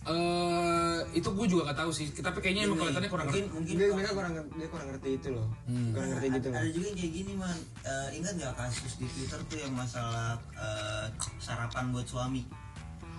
Eh 0.03 0.99
itu 1.17 1.29
gue 1.31 1.47
juga 1.49 1.61
gak 1.73 1.79
tahu 1.83 1.91
sih. 1.91 2.07
Tapi 2.13 2.37
kayaknya 2.39 2.61
emang 2.69 2.77
kelihatannya 2.77 3.09
kurang 3.09 3.27
mungkin 3.33 3.43
ngerti. 3.49 3.55
mungkin 3.57 3.73
dia 3.73 3.87
mereka 3.89 4.11
kurang 4.13 4.33
dia 4.37 4.67
kurang 4.69 4.87
ngerti 4.93 5.09
itu 5.17 5.27
loh. 5.33 5.47
Kurang 5.65 6.09
ngerti 6.13 6.27
gitu 6.29 6.47
loh. 6.53 6.57
ada 6.61 6.69
juga 6.69 6.85
yang 6.87 6.97
kayak 7.01 7.13
gini 7.17 7.33
man. 7.35 7.57
Eh, 7.83 8.07
ingat 8.21 8.33
nggak 8.37 8.53
kasus 8.53 8.93
di 9.01 9.05
twitter 9.09 9.39
tuh 9.49 9.57
yang 9.57 9.73
masalah 9.73 10.37
eh, 10.55 11.05
sarapan 11.41 11.89
buat 11.89 12.05
suami 12.07 12.45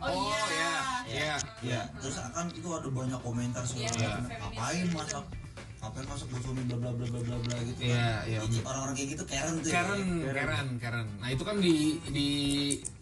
oh, 0.07 0.37
iya 0.49 0.75
iya 1.07 1.37
ya 1.63 1.81
terus 1.99 2.17
akan 2.19 2.47
itu 2.51 2.69
ada 2.69 2.89
banyak 2.89 3.21
komentar 3.21 3.63
segala 3.65 3.85
Iya, 3.85 3.91
macam 3.91 4.21
feminis 4.21 4.41
ngapain 4.41 4.87
masak 4.91 5.25
ngapain 5.79 6.07
masak 6.09 6.27
buat 6.29 6.43
suami 6.43 6.63
bla 6.65 6.77
bla 6.79 6.91
bla 6.91 7.07
bla 7.07 7.21
bla 7.21 7.37
bla 7.39 7.57
gitu 7.63 7.81
Iya, 7.83 7.93
kan. 7.95 8.25
iya, 8.25 8.39
oke. 8.41 8.59
orang-orang 8.65 8.95
kayak 8.95 9.09
gitu 9.11 9.23
Karen 9.27 9.53
tuh 9.55 9.69
ya. 9.69 9.75
Karen, 9.75 10.03
Karen, 10.25 10.69
Karen. 10.79 11.07
Nah 11.21 11.29
itu 11.29 11.43
kan 11.43 11.57
di 11.59 11.75
di 12.09 12.29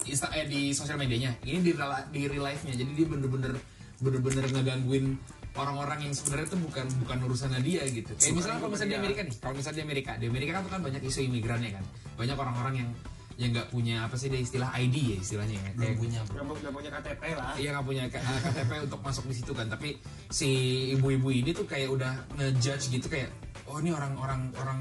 insta 0.05 0.27
eh, 0.33 0.45
di 0.45 0.71
sosial 0.71 0.97
medianya. 0.97 1.31
Ini 1.41 1.59
di 1.61 1.73
rela- 1.73 2.07
di 2.09 2.27
real 2.27 2.43
life-nya. 2.43 2.75
Jadi 2.75 2.91
dia 2.93 3.07
bener-bener 3.07 3.55
bener-bener 3.99 4.45
ngegangguin 4.51 5.15
orang-orang 5.53 6.11
yang 6.11 6.13
sebenarnya 6.13 6.47
itu 6.49 6.59
bukan 6.59 6.87
bukan 6.99 7.19
urusannya 7.23 7.61
dia 7.63 7.87
gitu. 7.87 8.11
Kayak 8.13 8.35
misalnya 8.35 8.59
kalau 8.59 8.73
misalnya 8.73 8.91
di 8.91 8.99
Amerika 8.99 9.21
nih, 9.23 9.37
kalau 9.39 9.55
misalnya 9.55 9.79
di 9.79 9.85
Amerika, 9.85 10.11
di 10.19 10.27
Amerika 10.27 10.51
kan 10.53 10.63
tuh 10.65 10.73
kan 10.75 10.83
banyak 10.83 11.03
isu 11.03 11.21
imigrannya 11.23 11.71
kan. 11.71 11.85
Banyak 12.19 12.35
orang-orang 12.35 12.75
yang 12.77 12.89
yang 13.35 13.51
nggak 13.51 13.69
punya 13.69 13.97
apa 14.03 14.15
sih 14.15 14.27
dia 14.27 14.39
istilah 14.39 14.71
ID 14.73 14.95
ya 14.95 15.17
istilahnya 15.19 15.57
ya. 15.57 15.71
Kayak- 15.75 15.97
punya 15.97 16.21
bro 16.25 16.43
Gak, 16.45 16.57
gak 16.61 16.73
punya 16.73 16.91
KTP 16.93 17.23
lah 17.33 17.53
Iya 17.55 17.69
nggak 17.73 17.85
punya 17.85 18.03
K- 18.07 18.21
eh, 18.21 18.41
KTP 18.43 18.71
untuk 18.87 19.01
masuk 19.01 19.25
di 19.25 19.35
situ 19.35 19.53
kan, 19.53 19.67
tapi 19.67 19.89
si 20.29 20.49
ibu-ibu 20.93 21.29
ini 21.31 21.51
tuh 21.51 21.65
kayak 21.65 21.89
udah 21.89 22.13
ngejudge 22.35 22.91
gitu 22.91 23.07
kayak, 23.07 23.29
oh 23.65 23.79
ini 23.79 23.91
orang-orang 23.91 24.53
orang 24.55 24.81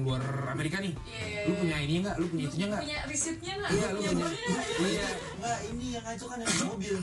luar 0.00 0.22
Amerika 0.48 0.78
nih, 0.78 0.94
Iya, 1.04 1.40
lu 1.44 1.54
punya 1.56 1.76
ini 1.78 1.94
nggak, 2.00 2.16
lu 2.16 2.26
punya 2.26 2.44
itunya 2.46 2.66
nggak? 2.68 2.82
punya 2.82 2.98
risetnya 3.04 3.52
nggak 3.56 3.70
Iya, 3.70 3.86
lu 3.88 3.98
Punya? 4.00 4.26
Iya, 4.80 5.08
Enggak, 5.34 5.58
ini 5.68 5.84
yang 5.90 6.04
ngaco 6.04 6.24
kan 6.26 6.38
yang 6.38 6.56
mobil. 6.66 6.96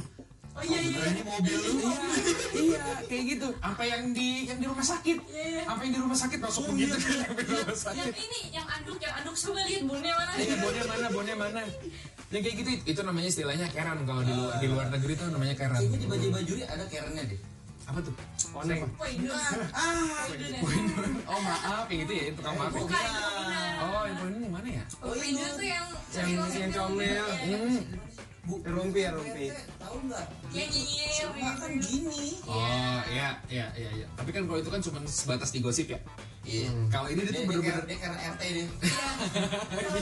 Oh 0.56 0.64
iya 0.64 0.80
iya 0.80 1.00
ini 1.06 1.22
mobil 1.22 1.56
lu. 1.58 1.72
iya, 1.76 2.00
iya, 2.56 2.84
kayak 3.06 3.24
gitu. 3.28 3.48
Sampai 3.56 3.86
yang 3.88 4.04
di 4.10 4.28
yang 4.46 4.58
di 4.58 4.66
rumah 4.66 4.86
sakit, 4.86 5.18
Iya, 5.28 5.44
iya. 5.46 5.62
sampai 5.68 5.84
yang 5.84 5.94
di 5.94 6.02
rumah 6.02 6.18
sakit 6.18 6.40
masuk 6.40 6.64
begitu 6.72 6.96
kan, 6.96 7.12
sampai 7.22 7.44
di 7.44 7.52
rumah 7.52 7.68
yang 7.68 7.82
sakit. 7.82 8.14
ini 8.16 8.40
yang 8.50 8.68
anduk 8.70 8.98
yang 8.98 9.14
anduk 9.16 9.36
coba 9.36 9.60
lihat 9.64 9.84
bonnya 9.84 10.14
mana 10.14 10.32
Iya, 10.36 10.56
bonnya 10.58 10.84
mana, 10.86 11.06
bonnya 11.12 11.36
mana? 11.36 11.60
Yang 12.32 12.42
kayak 12.42 12.56
gitu 12.58 12.70
itu 12.88 13.02
namanya 13.02 13.28
istilahnya 13.30 13.68
Karen 13.70 14.00
kalau 14.02 14.22
di 14.22 14.34
luar 14.34 14.56
di 14.58 14.68
luar 14.68 14.88
negeri 14.90 15.14
itu 15.14 15.24
namanya 15.28 15.56
Karen. 15.56 15.78
kayaknya 15.78 16.00
di 16.00 16.08
baju 16.08 16.28
baju 16.32 16.54
ada 16.66 16.84
Karennya 16.86 17.24
deh 17.28 17.40
Apa 17.86 18.00
tuh? 18.02 18.14
Koneng. 18.50 18.82
Ah 19.70 20.26
Oh 21.30 21.38
maaf, 21.38 21.86
kayak 21.86 22.00
gitu 22.02 22.14
ya, 22.18 22.24
tukang 22.34 22.56
maaf. 22.58 22.74
ya. 22.74 22.82
bukan 22.82 22.98
itu 22.98 23.22
Poinan. 23.30 23.74
Oh, 23.78 24.04
yang 24.10 24.34
ini 24.34 24.48
mana 24.50 24.70
ya? 24.74 24.84
Oh, 25.04 25.14
Poinan 25.14 25.50
tuh 25.54 25.68
yang 25.68 25.86
Yang- 26.10 26.50
yang 26.50 26.72
comel. 26.74 27.26
Hmm. 28.46 28.62
bu 28.62 28.62
Rumpi 28.62 29.00
ya, 29.02 29.12
rumpi. 29.12 29.50
tahu 29.76 29.98
nggak? 30.06 30.26
Yang 30.54 30.70
nyinyir 30.70 31.10
Cuma 31.16 31.50
kan 31.56 31.72
gini. 31.76 32.22
Oh, 32.46 33.00
iya, 33.08 33.30
iya, 33.50 33.66
iya, 33.74 33.90
iya. 33.92 34.06
Tapi 34.14 34.30
kan 34.30 34.46
kalau 34.46 34.60
itu 34.60 34.70
kan 34.70 34.80
cuma 34.80 35.00
sebatas 35.04 35.50
di 35.50 35.60
gosip 35.60 35.90
ya. 35.90 35.98
iya. 36.44 36.70
Kalau 36.88 37.10
ini 37.10 37.22
dia 37.22 37.26
dia 37.26 37.36
tuh 37.36 37.44
bener-bener 37.50 37.74
Karen- 37.74 37.90
dia 37.90 37.98
Karen 37.98 38.20
RT 38.22 38.42
deh 38.46 38.68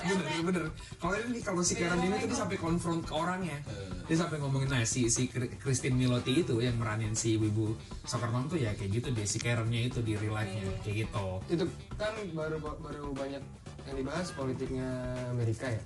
bener 0.03 0.43
bener. 0.43 0.63
Kalau 0.97 1.13
ini 1.17 1.39
kalau 1.39 1.61
si 1.61 1.73
Karen 1.73 1.99
ini 1.99 2.15
tuh 2.17 2.27
dia 2.27 2.37
sampai 2.37 2.57
konfront 2.57 3.01
ke 3.01 3.13
orangnya. 3.13 3.57
Dia 4.03 4.17
sampai 4.19 4.37
ngomongin 4.37 4.67
nah 4.67 4.83
si 4.83 5.07
si 5.07 5.31
Christine 5.31 5.95
Milotti 5.95 6.43
itu 6.43 6.59
yang 6.59 6.75
meranin 6.75 7.15
si 7.15 7.39
ibu 7.39 7.71
soccer 8.03 8.27
mom 8.27 8.45
tuh 8.45 8.59
ya 8.59 8.75
kayak 8.75 8.91
gitu 8.93 9.07
deh 9.09 9.23
si 9.23 9.39
Karennya 9.39 9.87
itu 9.87 10.03
di 10.03 10.19
real 10.19 10.35
life 10.35 10.51
nya 10.51 10.67
kayak 10.83 11.07
gitu. 11.07 11.27
Itu 11.47 11.63
kan 11.95 12.11
baru 12.35 12.59
baru 12.59 13.15
banyak 13.15 13.43
yang 13.83 13.95
dibahas 13.95 14.27
politiknya 14.31 14.87
Amerika 15.31 15.71
ya. 15.71 15.79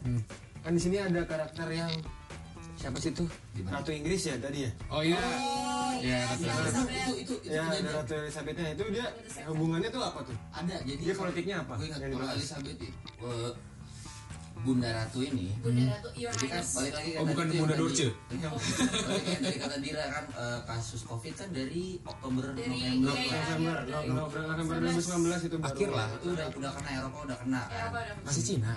Kan 0.66 0.74
di 0.74 0.82
sini 0.82 0.98
ada 0.98 1.22
karakter 1.24 1.70
yang 1.70 1.90
siapa 2.78 2.98
sih 2.98 3.12
tuh 3.12 3.26
Ratu 3.64 3.90
Inggris 3.90 4.22
ya 4.24 4.38
tadi 4.38 4.64
ya? 4.64 4.72
Oh 4.88 5.02
iya. 5.02 5.18
Ya 5.98 6.30
itu 6.30 6.46
itu 6.46 7.34
itu 7.42 7.50
ya 7.50 7.66
ada. 7.66 7.90
Ratu 7.98 8.14
Elizabethnya. 8.16 8.70
Itu 8.72 8.84
dia 8.88 9.08
hubungannya 9.46 9.90
tuh 9.90 10.00
apa 10.00 10.20
tuh? 10.22 10.38
Ada 10.52 10.76
jadi 10.86 11.02
Dia 11.02 11.16
politiknya 11.16 11.56
apa? 11.60 11.74
gue 11.74 11.88
ingat 11.88 12.00
kalau. 12.04 12.30
Elizabeth 12.32 12.78
itu 12.78 12.86
eh, 13.20 13.52
Bunda 14.58 14.90
Ratu 14.92 15.20
ini. 15.22 15.54
Bunda 15.58 15.84
Ratu 15.88 16.10
Your 16.14 16.34
jadi 16.34 16.48
kan 16.52 16.64
balik 16.68 16.94
lagi 16.94 17.10
kan 17.12 17.20
Oh, 17.20 17.26
bukan 17.26 17.46
Bunda 17.52 17.76
Dorce. 17.76 18.08
Iya, 18.28 18.48
balik 18.48 18.78
lagi 19.26 19.38
dari 19.40 19.58
kata 19.58 19.78
Dira 19.80 20.06
kan 20.08 20.26
eh, 20.32 20.60
kasus 20.64 21.02
covid 21.04 21.34
kan 21.34 21.50
dari 21.50 21.84
Oktober 22.04 22.46
Dari- 22.54 22.70
November. 22.70 23.10
Iya, 23.12 23.22
iya. 23.24 23.40
November 23.42 23.78
No- 23.82 24.06
November 24.24 24.42
November 24.54 24.76
2019 24.88 25.50
itu 25.50 25.56
baru. 25.58 25.68
Akhir 25.68 25.90
lah. 25.92 26.08
itu 26.14 26.28
udah 26.32 26.48
udah 26.54 26.72
kena 26.74 26.90
Eropa 26.96 27.18
udah 27.26 27.38
kena. 27.40 27.62
Kan 27.66 27.90
masih 28.22 28.44
Cina 28.46 28.74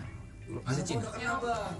masih 0.60 0.82
Cina 0.84 1.06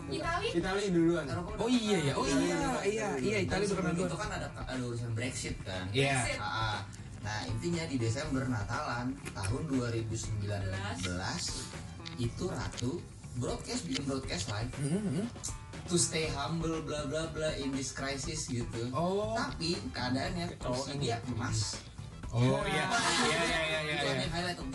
Itali 0.09 0.47
Itali 0.55 0.85
duluan 0.91 1.25
oh 1.59 1.69
iya 1.69 1.99
ya 2.01 2.13
oh 2.15 2.25
iya 2.25 2.59
iya 2.83 3.09
iya 3.19 3.37
udah 3.43 3.57
kena 3.59 3.67
sebelum 3.67 3.93
duluan 3.93 4.09
itu 4.09 4.17
kan 4.17 4.31
ada 4.31 4.47
ada 4.57 4.83
urusan 4.83 5.11
Brexit 5.13 5.57
kan 5.63 5.85
Iya. 5.91 6.15
Brexit. 6.17 6.39
Ah, 6.39 6.47
ah. 6.47 6.79
nah 7.21 7.39
intinya 7.45 7.85
di 7.85 7.97
Desember 7.97 8.43
Natalan 8.47 9.07
tahun 9.33 9.63
2019 9.69 10.47
itu 12.19 12.45
Ratu 12.47 12.93
broadcast 13.37 13.83
bikin 13.87 14.05
broadcast 14.05 14.51
live 14.51 14.73
Mhm. 14.77 15.25
to 15.87 15.97
stay 15.97 16.27
humble 16.29 16.83
bla 16.83 17.07
bla 17.07 17.27
bla 17.31 17.51
in 17.57 17.71
this 17.71 17.91
crisis 17.91 18.47
gitu 18.47 18.91
Oh. 18.91 19.35
tapi 19.35 19.75
keadaannya 19.91 20.59
posisi 20.59 20.99
dia 21.01 21.19
emas 21.29 21.79
oh 22.31 22.61
iya 22.65 22.85
iya 23.27 23.41
iya 23.41 23.61
iya 23.61 23.81
iya 23.81 23.81
iya. 23.81 24.27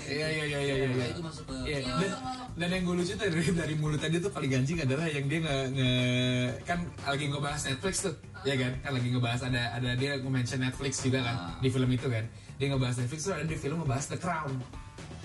Iya, 0.05 0.27
iya, 0.29 0.43
iya, 0.45 0.59
iya, 0.61 0.75
iya. 0.85 1.05
Itu 1.11 1.21
masuk 1.23 1.43
ke 1.49 1.53
Iya, 1.65 1.79
Iya, 1.81 2.13
dan, 2.55 2.69
yang 2.69 2.83
gue 2.85 2.95
lucu 2.95 3.13
tuh 3.13 3.25
dari, 3.25 3.41
dari 3.51 3.75
mulut 3.75 3.97
tadi 3.97 4.21
tuh 4.21 4.29
paling 4.29 4.47
ganjing 4.47 4.77
adalah 4.79 5.09
yang 5.09 5.25
dia 5.25 5.39
nge, 5.41 5.57
nge- 5.73 6.51
kan 6.63 6.79
lagi 7.03 7.25
ngebahas 7.27 7.61
Netflix 7.65 7.95
tuh, 8.05 8.13
ya 8.43 8.55
kan? 8.55 8.71
Kan 8.79 8.91
lagi 8.93 9.07
ngebahas 9.09 9.41
ada 9.43 9.61
ada 9.73 9.89
dia 9.97 10.11
nge-mention 10.15 10.61
Netflix 10.61 11.01
juga 11.01 11.19
kan 11.21 11.35
Ah. 11.35 11.57
di 11.57 11.67
film 11.67 11.89
itu 11.89 12.07
kan. 12.07 12.23
Dia 12.55 12.67
ngebahas 12.69 12.95
Netflix 13.01 13.19
tuh 13.25 13.33
ada 13.33 13.43
di 13.43 13.57
film 13.57 13.77
ngebahas 13.81 14.05
The 14.07 14.17
Crown. 14.17 14.51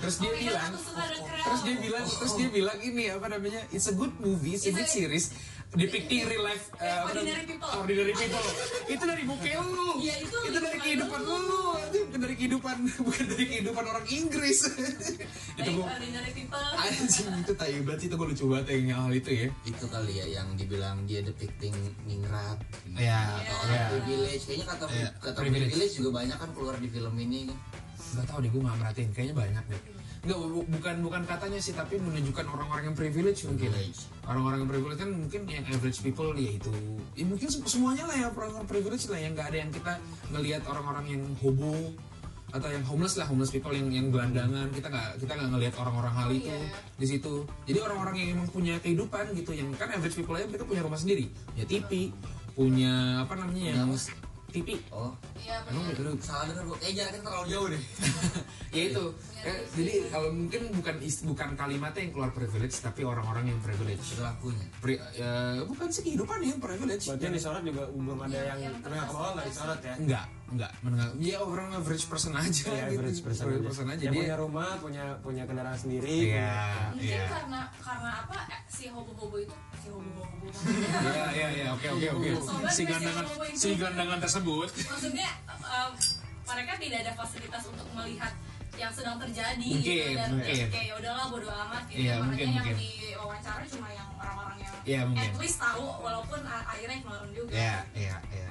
Terus 0.00 0.16
dia 0.16 0.26
Oh 0.26 0.32
God, 0.32 0.40
bilang, 0.40 0.72
terus 1.44 1.60
dia 1.60 1.76
bilang, 1.76 2.04
terus 2.08 2.32
dia 2.34 2.48
bilang 2.48 2.78
ini 2.80 3.04
apa 3.12 3.26
namanya? 3.28 3.60
It's 3.68 3.84
a 3.84 3.94
good 3.94 4.16
movie, 4.16 4.56
it's 4.56 4.64
a 4.64 4.72
good 4.72 4.88
series 4.88 5.28
depicting 5.70 6.26
real 6.26 6.42
life 6.42 6.66
uh, 6.82 7.06
ordinary 7.06 7.46
people. 7.46 7.70
ordinary 7.78 8.14
people. 8.14 8.44
itu 8.90 9.04
dari 9.06 9.22
buku 9.22 9.46
lu. 9.70 9.88
Iya, 10.02 10.14
itu 10.18 10.36
itu 10.50 10.58
dari 10.58 10.78
kehidupan 10.82 11.20
lu. 11.22 11.36
lu. 11.46 11.62
Itu 11.90 11.96
bukan 12.10 12.20
dari 12.26 12.34
kehidupan 12.34 12.76
bukan 13.06 13.24
dari 13.30 13.44
kehidupan 13.46 13.84
orang 13.86 14.06
Inggris. 14.10 14.58
itu 15.60 15.70
gua 15.76 15.86
ordinary 15.94 16.32
people 16.34 16.66
anjing 16.80 17.28
itu 17.44 17.52
tai 17.54 17.76
banget 17.84 17.98
sih, 18.00 18.08
itu 18.08 18.16
gue 18.16 18.28
lucu 18.32 18.44
banget 18.48 18.66
yang 18.72 19.04
hal 19.06 19.12
itu 19.12 19.30
ya 19.30 19.46
itu 19.68 19.84
kali 19.86 20.12
ya 20.16 20.26
yang 20.40 20.48
dibilang 20.56 20.96
dia 21.04 21.20
depicting 21.20 21.74
ningrat 22.08 22.58
Iya, 22.96 23.20
atau 23.44 23.44
iya. 23.44 23.60
orang 23.60 23.84
privilege 23.92 24.42
kayaknya 24.48 24.66
kata 24.66 24.84
Iya, 24.90 25.08
kata 25.20 25.38
privilege. 25.38 25.70
privilege. 25.76 25.94
juga 26.00 26.10
banyak 26.24 26.36
kan 26.40 26.50
keluar 26.56 26.74
di 26.80 26.88
film 26.88 27.14
ini 27.20 27.38
kan 27.52 27.58
nggak 28.10 28.26
tahu 28.26 28.38
deh 28.42 28.50
gue 28.50 28.60
nggak 28.64 28.76
merhatiin 28.80 29.10
kayaknya 29.14 29.34
banyak 29.36 29.64
deh 29.70 29.80
nggak 30.20 30.36
bu- 30.36 30.68
bukan 30.68 30.96
bukan 31.00 31.22
katanya 31.24 31.56
sih 31.56 31.72
tapi 31.72 31.96
menunjukkan 31.96 32.44
orang-orang 32.44 32.92
yang 32.92 32.96
privilege 32.96 33.40
mungkin. 33.44 33.72
Orang-orang 34.22 34.58
yang 34.60 34.70
privilege 34.70 34.98
kan 34.98 35.10
mungkin 35.10 35.40
yang 35.46 35.64
average 35.66 35.98
people 36.00 36.30
ya 36.34 36.50
itu. 36.52 36.70
Ya 37.14 37.24
mungkin 37.24 37.48
se- 37.48 37.64
semuanya 37.64 38.04
lah 38.04 38.16
ya 38.16 38.26
orang-orang 38.28 38.66
privilege 38.66 39.08
lah 39.08 39.16
yang 39.16 39.32
nggak 39.32 39.48
ada 39.48 39.58
yang 39.58 39.70
kita 39.70 39.92
ngelihat 40.28 40.62
orang-orang 40.64 41.04
yang 41.08 41.22
hobo 41.40 41.72
atau 42.50 42.66
yang 42.66 42.82
homeless 42.82 43.14
lah 43.14 43.24
homeless 43.24 43.48
people 43.48 43.70
yang 43.70 43.88
yang 43.88 44.10
gelandangan. 44.10 44.68
Kita 44.68 44.86
nggak 44.86 45.08
kita 45.18 45.32
nggak 45.32 45.50
ngelihat 45.50 45.74
orang-orang 45.78 46.12
hal 46.12 46.28
itu 46.30 46.50
Iya. 46.50 46.68
di 46.98 47.06
situ. 47.06 47.34
Jadi 47.64 47.78
orang-orang 47.80 48.14
yang 48.16 48.28
emang 48.34 48.48
punya 48.50 48.74
kehidupan 48.76 49.32
gitu 49.32 49.54
yang 49.54 49.72
kan 49.74 49.88
average 49.88 50.14
people 50.14 50.34
aja 50.34 50.44
mereka 50.44 50.66
punya 50.66 50.82
rumah 50.82 50.98
sendiri. 50.98 51.32
Punya 51.48 51.64
TV 51.64 52.12
punya 52.50 52.92
apa 53.22 53.38
namanya 53.38 53.62
yang 53.72 53.88
TV 54.50 54.68
oh. 54.90 55.14
Iya 55.36 55.62
Emang 55.64 55.84
benar 55.88 56.02
lu 56.04 56.12
salah 56.20 56.44
dengar 56.44 56.64
gue 56.64 56.78
kayak 56.78 56.94
jaraknya 56.96 57.20
terlalu 57.22 57.46
jauh 57.48 57.68
deh. 57.68 57.82
Ya 58.70 58.82
itu. 58.86 59.04
Eh, 59.40 59.60
jadi 59.72 59.92
kalau 60.06 60.30
mungkin 60.30 60.62
bukan 60.70 60.96
is- 61.00 61.24
bukan 61.24 61.58
kalimatnya 61.58 62.00
yang 62.00 62.12
keluar 62.12 62.30
privilege 62.30 62.78
tapi 62.78 63.02
orang-orang 63.02 63.50
yang 63.50 63.58
privilege. 63.58 63.98
Perilakunya 64.14 64.66
Pri- 64.78 65.02
ya, 65.12 65.32
bukan 65.64 65.90
sih 65.90 66.02
kehidupan 66.04 66.38
yang 66.40 66.58
privilege. 66.58 67.02
Berarti 67.04 67.24
yang 67.24 67.34
disorot 67.34 67.62
juga 67.62 67.82
belum 67.88 68.18
ada 68.22 68.38
yang 68.46 68.58
menengah 68.78 69.04
ke 69.04 69.12
bawah 69.12 69.30
nggak 69.34 69.46
disorot 69.48 69.80
ya? 69.80 69.94
Enggak 69.96 70.26
enggak 70.50 70.72
menengah 70.82 71.08
ya 71.16 71.38
orang 71.40 71.68
average 71.72 72.06
person 72.06 72.30
aja 72.32 72.46
Iya, 72.46 72.58
gitu. 72.84 72.98
average 72.98 73.20
person 73.22 73.42
Average 73.44 73.58
aja. 73.58 73.68
person 73.70 73.86
aja. 73.88 74.02
Yang 74.02 74.12
dia 74.12 74.22
punya 74.22 74.36
rumah 74.36 74.70
punya 74.76 75.04
punya 75.18 75.42
kendaraan 75.46 75.78
sendiri 75.78 76.10
iya 76.30 76.54
mungkin 76.90 77.06
iya. 77.06 77.26
Karena 77.26 77.60
karena 77.76 78.10
apa 78.20 78.38
eh, 78.46 78.60
si 78.66 78.84
hobo-hobo 78.86 79.36
itu 79.36 79.54
iya 79.80 81.24
iya 81.30 81.48
iya 81.52 81.66
oke 81.70 81.86
oke 81.90 82.06
oke 82.12 82.30
si 82.68 82.82
gandangan 82.84 83.24
si 83.52 83.68
gandangan 83.74 84.18
tersebut 84.18 84.68
maksudnya 84.68 85.28
em, 85.46 85.90
mereka 86.44 86.72
tidak 86.76 86.98
ada 87.00 87.12
fasilitas 87.14 87.62
untuk 87.66 87.88
melihat 87.94 88.32
yang 88.74 88.90
sedang 88.90 89.20
terjadi 89.20 89.60
Mungkin, 89.60 89.82
gitu 89.84 90.16
dan 90.16 90.28
mungkin. 90.32 90.66
kayak 90.68 90.86
ya 90.88 90.94
udahlah 90.96 91.26
bodo 91.28 91.48
amat 91.48 91.82
gitu 91.86 92.00
makanya 92.00 92.16
mungkin, 92.22 92.46
yang 92.46 92.54
mungkin. 92.56 92.76
di 92.80 92.90
wawancara 93.12 93.64
cuma 93.66 93.88
yang 93.90 94.08
orang-orang 94.16 94.56
yang 94.58 94.74
Iya, 94.80 95.00
mungkin. 95.04 95.28
at 95.28 95.36
least 95.36 95.58
tahu 95.60 95.84
walaupun 96.00 96.40
akhirnya 96.42 96.96
ignorant 96.96 97.32
juga 97.36 97.52
Iya, 97.52 97.76
iya, 97.92 98.16
iya. 98.32 98.50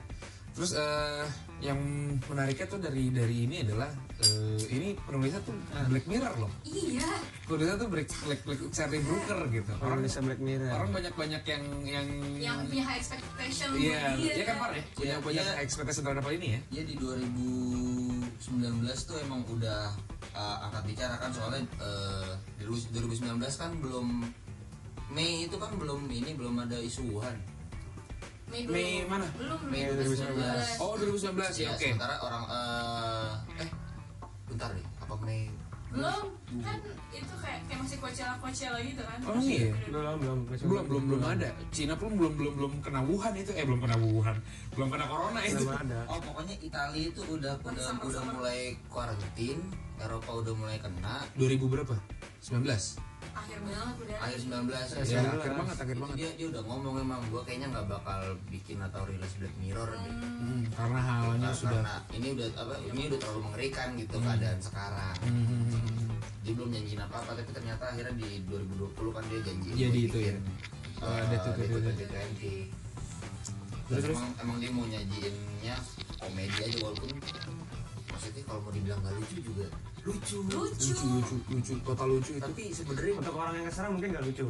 Terus 0.60 0.76
eh, 0.76 1.24
yang 1.64 1.80
menariknya 2.28 2.68
tuh 2.68 2.80
dari 2.80 3.08
dari 3.10 3.48
ini 3.48 3.64
adalah 3.64 3.88
eh, 4.20 4.60
ini 4.70 4.92
penulisnya 5.00 5.40
tuh 5.40 5.56
Black 5.88 6.04
Mirror 6.04 6.36
loh. 6.36 6.52
iya 6.68 7.08
Penulisnya 7.48 7.80
tuh 7.80 7.88
Black 7.88 8.12
Black, 8.28 8.42
Black 8.44 8.60
Charlie 8.70 9.00
Brooker 9.00 9.40
gitu. 9.48 9.72
Orang 9.80 9.88
Orang 9.96 10.00
bisa 10.04 10.20
Black 10.20 10.44
Mirror. 10.44 10.68
orang 10.68 10.92
banyak 10.92 11.14
banyak 11.16 11.44
yang 11.48 11.64
yang 11.88 12.08
yang 12.36 12.58
punya 12.68 12.84
high 12.84 13.00
expectation 13.00 13.72
Iya, 13.72 14.20
dia. 14.20 14.34
iya 14.36 14.44
kan 14.46 14.56
Par 14.60 14.72
ya? 14.76 14.84
Punya 14.92 15.08
Iya, 15.08 15.16
banyak 15.24 15.46
iya. 15.48 15.64
ekspektasi 15.64 16.00
terhadap 16.04 16.24
hal 16.28 16.34
ini 16.36 16.48
ya? 16.52 16.60
Ya 16.76 16.84
di 16.84 16.94
2019 17.00 18.44
tuh 19.08 19.16
emang 19.24 19.42
udah 19.48 19.96
uh, 20.36 20.58
angkat 20.68 20.84
bicara 20.92 21.16
kan 21.16 21.32
soalnya 21.32 21.64
uh, 21.80 22.36
di 22.60 22.68
2019 22.68 23.40
kan 23.56 23.72
belum 23.80 24.08
Mei 25.10 25.48
itu 25.48 25.56
kan 25.56 25.74
belum 25.74 26.06
ini 26.06 26.36
belum 26.36 26.62
ada 26.62 26.78
isu 26.78 27.16
Wuhan. 27.16 27.34
Mei. 28.50 28.62
Mei 28.66 28.90
mana? 29.04 29.26
belum 29.32 29.60
Mei 29.66 29.86
Mei 29.86 29.94
2019. 29.96 30.36
2019 30.36 30.82
Oh 30.82 30.94
2019 30.96 31.38
ya, 31.54 31.62
Ya, 31.62 31.70
oke. 31.72 31.86
sementara 31.86 32.16
orang 32.20 32.44
uh, 32.46 33.34
eh 33.56 33.70
bentar 34.46 34.70
deh, 34.72 34.86
apa 34.98 35.16
Mei? 35.20 35.44
belum 35.90 36.26
kan 36.62 36.78
itu 37.10 37.34
kayak 37.36 37.66
kayak 37.66 37.82
masih 37.82 37.98
Coachella 37.98 38.38
Coachella 38.38 38.78
gitu 38.78 39.02
kan 39.02 39.18
Oh, 39.26 39.42
iya? 39.42 39.74
Belum, 39.84 40.18
belum, 40.20 40.38
Belum 40.46 40.84
belum 40.86 41.04
belum 41.10 41.22
ada. 41.28 41.50
Cina 41.70 41.98
pun 41.98 42.14
belum 42.14 42.38
belum 42.38 42.54
belum 42.56 42.74
kena 42.80 43.02
Wuhan 43.02 43.34
itu. 43.34 43.50
Eh 43.52 43.66
belum 43.66 43.82
kena 43.82 43.98
Wuhan. 43.98 44.38
Belum 44.70 44.86
kena 44.88 45.10
corona 45.10 45.42
itu. 45.42 45.66
Belum 45.66 45.74
ada. 45.76 46.06
Oh 46.06 46.22
pokoknya 46.22 46.56
Italia 46.62 47.10
itu 47.10 47.22
udah 47.24 47.58
udah 47.58 47.74
Sama-sama. 47.82 48.06
udah 48.06 48.22
mulai 48.32 48.60
karantin, 48.86 49.58
Eropa 49.98 50.32
udah 50.36 50.54
mulai 50.54 50.78
kena, 50.78 51.26
2000 51.34 51.58
berapa? 51.68 51.96
19. 52.38 53.09
Akhir 53.30 53.60
banget 53.62 53.96
udah 53.98 54.18
akhir 54.20 54.40
19 54.40 54.50
Ya, 54.50 55.04
ya. 55.04 55.20
akhir 55.32 55.54
banget, 55.54 55.78
akhir 55.78 55.98
banget. 55.98 56.16
dia 56.16 56.30
dia 56.34 56.48
udah 56.50 56.64
ngomong 56.64 56.96
emang 56.98 57.22
gua 57.28 57.42
kayaknya 57.44 57.68
nggak 57.70 57.88
bakal 57.88 58.20
bikin 58.48 58.78
atau 58.80 59.02
rilis 59.04 59.34
Black 59.36 59.56
Mirror 59.58 59.90
deh. 59.90 60.14
Hmm, 60.14 60.62
karena 60.70 61.00
halnya 61.00 61.30
Karena 61.30 61.50
sudah 61.54 61.82
ini 62.12 62.28
udah 62.32 62.48
apa 62.56 62.74
ini 62.86 63.02
udah 63.08 63.20
terlalu 63.20 63.40
mengerikan 63.44 63.88
gitu 63.96 64.16
keadaan 64.18 64.60
sekarang. 64.60 65.16
Hmm, 65.22 66.10
Dia 66.40 66.54
belum 66.54 66.70
janjiin 66.72 67.02
apa 67.02 67.16
apa 67.18 67.32
tapi 67.36 67.52
ternyata 67.52 67.84
akhirnya 67.86 68.14
di 68.16 68.30
2020 68.46 69.12
kan 69.12 69.24
dia 69.28 69.40
janji 69.44 69.70
Jadi 69.72 70.00
itu 70.06 70.18
ya. 70.24 70.36
Uh, 71.00 71.22
to- 71.34 71.56
2020. 71.56 72.72
Terus, 73.90 74.04
terus? 74.06 74.14
emang, 74.14 74.30
emang 74.38 74.58
dia 74.60 74.70
mau 74.70 74.86
nyajiinnya 74.86 75.76
komedi 76.16 76.60
aja 76.62 76.78
walaupun 76.80 77.10
maksudnya 78.20 78.44
kalau 78.44 78.60
mau 78.68 78.72
dibilang 78.76 79.00
gak 79.00 79.16
lucu 79.16 79.36
juga 79.40 79.66
lucu. 80.04 80.38
lucu 80.44 80.92
lucu 80.92 81.08
lucu 81.08 81.36
lucu 81.56 81.74
total 81.88 82.08
lucu 82.12 82.32
itu. 82.36 82.44
Tapi 82.44 82.64
sebenarnya 82.76 83.14
Untuk 83.24 83.36
orang 83.40 83.54
yang 83.56 83.66
keserang 83.72 83.92
mungkin 83.96 84.10
nggak 84.12 84.26
lucu. 84.28 84.48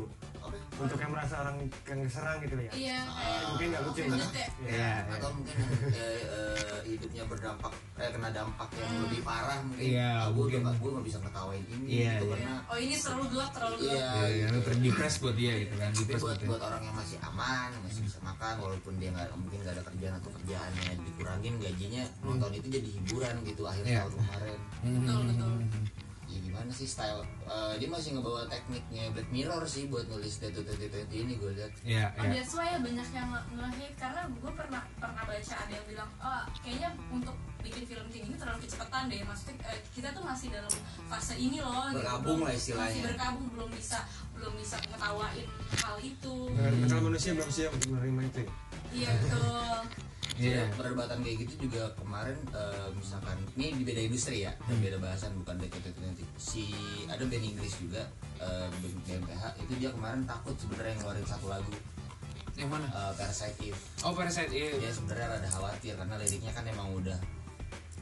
Untuk 0.75 0.95
yang 0.95 1.11
merasa 1.11 1.35
orang 1.39 1.55
yang 1.59 1.99
keserang 2.01 2.37
gitu 2.39 2.55
ya. 2.55 2.71
iya 2.71 2.97
kayak 3.03 3.41
Mungkin 3.49 3.67
nggak 3.67 3.81
lucu. 3.83 3.99
ya 3.99 4.47
Ya, 4.69 4.91
atau 5.09 5.29
mungkin 5.31 5.55
eh, 5.89 6.23
eh, 6.23 6.77
hidupnya 6.85 7.23
berdampak 7.25 7.71
eh, 7.95 8.09
kena 8.09 8.29
dampak 8.29 8.69
yang 8.73 8.93
lebih 9.01 9.21
parah 9.21 9.59
mungkin 9.61 9.83
Iya, 9.85 10.09
ah, 10.15 10.25
gue 10.25 10.39
mungkin. 10.39 10.59
udah 10.61 10.73
gue 10.73 10.89
nggak 10.89 11.05
bisa 11.05 11.17
ngetawain 11.19 11.63
ini 11.69 11.85
Iya, 11.85 12.11
gitu 12.13 12.25
iya. 12.25 12.33
karena 12.33 12.53
oh 12.65 12.77
ini 12.77 12.95
terlalu 12.95 13.25
gelap 13.29 13.51
terlalu 13.51 13.75
gelap 13.77 13.91
iya 13.91 14.07
Ya, 14.09 14.25
ya, 14.29 14.45
lu 14.49 14.59
terdepres 14.61 15.15
buat 15.19 15.35
dia 15.35 15.53
gitu 15.57 15.75
kan, 15.75 15.89
tapi 15.91 16.03
buat 16.07 16.21
buat 16.21 16.37
dia. 16.37 16.47
buat 16.47 16.61
orang 16.63 16.81
yang 16.81 16.95
masih 16.95 17.17
aman 17.21 17.67
yang 17.69 17.83
masih 17.83 18.01
bisa 18.01 18.17
makan 18.21 18.53
walaupun 18.57 18.93
dia 18.95 19.09
nggak 19.09 19.27
mungkin 19.33 19.57
nggak 19.59 19.73
ada 19.73 19.83
kerjaan 19.83 20.13
atau 20.15 20.29
kerjaannya 20.31 20.89
dikurangin 21.01 21.53
gajinya 21.57 22.03
nonton 22.21 22.51
itu 22.53 22.67
jadi 22.69 22.89
hiburan 22.89 23.33
gitu 23.43 23.61
akhir 23.63 23.83
Iya. 23.83 23.99
tahun 24.01 24.13
kemarin 24.15 24.59
betul 24.79 25.19
betul 25.25 25.51
ya 25.59 25.98
gimana 26.59 26.75
sih 26.75 26.85
style 26.85 27.23
eh, 27.45 27.73
dia 27.75 27.87
masih 27.87 28.09
ngebawa 28.13 28.43
tekniknya 28.45 29.07
Black 29.09 29.29
Mirror 29.29 29.63
sih 29.65 29.87
buat 29.87 30.03
nulis 30.05 30.35
Death 30.37 30.53
to 30.53 30.61
2020 30.61 31.07
ini 31.17 31.33
gue 31.33 31.51
lihat 31.53 31.71
Ya, 31.81 32.11
Oh, 32.13 32.21
ya. 32.21 32.35
that's 32.35 32.51
why 32.51 32.67
ya 32.67 32.77
banyak 32.77 33.07
yang 33.09 33.27
nge- 33.29 33.47
nge-hate 33.53 33.95
karena 33.95 34.21
gue 34.27 34.51
pernah 34.51 34.81
pernah 34.93 35.23
baca 35.23 35.53
ada 35.55 35.71
yang 35.71 35.85
bilang 35.87 36.09
oh 36.17 36.43
kayaknya 36.59 36.89
untuk 37.09 37.31
bikin 37.59 37.83
film 37.85 38.05
kayak 38.07 38.23
gini 38.25 38.35
terlalu 38.35 38.59
kecepatan 38.61 39.01
deh 39.07 39.21
maksudnya 39.21 39.55
eh, 39.65 39.79
kita 39.89 40.07
tuh 40.09 40.21
masih 40.21 40.47
dalam 40.49 40.73
fase 41.07 41.33
ini 41.33 41.57
loh 41.57 41.87
gitu. 41.87 41.97
Berkabung 41.97 42.27
Belum- 42.35 42.43
lah 42.43 42.53
istilahnya. 42.53 42.91
masih 42.91 43.01
berkabung 43.05 43.47
belum 43.49 43.69
bisa 43.71 43.99
belum 44.31 44.53
bisa 44.55 44.75
ngetawain 44.81 45.47
hal 45.77 45.97
itu 45.97 46.35
Kalau 46.85 47.01
manusia 47.01 47.31
belum 47.33 47.49
siap 47.49 47.71
untuk 47.71 47.89
menerima 47.89 48.21
itu. 48.25 48.39
ya. 48.39 48.51
iya 48.91 49.09
betul 49.17 49.79
Iya. 50.39 50.63
perdebatan 50.71 51.19
kayak 51.19 51.37
gitu 51.43 51.67
juga 51.67 51.91
kemarin 51.93 52.37
eh, 52.49 52.87
misalkan 52.91 53.37
ini 53.53 53.75
di 53.75 53.83
beda 53.83 54.01
industri 54.01 54.37
ya 54.41 54.55
dan 54.61 54.77
beda 54.77 54.97
bahasan 54.97 55.35
bukan 55.37 55.59
2020 55.59 56.15
si 56.35 56.71
ada 57.05 57.19
band 57.21 57.43
Inggris 57.45 57.73
juga 57.75 58.07
eh, 58.37 58.67
band 58.71 58.97
BMPH 59.03 59.43
itu 59.59 59.73
dia 59.77 59.91
kemarin 59.91 60.23
takut 60.23 60.55
sebenarnya 60.55 60.95
ngeluarin 60.97 61.25
satu 61.25 61.47
lagu 61.47 61.73
Yang 62.55 62.69
mana? 62.69 62.87
eh, 62.87 63.11
Parasite 63.13 63.57
Eve 63.61 63.81
Oh, 64.01 64.11
Parasite 64.11 64.47
iya. 64.49 64.71
dia 64.73 64.89
sebenarnya 64.89 65.27
rada 65.29 65.49
khawatir 65.49 65.93
karena 65.93 66.15
liriknya 66.15 66.51
kan 66.51 66.63
emang 66.65 66.87
udah 66.93 67.19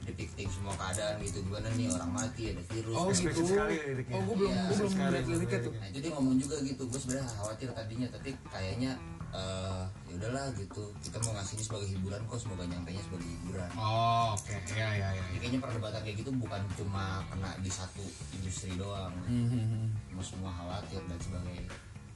depicting 0.04 0.48
semua 0.48 0.72
keadaan 0.74 1.20
gitu 1.20 1.44
gimana 1.44 1.68
nih 1.74 1.92
orang 1.92 2.12
mati 2.14 2.44
ada 2.50 2.64
virus 2.66 2.96
Oh 2.96 3.06
dan- 3.06 3.12
gitu. 3.12 3.28
Ekspresif 3.28 3.44
sekali 3.46 3.76
liriknya. 3.84 4.14
Oh, 4.14 4.22
gue 4.24 4.36
belum 4.38 4.50
Iya, 4.50 4.62
gue 4.64 4.76
belum 4.78 4.92
lihat 5.12 5.26
liriknya 5.28 5.60
tuh. 5.60 5.74
Nah 5.74 5.90
dia 5.92 6.12
ngomong 6.16 6.36
juga 6.38 6.56
gitu, 6.62 6.84
gue 6.86 6.96
sebenarnya 6.98 7.28
khawatir 7.30 7.68
tadinya, 7.76 8.08
tapi 8.08 8.30
kayaknya 8.48 8.92
eh 9.38 9.84
ya 10.10 10.14
udahlah 10.18 10.50
gitu, 10.58 10.90
kita 11.06 11.22
mau 11.22 11.38
ngasih 11.38 11.54
ini 11.62 11.64
sebagai 11.70 11.88
hiburan 11.94 12.22
kok, 12.26 12.40
semoga 12.42 12.64
nyampe 12.66 12.90
nya 12.90 13.02
sebagai 13.06 13.30
hiburan. 13.30 13.70
Oh, 13.78 14.34
oke. 14.34 14.56
Ya, 14.74 14.90
ya, 14.98 15.08
ya. 15.14 15.24
Jadi 15.30 15.38
kayaknya 15.38 15.60
perdebatan 15.62 16.02
kayak 16.02 16.18
gitu 16.26 16.32
bukan 16.42 16.62
cuma 16.74 17.22
kena 17.30 17.52
di 17.62 17.70
satu 17.70 18.02
industri 18.34 18.74
doang, 18.76 19.14
Hmm, 19.30 19.94
Semua 20.10 20.26
semua 20.26 20.52
khawatir 20.58 21.06
dan 21.06 21.20
sebagai 21.22 21.60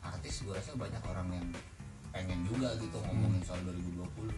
artis 0.02 0.42
gue 0.42 0.54
rasa 0.58 0.74
banyak 0.74 1.04
orang 1.06 1.28
yang 1.30 1.48
pengen 2.12 2.44
juga 2.44 2.76
gitu 2.76 2.98
ngomongin 3.08 3.40
soal 3.48 3.62
2020 3.64 4.34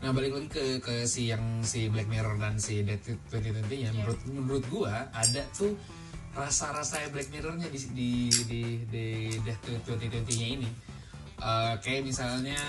Nah 0.00 0.10
balik 0.16 0.32
lagi 0.32 0.48
ke 0.48 0.64
ke 0.80 0.94
si 1.04 1.28
yang 1.28 1.60
si 1.60 1.92
Black 1.92 2.08
Mirror 2.08 2.40
dan 2.40 2.56
si 2.56 2.80
Death 2.80 3.04
to 3.04 3.36
2020 3.36 3.84
nya 3.84 3.90
menurut 3.92 4.20
menurut 4.24 4.64
gua 4.72 5.04
ada 5.12 5.44
tuh 5.52 5.76
rasa-rasa 6.32 7.04
Black 7.12 7.28
Mirror-nya 7.28 7.68
di 7.68 7.80
di 7.92 8.10
di, 8.48 8.60
di 8.88 9.06
Death 9.44 9.60
to 9.60 9.76
2020 9.92 10.40
nya 10.40 10.48
ini 10.56 10.68
Eh, 11.40 11.74
kayak 11.80 12.02
misalnya 12.04 12.60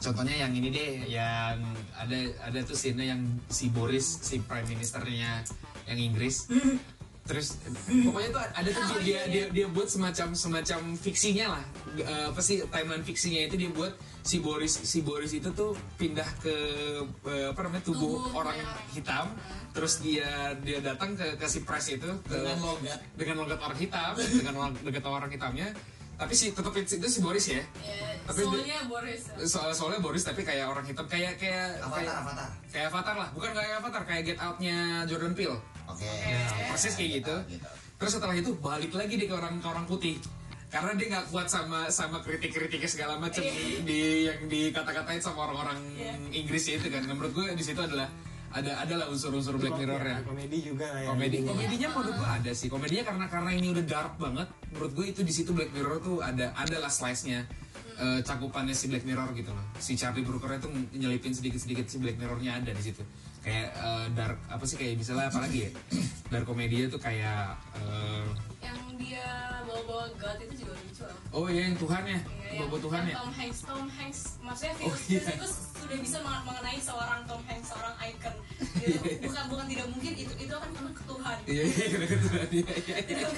contohnya 0.00 0.36
yang 0.44 0.52
ini 0.52 0.68
deh 0.68 0.90
yang 1.08 1.56
ada 1.96 2.18
ada 2.44 2.58
tuh 2.64 2.76
scene 2.76 3.08
yang 3.08 3.20
si 3.48 3.68
Boris 3.68 4.20
si 4.20 4.40
prime 4.40 4.68
ministernya 4.68 5.44
yang 5.84 5.98
Inggris. 6.00 6.48
Terus 7.22 7.54
pokoknya 7.86 8.30
tuh 8.34 8.42
ada 8.42 8.68
tuh 8.68 8.98
dia, 8.98 9.22
dia 9.30 9.30
dia 9.30 9.44
dia 9.54 9.66
buat 9.70 9.86
semacam 9.86 10.34
semacam 10.34 10.98
fiksinya 10.98 11.54
lah. 11.54 11.64
Eh, 11.94 12.24
apa 12.32 12.40
sih 12.42 12.64
timeline 12.66 13.06
fiksinya 13.06 13.46
itu 13.46 13.54
dia 13.54 13.70
buat 13.70 13.94
si 14.26 14.42
Boris 14.42 14.74
si 14.82 15.06
Boris 15.06 15.30
itu 15.30 15.52
tuh 15.54 15.70
pindah 15.96 16.26
ke 16.42 16.54
eh, 17.30 17.46
apa 17.52 17.60
namanya 17.62 17.84
tubuh 17.86 18.26
Tubuh 18.26 18.42
orang 18.42 18.58
orang. 18.58 18.88
hitam. 18.90 19.26
Terus 19.72 20.02
dia 20.02 20.52
dia 20.66 20.82
datang 20.82 21.14
ke 21.14 21.38
ke 21.38 21.46
si 21.46 21.62
press 21.62 21.94
itu 21.94 22.10
ke, 22.26 22.34
Dengan 22.34 22.58
logat. 22.58 22.98
dengan 23.14 23.34
logat 23.40 23.60
orang 23.62 23.78
hitam 23.78 24.12
dengan 24.18 24.52
logat 24.82 25.04
orang 25.06 25.30
hitamnya 25.30 25.68
tapi 26.14 26.32
si 26.32 26.52
tetap 26.52 26.70
itu 26.72 27.02
si 27.02 27.18
Boris 27.18 27.46
ya 27.46 27.58
ya, 27.58 27.64
Tapi 28.22 28.40
soalnya 28.40 28.78
Boris 28.86 29.20
soal 29.44 29.70
soalnya 29.74 29.98
Boris 29.98 30.22
tapi 30.22 30.42
kayak 30.42 30.70
orang 30.70 30.86
hitam 30.86 31.06
kayak 31.06 31.34
kayak 31.36 31.82
Avatar, 31.82 31.98
kayak, 31.98 32.14
Avatar. 32.14 32.48
kayak 32.70 32.86
Avatar 32.88 33.14
lah 33.18 33.28
bukan 33.34 33.50
kayak 33.50 33.72
Avatar 33.82 34.02
kayak 34.04 34.22
Get 34.24 34.38
Out-nya 34.38 34.78
Jordan 35.06 35.34
Peele 35.34 35.58
Oke. 35.82 36.06
Ya, 36.06 36.70
persis 36.70 36.94
kayak 36.94 37.10
gitu. 37.20 37.34
Terus 37.98 38.12
setelah 38.14 38.32
itu 38.32 38.54
balik 38.54 38.94
lagi 38.94 39.18
dia 39.18 39.26
ke 39.26 39.34
orang 39.34 39.58
ke 39.58 39.66
orang 39.66 39.84
putih. 39.84 40.14
Karena 40.70 40.94
dia 40.94 41.06
nggak 41.10 41.26
kuat 41.28 41.50
sama 41.50 41.90
sama 41.90 42.22
kritik-kritiknya 42.22 42.88
segala 42.88 43.18
macam 43.18 43.42
di, 43.44 43.82
di- 43.84 44.24
yang 44.24 44.46
dikata-katain 44.46 45.20
sama 45.20 45.50
orang-orang 45.50 45.76
Inggris 46.30 46.70
itu 46.70 46.86
kan. 46.86 47.02
Nah, 47.04 47.12
menurut 47.12 47.34
gue 47.34 47.44
di 47.52 47.64
situ 47.66 47.76
adalah 47.76 48.08
ada 48.52 48.84
adalah 48.84 49.06
unsur-unsur 49.08 49.56
Black 49.56 49.74
Mirror 49.80 50.02
ya. 50.04 50.18
Komedi 50.22 50.58
juga 50.60 50.86
lah 50.92 51.00
ya. 51.02 51.08
Komedi 51.08 51.36
komedinya 51.42 51.88
menurut 51.96 52.14
gue 52.20 52.28
ada 52.28 52.50
sih. 52.52 52.68
Komedinya 52.68 53.04
karena 53.08 53.24
karena 53.26 53.50
ini 53.56 53.66
udah 53.72 53.84
dark 53.88 54.14
banget. 54.20 54.48
Menurut 54.72 54.92
gue 54.92 55.06
itu 55.10 55.20
di 55.24 55.32
situ 55.32 55.50
Black 55.56 55.72
Mirror 55.72 55.98
tuh 56.04 56.16
ada 56.20 56.52
adalah 56.54 56.92
slice-nya. 56.92 57.48
eh, 57.92 58.20
cakupannya 58.24 58.72
si 58.72 58.88
Black 58.88 59.04
Mirror 59.04 59.36
gitu 59.36 59.52
loh. 59.52 59.62
Si 59.78 59.94
Charlie 59.94 60.24
Brooker 60.24 60.48
itu 60.56 60.66
nyelipin 60.96 61.36
sedikit-sedikit 61.36 61.86
si 61.86 62.00
Black 62.00 62.16
Mirror-nya 62.16 62.58
ada 62.58 62.72
di 62.72 62.82
situ. 62.82 63.04
Kayak 63.44 63.68
eh, 63.76 64.06
dark 64.16 64.38
apa 64.48 64.64
sih 64.64 64.80
kayak 64.80 64.96
misalnya 64.96 65.28
apa 65.28 65.44
lagi 65.44 65.68
ya? 65.68 65.70
Dark 66.32 66.48
komedi 66.48 66.88
itu 66.88 66.96
kayak 66.96 67.52
yang 67.78 68.26
dia 69.02 69.26
bawa-bawa 69.62 70.06
God 70.14 70.38
itu 70.40 70.54
juga 70.60 70.72
lucu 70.74 71.02
loh 71.02 71.16
oh 71.32 71.46
iya 71.46 71.62
yang 71.64 71.76
Tuhan 71.76 72.02
ya, 72.04 72.18
Iya, 72.46 72.60
bawa 72.60 72.68
yang- 72.68 72.82
Tuhan 72.82 73.02
ya. 73.02 73.14
Tom 73.14 73.30
Hanks 73.32 73.58
Tom 73.62 73.86
Hanks 73.90 74.20
maksudnya 74.38 74.74
Oh, 74.74 74.80
virus, 74.86 75.02
iya. 75.06 75.20
virus 75.24 75.32
itu 75.32 75.46
sudah 75.78 75.98
bisa 75.98 76.16
meng- 76.20 76.44
mengenai 76.44 76.78
seorang 76.78 77.20
Tom 77.24 77.42
Hanks 77.42 77.68
seorang 77.68 77.94
icon 78.02 78.34
gitu. 78.76 78.98
bukan 79.22 79.44
bukan 79.48 79.66
tidak 79.66 79.86
mungkin 79.88 80.12
itu 80.14 80.32
itu 80.36 80.52
akan 80.52 80.70
kena 80.70 80.90
ke 80.92 81.02
Tuhan 81.04 81.36
Iya 81.44 81.62
iya 81.64 81.86
kena 81.88 82.06
ke 82.06 82.16
Tuhan 82.18 82.46
iya 82.48 82.74
iya. 82.78 83.28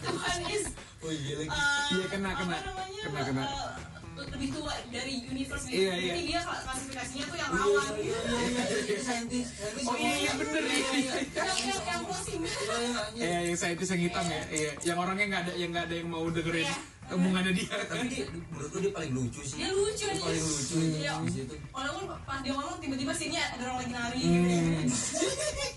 Tuhan 0.00 0.38
is 0.48 0.64
Oh 0.98 1.12
iya 1.12 1.34
lagi. 1.36 1.50
uh, 1.50 1.84
Iya, 1.92 2.04
kena, 2.08 2.28
apa 2.30 2.40
kena. 2.40 2.56
namanya, 2.58 3.02
Kena, 3.04 3.20
kena. 3.22 3.42
uh, 3.44 3.72
lebih 4.16 4.48
tua 4.50 4.74
dari 4.88 5.14
universe 5.24 5.66
Iya, 5.66 5.92
iya. 5.92 6.12
Jadi 6.12 6.22
dia 6.24 6.40
klasifikasinya 6.40 7.24
tuh 7.24 7.36
yang 7.36 7.50
Oh, 7.50 7.58
rawan. 7.58 7.92
iya, 7.94 8.18
iya, 8.18 8.18
iya, 8.24 8.48
iya, 8.64 8.64
iya, 8.84 8.98
saintis. 9.00 9.46
Oh 9.82 9.94
iya 9.94 10.12
iya 10.16 10.32
bener 10.34 10.62
iya. 10.62 10.86
iya. 10.94 11.12
Yang 11.34 11.58
yang 11.64 11.82
yang 11.84 12.02
closing. 12.04 12.40
Iya, 12.40 12.54
iya, 12.54 13.02
iya. 13.10 13.24
Iya, 13.24 13.38
yang 13.44 13.56
saintis 13.56 13.88
yang 13.88 14.02
hitam 14.02 14.24
ya. 14.24 14.42
Iya, 14.48 14.70
yang 14.84 14.98
orangnya 14.98 15.26
nggak 15.28 15.42
ada 15.42 15.52
yang 15.54 15.70
nggak 15.70 15.84
ada 15.84 15.94
yang 15.94 16.08
mau 16.08 16.24
dengerin 16.26 16.64
Iya. 16.64 16.76
omongannya 17.06 17.52
dia. 17.52 17.68
Tapi 17.84 18.06
dia 18.08 18.24
menurut 18.48 18.68
gue 18.70 18.80
dia 18.80 18.92
paling 18.92 19.12
lucu 19.12 19.40
sih. 19.40 19.56
Dia 19.58 19.70
lucu 19.70 20.06
Dia 20.06 20.16
paling 20.16 20.40
lucu 20.42 20.74
Iya. 20.96 21.12
di 21.20 21.32
situ. 21.34 21.54
Walaupun 21.68 22.04
pas 22.24 22.38
dia 22.40 22.52
ngomong 22.52 22.78
tiba-tiba 22.78 23.12
sini 23.12 23.36
ada 23.36 23.60
orang 23.62 23.76
lagi 23.78 23.92
nari 23.92 24.20
Hmm. 24.20 24.40
gitu. 24.80 24.94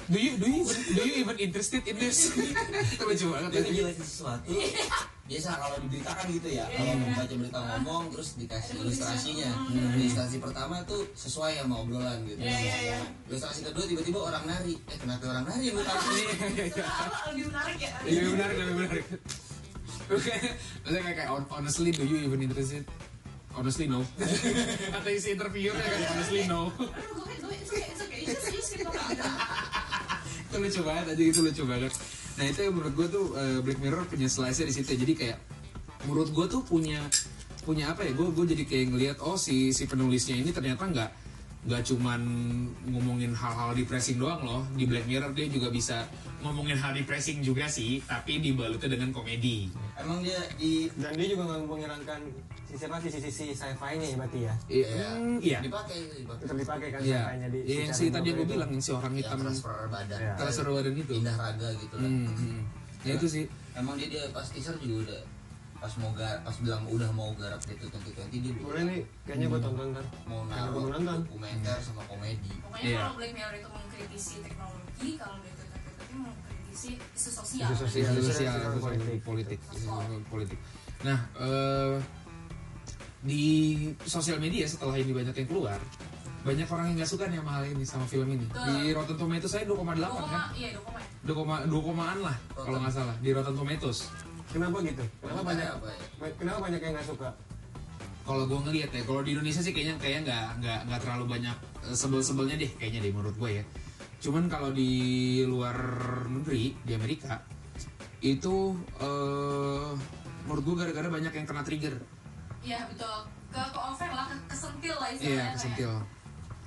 Do 0.07 0.17
you 0.17 0.33
do 0.35 0.47
you 0.47 0.63
even, 0.63 0.77
do 0.87 1.01
you 1.03 1.13
even 1.19 1.35
interested 1.37 1.83
in 1.83 1.95
this? 1.97 2.31
Lucu 2.97 3.25
banget. 3.27 3.49
Dia 3.49 3.61
ngejelasin 3.61 4.05
sesuatu. 4.05 4.47
Biasa 5.27 5.59
kalau 5.59 5.75
diberitakan 5.83 6.25
gitu 6.31 6.49
ya, 6.55 6.65
kalau 6.71 6.93
membaca 6.95 7.35
berita 7.35 7.59
ngomong 7.59 8.03
terus 8.15 8.29
dikasih 8.39 8.79
ilustrasinya. 8.79 9.49
Ilustrasi 9.99 10.39
pertama 10.39 10.79
tuh 10.87 11.03
sesuai 11.13 11.59
sama 11.59 11.83
obrolan 11.83 12.23
gitu. 12.23 12.39
Iya, 12.39 12.55
iya, 12.57 12.75
iya. 12.79 12.99
Ilustrasi 13.27 13.67
kedua 13.67 13.83
tiba-tiba 13.83 14.19
orang 14.23 14.47
nari. 14.47 14.79
Eh 14.87 14.95
kenapa 14.95 15.27
orang 15.27 15.43
nari 15.43 15.63
yang? 15.67 15.83
Apa 15.83 15.99
lebih 17.35 17.43
menarik 17.51 17.77
ya? 17.77 17.91
Iya 18.01 18.19
lebih 18.23 18.31
menarik 18.33 18.55
lebih 18.55 18.75
menarik. 18.79 19.05
Oke, 20.07 20.31
maksudnya 20.79 21.01
kayak, 21.03 21.15
kayak 21.19 21.29
hon- 21.29 21.49
honestly 21.51 21.91
do 21.91 22.07
you 22.07 22.23
even 22.23 22.39
interested? 22.39 22.87
Honestly 23.51 23.91
no. 23.91 24.07
Kata 24.95 25.09
isi 25.11 25.35
interviewnya 25.35 25.83
kan 25.83 26.15
honestly 26.15 26.47
no. 26.47 26.71
Itu 30.47 30.55
lucu 30.57 30.81
banget 30.81 31.05
aja 31.11 31.23
itu 31.27 31.39
lucu 31.43 31.63
banget 31.67 31.91
nah 32.37 32.45
itu 32.45 32.59
yang 32.61 32.73
menurut 32.77 32.93
gue 32.93 33.07
tuh 33.09 33.25
eh, 33.33 33.59
Black 33.65 33.81
Mirror 33.81 34.05
punya 34.07 34.29
slice 34.29 34.61
di 34.61 34.73
situ. 34.73 34.93
Jadi 34.93 35.13
kayak 35.17 35.37
menurut 36.05 36.29
gue 36.29 36.45
tuh 36.45 36.61
punya 36.61 37.01
punya 37.65 37.91
apa 37.91 38.05
ya? 38.05 38.13
Gue 38.13 38.29
gue 38.31 38.45
jadi 38.53 38.63
kayak 38.63 38.85
ngelihat 38.93 39.17
oh 39.25 39.35
si 39.35 39.73
si 39.73 39.89
penulisnya 39.89 40.37
ini 40.37 40.53
ternyata 40.53 40.85
nggak 40.85 41.09
nggak 41.67 41.83
cuman 41.83 42.21
ngomongin 42.87 43.35
hal-hal 43.35 43.75
depressing 43.75 44.15
doang 44.15 44.39
loh 44.39 44.63
di 44.79 44.87
Black 44.87 45.03
Mirror 45.03 45.35
dia 45.35 45.51
juga 45.51 45.67
bisa 45.67 46.07
ngomongin 46.39 46.79
hal 46.79 46.95
depressing 46.95 47.43
juga 47.43 47.67
sih 47.67 47.99
tapi 48.07 48.39
dibalutnya 48.39 48.87
dengan 48.95 49.11
komedi 49.11 49.67
Emang 49.97 50.21
dia 50.23 50.37
di 50.55 50.87
Dan 50.95 51.17
dia 51.17 51.27
juga 51.27 51.43
nggak 51.51 51.59
menghilangkan 51.67 52.21
sisi 52.67 52.83
apa 52.87 52.99
sisi-sisi 52.99 53.45
sci-fi-nya 53.55 54.07
ya 54.11 54.15
berarti 54.19 54.39
ya. 54.43 54.53
iya 54.67 54.87
mm, 55.15 55.37
iya 55.39 55.59
dipakai 55.63 55.99
dipakai. 56.19 56.43
Tetap 56.45 56.55
dipakai 56.59 56.87
kan 56.93 56.99
iya 57.03 57.21
sci-fi-nya 57.25 57.47
di 57.51 57.59
Iya, 57.63 57.79
yang 57.83 57.95
si 57.95 58.05
tadi 58.11 58.27
gue 58.31 58.37
novel 58.37 58.51
bilang 58.53 58.69
yang 58.71 58.83
si 58.83 58.91
orang 58.91 59.13
Yang 59.15 59.19
hitam 59.23 59.39
transfer 59.43 59.77
badan. 59.91 60.19
Iya. 60.19 60.33
transfer 60.39 60.65
badan 60.71 60.93
itu 60.95 61.13
Indah 61.19 61.35
raga 61.35 61.69
gitu 61.75 61.95
lah. 61.99 62.09
Hmm, 62.11 62.27
hmm. 62.31 62.61
ya 63.03 63.11
itu 63.19 63.27
sih 63.27 63.43
Emang 63.75 63.95
dia 63.99 64.07
dia 64.07 64.23
pas 64.31 64.47
teaser 64.47 64.75
juga 64.79 64.95
udah 65.03 65.19
pas 65.77 65.93
mau 65.95 66.09
gar, 66.11 66.41
pas 66.41 66.55
bilang 66.57 66.83
udah 66.87 67.09
mau 67.11 67.29
garap 67.33 67.61
itu 67.63 67.85
2020 67.85 68.33
dia 68.33 68.53
Boleh 68.57 68.83
nih, 68.83 68.99
kayaknya 69.23 69.45
gue 69.47 69.59
tonton 69.59 69.87
ntar. 69.91 70.05
mau 70.25 70.41
naruh 70.43 70.89
nonton. 70.89 71.21
dokumenter 71.23 71.77
sama 71.79 72.01
komedi. 72.03 72.49
Pokoknya 72.59 72.81
Iya. 72.83 72.97
kalau 72.99 73.13
Black 73.15 73.31
Mirror 73.31 73.55
itu 73.55 73.69
mengkritisi 73.69 74.35
teknologi, 74.41 75.09
kalau 75.15 75.37
Mirror 75.37 75.65
itu 75.99 76.15
mengkritisi 76.15 76.89
isu 77.13 77.29
sosial. 77.31 77.67
Isu 77.67 77.75
sosial. 77.79 78.03
isu 78.03 78.13
Isu 78.15 78.25
sosial, 78.27 78.53
sosial 78.53 78.73
isu 78.73 78.81
politik. 78.81 79.21
politik, 79.21 79.59
isu 79.71 79.89
politik. 80.27 80.59
Nah, 80.99 81.19
eh, 81.37 81.95
di 83.19 83.43
sosial 84.03 84.37
media 84.37 84.65
setelah 84.65 84.95
ini 84.95 85.11
banyak 85.11 85.35
yang 85.35 85.47
keluar, 85.47 85.77
banyak 86.41 86.65
orang 86.65 86.85
yang 86.87 86.95
nggak 86.97 87.11
suka 87.11 87.25
nih 87.27 87.37
sama 87.37 87.51
hal 87.51 87.65
ini, 87.67 87.83
sama 87.83 88.05
film 88.05 88.29
ini. 88.31 88.45
Betul. 88.45 88.65
Di 88.65 88.93
Rotten 88.93 89.15
Tomatoes 89.15 89.51
saya 89.51 89.63
2,8 89.63 89.93
Dua 89.99 90.25
kan? 90.27 90.41
iya 90.53 90.69
dua 90.73 90.83
koma. 91.35 91.59
2, 91.61 91.69
2 91.69 91.81
komaan 91.83 92.17
lah 92.19 92.35
kalau 92.51 92.77
nggak 92.79 92.93
salah 92.93 93.15
di 93.19 93.29
Rotten 93.29 93.53
Tomatoes. 93.53 93.99
Kenapa 94.47 94.77
gitu? 94.79 95.03
Kenapa 95.19 95.41
banyak 95.43 95.67
apa 95.67 95.87
ya? 95.91 95.99
kenapa 96.39 96.59
banyak 96.63 96.81
yang 96.81 96.93
nggak 96.95 97.07
suka? 97.07 97.29
Kalau 98.27 98.43
gue 98.43 98.59
ngeliat 98.59 98.91
ya, 98.91 99.01
kalau 99.07 99.21
di 99.23 99.31
Indonesia 99.31 99.61
sih 99.63 99.71
kayaknya 99.71 99.95
kayak 99.99 100.19
nggak 100.27 100.45
nggak 100.59 100.79
nggak 100.87 100.99
terlalu 101.03 101.25
banyak 101.39 101.55
eh, 101.83 101.95
sebel-sebelnya 101.95 102.55
deh 102.59 102.71
kayaknya 102.75 102.99
deh 103.03 103.11
menurut 103.11 103.35
gue 103.35 103.51
ya. 103.59 103.63
Cuman 104.19 104.47
kalau 104.47 104.71
di 104.71 104.91
luar 105.43 105.77
negeri 106.27 106.75
di 106.83 106.91
Amerika 106.91 107.39
itu 108.19 108.75
eh 108.99 109.91
menurut 110.47 110.63
gue 110.63 110.75
gara-gara 110.79 111.07
banyak 111.07 111.31
yang 111.31 111.45
kena 111.47 111.63
trigger. 111.63 111.95
Iya 112.63 112.87
betul. 112.87 113.17
Ke 113.47 113.61
ke 113.63 113.79
over 113.79 114.09
lah, 114.11 114.25
ke 114.27 114.35
kesentil 114.51 114.95
lah 114.95 115.09
istilahnya. 115.11 115.35
Iya 115.39 115.43
kesentil. 115.55 115.91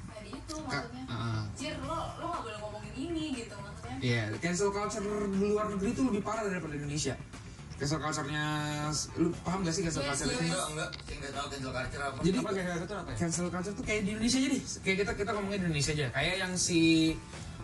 Kayak 0.09 0.25
itu 0.33 0.55
Ka- 0.57 0.65
maksudnya. 0.65 1.05
ah. 1.09 1.43
Jir, 1.57 1.75
lo 1.85 1.99
lo 2.21 2.25
gak 2.31 2.43
boleh 2.45 2.59
ngomongin 2.61 2.95
ini 2.97 3.25
gitu 3.37 3.53
maksudnya. 3.57 3.97
Iya, 4.01 4.23
cancel 4.41 4.73
culture 4.73 5.05
di 5.29 5.39
luar 5.45 5.67
negeri 5.69 5.93
itu 5.93 6.03
lebih 6.09 6.23
parah 6.25 6.49
daripada 6.49 6.73
Indonesia. 6.73 7.17
Cancel 7.81 7.97
culture-nya, 7.97 8.45
lu 9.17 9.33
paham 9.41 9.65
gak 9.65 9.73
sih 9.73 9.81
cancel 9.81 10.05
Yes, 10.05 10.09
culture 10.13 10.29
itu? 10.29 10.37
yes. 10.37 10.53
Enggak, 10.53 10.69
enggak, 10.69 10.89
saya 11.01 11.17
enggak 11.17 11.33
tahu 11.33 11.47
cancel 11.49 11.73
culture 11.73 12.03
apa. 12.05 12.19
Jadi 12.21 12.37
Apa 12.37 12.51
kayak 12.53 12.77
itu 12.77 12.93
apa 12.93 13.09
ya? 13.09 13.17
cancel 13.17 13.47
culture 13.49 13.73
tuh 13.73 13.85
kayak 13.89 14.01
di 14.05 14.11
Indonesia 14.13 14.37
aja 14.37 14.49
deh. 14.53 14.63
Kayak 14.85 14.97
kita 15.01 15.13
kita 15.17 15.31
ngomongin 15.33 15.59
di 15.59 15.65
Indonesia 15.65 15.93
aja. 15.97 16.07
Kayak 16.13 16.35
yang 16.39 16.53
si 16.55 16.81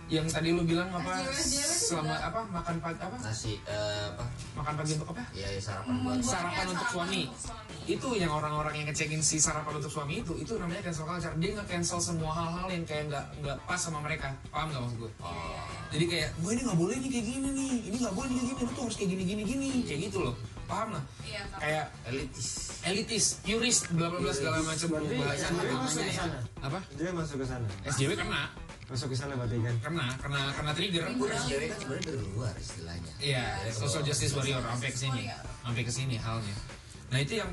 yang 0.07 0.26
tadi 0.26 0.54
lu 0.54 0.62
bilang 0.62 0.86
apa? 0.88 1.18
Selama 1.34 2.14
apa? 2.14 2.40
Makan 2.46 2.76
pagi 2.78 2.98
apa? 2.98 3.16
Nasi 3.18 3.59
eh, 3.62 4.07
apa? 4.07 4.22
makan 4.54 4.74
pagi 4.78 4.92
untuk 4.94 5.09
apa? 5.11 5.22
Ya, 5.34 5.46
ya 5.48 5.59
sarapan 5.59 5.94
buat 5.98 6.16
Membuatnya 6.16 6.30
Sarapan 6.30 6.66
untuk 6.70 6.88
suami. 6.88 7.22
untuk 7.26 7.40
suami. 7.42 7.64
itu 7.86 8.09
yang 8.14 8.30
orang-orang 8.30 8.74
yang 8.76 8.86
ngecengin 8.86 9.22
si 9.22 9.38
sarapan 9.38 9.78
untuk 9.78 9.90
suami 9.90 10.18
itu 10.18 10.32
itu 10.38 10.52
namanya 10.59 10.82
cancel 10.86 11.07
culture. 11.07 11.34
Dia 11.36 11.50
nggak 11.54 11.68
cancel 11.68 11.98
semua 11.98 12.30
hal-hal 12.32 12.66
yang 12.68 12.84
kayak 12.84 13.04
nggak 13.11 13.24
nggak 13.42 13.57
pas 13.64 13.78
sama 13.78 13.98
mereka. 13.98 14.30
Paham 14.48 14.70
nggak 14.70 14.82
maksud 14.82 14.98
gue 15.02 15.11
jadi 15.86 16.04
kayak 16.11 16.28
gue 16.42 16.50
ini 16.50 16.62
nggak 16.66 16.78
boleh 16.78 16.96
nih 16.98 17.11
kayak 17.11 17.26
gini 17.26 17.48
nih. 17.50 17.74
Ini 17.86 17.96
nggak 18.02 18.14
boleh 18.14 18.28
nih 18.28 18.36
kayak 18.36 18.50
gini. 18.52 18.62
Lu 18.62 18.72
tuh 18.74 18.82
harus 18.86 18.96
kayak 18.98 19.11
gini 19.11 19.22
gini. 19.22 19.42
Gini 19.42 19.66
kayak 19.86 20.00
gitu 20.11 20.18
loh. 20.22 20.34
Paham 20.66 20.98
lah 20.98 21.02
Iya, 21.22 21.46
Kak. 21.46 21.59
kayak 21.62 21.84
elitis. 22.11 22.48
elitis 22.82 23.24
purist 23.38 23.86
bla 23.94 24.11
bla 24.11 24.18
bla 24.18 24.34
segala 24.34 24.59
macam 24.62 24.88
bahasa 24.90 25.46
dia 25.46 25.54
namanya 25.54 25.78
masuk 25.78 26.02
ke 26.02 26.11
ya. 26.11 26.14
sana. 26.18 26.38
apa? 26.59 26.78
Dia 26.98 27.11
masuk 27.14 27.36
ke 27.38 27.46
sana. 27.46 27.66
SJW 27.86 28.11
kena 28.18 28.42
Masuk 28.87 29.11
ke 29.11 29.16
sana 29.18 29.34
berarti 29.34 29.59
kan. 29.59 29.74
kena 29.82 30.07
kena 30.22 30.41
kena 30.55 30.70
trigger 30.70 31.03
kan 31.11 31.14
sebenarnya 31.18 32.07
dari 32.07 32.26
luar 32.30 32.55
istilahnya. 32.55 33.12
Iya, 33.18 33.47
social 33.74 34.03
justice 34.07 34.30
warrior 34.39 34.62
sampai 34.62 34.91
ke 34.95 34.99
sini, 34.99 35.22
sampai 35.66 35.82
ke 35.82 35.93
sini 35.93 36.14
halnya. 36.22 36.57
Nah 37.11 37.18
itu 37.18 37.43
yang 37.43 37.51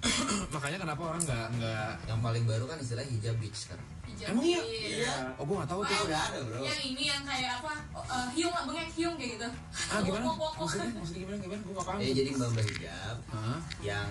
makanya 0.54 0.78
kenapa 0.80 1.02
orang 1.12 1.22
nggak 1.28 1.46
nggak 1.60 1.92
Yang 2.08 2.20
paling 2.24 2.44
baru 2.48 2.64
kan 2.64 2.78
istilah 2.80 3.04
hijab 3.04 3.36
beach 3.36 3.68
kan. 3.68 3.80
Hijab. 4.08 4.32
Emang 4.32 4.44
iya? 4.46 4.60
Iya. 4.64 5.14
oh 5.36 5.44
gue 5.44 5.56
nggak 5.60 5.70
tahu 5.70 5.80
tuh. 5.84 5.96
Udah 6.08 6.20
ada, 6.30 6.38
Bro. 6.40 6.58
Yang 6.64 6.80
ini 6.88 7.04
yang 7.12 7.22
kayak 7.26 7.50
apa? 7.60 7.72
Oh, 7.92 8.04
eh, 8.06 8.26
hiung 8.32 8.54
lah, 8.54 8.64
bengek 8.64 8.88
hiung 8.96 9.14
kayak 9.20 9.30
gitu. 9.36 9.48
Ah 9.92 9.98
gimana? 10.00 10.24
Maksudnya, 10.32 10.88
maksudnya 10.96 11.20
gimana 11.26 11.36
gimana? 11.42 11.60
Gue 11.60 11.74
nggak 11.76 11.86
paham. 11.86 11.98
Ya 12.00 12.12
jadi 12.16 12.30
mbak 12.32 12.48
mbak 12.54 12.64
hijab 12.64 13.16
Hah? 13.28 13.58
yang? 13.84 14.10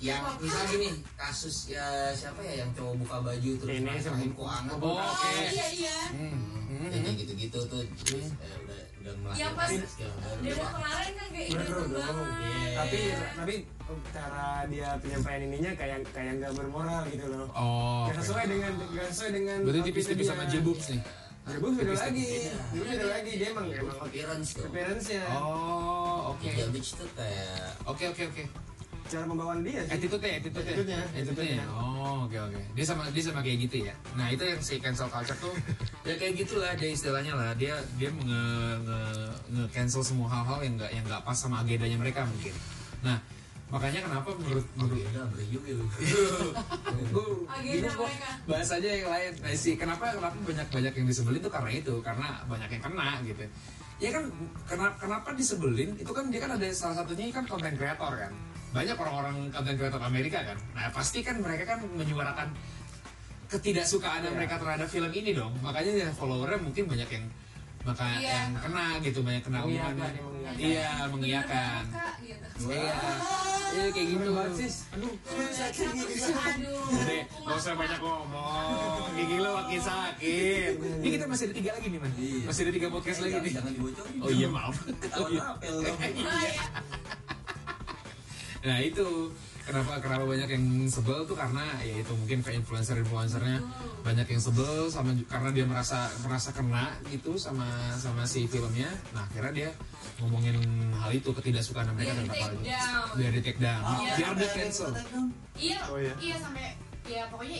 Yang 0.00 0.22
misalnya 0.36 0.68
gini 0.70 0.88
kasus 1.14 1.56
ya 1.68 1.84
siapa 2.10 2.40
ya 2.40 2.62
yang 2.62 2.70
cowok 2.72 2.94
buka 2.98 3.16
baju 3.22 3.50
terus 3.56 3.72
Ini 3.72 3.88
kok 4.32 4.48
anget 4.48 4.76
Oh, 4.76 4.90
Oh, 4.90 4.98
oke. 4.98 5.30
iya 5.48 5.66
iya. 5.70 5.98
Hmm. 6.10 6.60
ya 6.82 6.98
kayak 6.98 7.16
gitu-gitu 7.16 7.58
tuh 7.62 7.82
terus 8.02 8.26
eh, 8.34 8.54
udah 8.58 8.80
udah 8.98 9.12
Yang 9.34 9.52
pas 9.52 9.68
melahirkan 9.68 9.88
skill 9.88 10.10
baru 10.16 10.40
demo 10.42 10.64
kemarin 10.68 11.12
kan 11.12 11.28
kayak 11.30 11.46
gitu 11.48 11.72
banget. 11.88 12.26
Iya. 12.42 12.70
Tapi 12.74 12.98
tapi 13.32 13.54
cara 14.08 14.46
dia 14.66 14.88
penyampaian 14.98 15.40
ininya 15.44 15.72
kayak 15.72 15.98
kayak 16.10 16.32
nggak 16.38 16.52
bermoral 16.52 17.02
gitu 17.06 17.26
loh. 17.26 17.46
Oh. 17.52 18.06
Nggak 18.06 18.16
sesuai 18.20 18.44
dengan 18.46 18.72
nggak 18.88 19.06
sesuai 19.08 19.30
dengan. 19.32 19.58
Berarti 19.62 19.80
tipis-tipis 19.84 20.26
sama 20.26 20.44
jebubs 20.46 20.86
nih. 20.88 21.00
Jebubs 21.44 21.74
beda 21.74 21.90
Tipis-tipis. 21.90 22.22
lagi. 22.22 22.26
Jebubs 22.72 22.88
beda 22.88 23.06
lagi. 23.10 23.32
Dia 23.36 23.48
emang 23.50 23.66
emang 23.68 23.98
appearance 24.00 24.48
tuh 24.52 24.64
appearance-nya. 24.64 25.22
Oh, 25.34 26.32
oke. 26.32 26.46
hijab 26.46 26.68
beach 26.70 26.90
tuh 26.94 27.08
kayak 27.14 27.74
Oke 27.84 28.04
oke 28.08 28.22
oke. 28.24 28.42
Cara 29.12 29.28
pembawaan 29.28 29.60
dia 29.60 29.84
sih. 29.84 29.92
Attitude-nya, 29.92 30.40
attitude-nya. 30.40 30.72
Attitude-nya, 30.72 31.00
Attitude-nya. 31.12 31.64
Oh, 31.76 32.24
oke 32.24 32.36
oke. 32.48 32.60
Dia 32.72 32.84
sama 32.88 33.02
dia 33.12 33.22
sama 33.28 33.44
kayak 33.44 33.58
gitu 33.68 33.76
ya. 33.84 33.94
Nah, 34.16 34.32
itu 34.32 34.40
yang 34.40 34.60
si 34.64 34.80
cancel 34.80 35.12
culture 35.12 35.36
tuh 35.36 35.52
ya 36.08 36.16
kayak 36.16 36.32
gitulah 36.40 36.72
dia 36.80 36.88
istilahnya 36.88 37.36
lah. 37.36 37.52
Dia 37.52 37.76
dia 38.00 38.08
nge 38.08 38.42
nge, 38.88 39.00
nge 39.52 39.64
cancel 39.68 40.00
semua 40.00 40.32
hal-hal 40.32 40.64
yang 40.64 40.80
enggak 40.80 40.90
yang 40.96 41.04
enggak 41.04 41.20
pas 41.28 41.36
sama 41.36 41.60
agendanya 41.60 42.00
mereka 42.00 42.24
mungkin. 42.24 42.56
Nah, 43.04 43.20
makanya 43.68 44.00
kenapa 44.04 44.28
menurut 44.36 44.66
menurut 44.76 45.00
beda 45.00 45.22
berhiung 45.32 45.64
ya 45.72 45.76
gue 47.08 47.26
Agenda 47.48 47.90
mereka. 47.96 48.28
bahasanya 48.44 48.90
yang 49.00 49.08
lain 49.08 49.32
nah, 49.40 49.56
sih 49.56 49.74
kenapa 49.80 50.12
kenapa 50.12 50.36
banyak 50.44 50.68
banyak 50.68 50.92
yang 50.92 51.06
disebelin 51.08 51.40
itu 51.40 51.48
karena 51.48 51.70
itu 51.72 51.94
karena 52.04 52.28
banyak 52.52 52.68
yang 52.68 52.82
kena 52.84 53.08
gitu 53.24 53.44
ya 53.96 54.10
kan 54.12 54.24
kenapa 54.68 54.94
kenapa 55.00 55.28
disebelin 55.32 55.96
itu 55.96 56.12
kan 56.12 56.28
dia 56.28 56.40
kan 56.44 56.52
ada 56.60 56.68
salah 56.76 57.00
satunya 57.00 57.32
kan 57.32 57.48
konten 57.48 57.72
kreator 57.72 58.12
kan 58.12 58.32
banyak 58.72 58.96
orang-orang 58.96 59.36
konten 59.48 59.74
kreator 59.76 60.00
Amerika 60.00 60.38
kan 60.42 60.56
nah 60.72 60.88
pasti 60.88 61.20
kan 61.20 61.36
mereka 61.38 61.64
kan 61.66 61.78
menyuarakan 61.86 62.48
ketidaksukaan 63.46 64.24
mereka 64.32 64.56
terhadap 64.56 64.88
film 64.88 65.12
ini 65.12 65.30
dong 65.32 65.52
makanya 65.60 65.92
ya 65.98 66.08
followernya 66.10 66.56
mungkin 66.58 66.88
banyak 66.88 67.10
yang 67.10 67.24
maka 67.82 68.06
Iya. 68.14 68.30
yang 68.46 68.50
kena 68.56 68.86
gitu 69.02 69.20
banyak 69.20 69.42
kena 69.42 69.58
omongannya. 69.60 70.06
yang 70.06 70.22
mengiyakan. 70.22 70.54
iya 70.56 70.90
mengiyakan 71.10 71.82
gitu. 72.22 72.70
iya 72.70 72.94
iya 73.74 73.84
kayak 73.90 74.06
gitu 74.06 74.30
Aduh, 74.30 74.54
Aduh. 74.94 76.86
Jadi, 76.92 77.16
gak 77.24 77.56
usah 77.56 77.72
banyak 77.72 77.98
ngomong. 77.98 79.16
Gigi 79.16 79.36
lo 79.40 79.50
makin 79.56 79.80
sakit. 79.80 80.72
Ini 81.00 81.08
kita 81.10 81.24
masih 81.24 81.44
ada 81.48 81.54
tiga 81.56 81.70
lagi 81.72 81.86
nih, 81.88 81.98
man. 81.98 82.12
Masih 82.44 82.60
ada 82.62 82.72
tiga 82.72 82.88
podcast 82.88 83.18
lagi 83.18 83.36
nih. 83.40 83.52
jangan 83.56 83.72
dibocorin 83.72 84.14
Oh 84.20 84.30
iya, 84.30 84.46
maaf. 84.46 84.76
ketahuan 84.76 85.40
Nah 88.62 88.78
itu. 88.82 89.30
Kenapa 89.62 90.02
kenapa 90.02 90.26
banyak 90.26 90.50
yang 90.58 90.90
sebel 90.90 91.22
tuh 91.22 91.38
karena 91.38 91.62
ya 91.86 92.02
itu 92.02 92.10
mungkin 92.18 92.42
ke 92.42 92.50
influencer 92.50 92.98
influencernya 92.98 93.62
banyak 94.02 94.26
yang 94.26 94.42
sebel 94.42 94.90
sama 94.90 95.14
karena 95.30 95.54
dia 95.54 95.62
merasa 95.70 96.10
merasa 96.26 96.50
kena 96.50 96.98
gitu 97.14 97.38
sama 97.38 97.94
sama 97.94 98.26
si 98.26 98.50
filmnya. 98.50 98.90
Nah 99.14 99.22
akhirnya 99.22 99.54
dia 99.54 99.70
ngomongin 100.18 100.58
hal 100.98 101.14
itu 101.14 101.30
ketidaksukaan 101.30 101.94
mereka 101.94 102.10
dan 102.10 102.26
aja 102.26 102.50
down. 102.58 103.06
biar 103.14 103.32
di 103.38 103.42
take 103.46 103.62
down. 103.62 103.82
Iya. 103.86 104.14
biar 104.18 104.34
di 104.34 104.46
cancel. 104.50 104.90
Iya 105.54 105.78
Oh, 105.86 105.98
iya. 106.02 106.14
iya 106.18 106.36
sampai 106.42 106.74
ya 107.06 107.22
pokoknya 107.30 107.58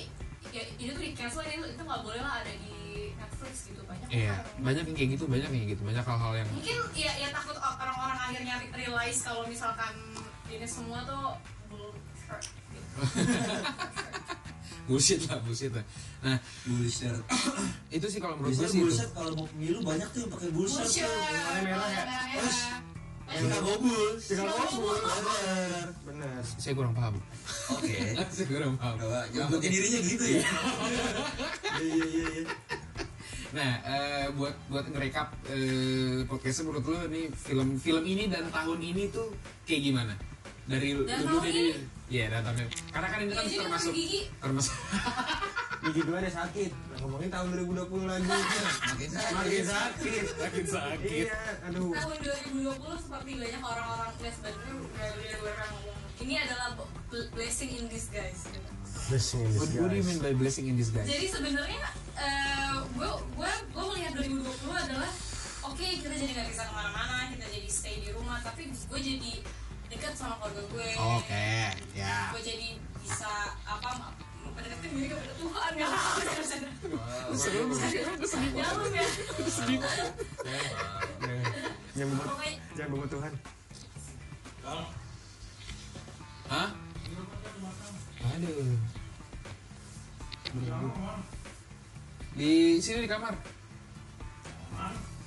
ya, 0.51 0.63
itu 0.83 0.91
tuh 0.91 1.03
di 1.07 1.13
cancel 1.15 1.47
itu 1.47 1.67
itu 1.71 1.83
nggak 1.87 2.03
boleh 2.03 2.19
lah 2.19 2.43
ada 2.43 2.51
di 2.51 3.15
Netflix 3.15 3.71
gitu. 3.71 3.79
Banyak 3.87 4.09
iya 4.11 4.43
banyak 4.59 4.91
yang 4.91 4.97
kayak 4.99 5.11
gitu 5.15 5.25
banyak 5.31 5.47
yang 5.55 5.61
kayak 5.63 5.73
gitu. 5.79 5.83
Banyak 5.87 6.03
hal-hal 6.03 6.33
yang 6.35 6.49
mungkin 6.51 6.79
ya 6.99 7.13
ya 7.15 7.29
takut 7.31 7.55
orang-orang 7.63 8.19
akhirnya 8.27 8.55
realize 8.75 9.23
kalau 9.23 9.47
misalkan 9.47 9.95
ini 10.53 10.69
semua 10.69 11.01
tuh 11.09 11.33
bullshit 14.89 15.21
lah 15.31 15.39
bullshit 15.47 15.73
lah. 15.73 15.85
Nah 16.27 16.39
bullshit. 16.69 17.15
itu 17.97 18.07
sih 18.11 18.21
kalau 18.21 18.35
menurut 18.37 18.55
gue 18.59 18.69
sih 18.69 18.83
bullshit 18.83 19.11
kalau 19.15 19.33
mau 19.39 19.47
pemilu 19.49 19.79
banyak 19.81 20.09
tuh 20.11 20.27
yang 20.27 20.31
pakai 20.35 20.51
bullshit, 20.53 20.85
bullshit. 20.85 21.07
Tuh 21.07 21.17
Warna 21.17 21.61
merah. 21.65 21.89
Ya? 21.89 22.03
Merah-merah. 22.05 22.93
Chicago 23.33 23.73
Bulls 23.81 24.23
Chicago 24.29 24.53
Bulls. 24.77 25.01
bener. 25.01 25.87
Benar 26.05 26.41
saya 26.45 26.75
kurang 26.77 26.93
paham. 26.93 27.15
Oke. 27.73 27.97
Saya 28.35 28.47
kurang 28.51 28.75
paham. 28.77 28.97
Coba 29.01 29.21
nyambutin 29.33 29.71
dirinya 29.73 30.01
gitu 30.05 30.25
ya. 30.37 30.43
Iya 31.83 32.05
iya 32.05 32.25
iya 32.29 32.45
Nah, 33.53 33.73
eh, 33.85 34.27
buat 34.33 34.57
buat 34.73 34.85
ngerekap 34.89 35.29
eh, 35.53 36.25
podcastnya 36.25 36.73
menurut 36.73 36.85
lo 36.89 37.05
nih 37.09 37.29
film 37.37 37.77
film 37.77 38.05
ini 38.05 38.25
dan 38.29 38.49
tahun 38.49 38.81
ini 38.81 39.13
tuh 39.13 39.29
kayak 39.69 39.93
gimana? 39.93 40.13
Dari 40.73 40.87
dulu 40.97 41.05
dari 41.05 41.53
ini? 41.53 41.73
Iya, 42.13 42.25
ini. 42.33 42.65
Karena 42.93 43.09
kan 43.13 43.19
ini 43.21 43.33
kan 43.37 43.45
jadi 43.45 43.57
termasuk 43.61 43.93
gigi 43.93 44.21
termasuk 44.41 44.75
gigi 45.89 46.01
gue 46.07 46.15
ada 46.15 46.31
sakit 46.31 46.71
nah, 46.71 46.97
ngomongin 47.03 47.31
tahun 47.33 47.47
2020 47.59 48.07
lagi 48.07 48.29
makin 48.31 49.11
makin 49.11 49.65
sakit 49.67 50.25
sakit 50.39 50.67
sakit. 50.71 51.25
iya 51.27 51.35
aduh 51.67 51.91
tahun 51.91 52.17
2020 52.55 53.03
seperti 53.03 53.31
banyak 53.35 53.63
orang-orang 53.67 54.11
udah 54.15 54.33
udah 55.43 55.55
ngomong 55.75 55.99
ini 56.23 56.35
adalah 56.39 56.69
blessing 57.35 57.71
in 57.75 57.85
disguise 57.91 58.47
blessing 59.11 59.43
in 59.43 59.51
What, 59.59 59.69
what 59.75 59.91
do 59.91 59.97
you 59.99 60.07
mean 60.07 60.23
by 60.23 60.33
blessing 60.39 60.71
in 60.71 60.79
disguise? 60.79 61.09
Jadi 61.11 61.27
sebenarnya 61.27 61.83
gue 62.93 63.11
gue 63.35 63.53
gue 63.75 63.85
melihat 63.91 64.13
2020 64.23 64.87
adalah 64.87 65.11
oke 65.67 65.83
kita 65.83 66.15
jadi 66.15 66.31
nggak 66.31 66.49
bisa 66.55 66.63
ke 66.63 66.73
mana-mana 66.77 67.27
kita 67.35 67.47
jadi 67.51 67.69
stay 67.73 67.97
di 67.99 68.15
rumah 68.15 68.39
tapi 68.47 68.71
gue 68.71 69.01
jadi 69.03 69.33
dekat 69.93 70.15
sama 70.17 70.35
keluarga 70.41 70.63
gue. 70.73 70.89
Oke, 71.21 71.53
ya. 71.93 72.33
Gue 72.33 72.43
jadi 72.43 72.69
bisa 73.05 73.31
apa 73.69 73.91
mendekatkan 74.53 74.91
diri 74.97 75.09
kepada 75.13 75.35
Tuhan 75.37 75.73
ya. 75.77 75.89
Seru, 77.37 77.63
Dalam 81.93 82.09
ya. 82.73 82.85
bebut 82.89 83.09
Tuhan 83.09 83.33
Hah? 86.53 86.69
Aduh. 88.37 88.77
Di 92.37 92.53
sini 92.81 92.99
di 93.05 93.09
kamar. 93.09 93.35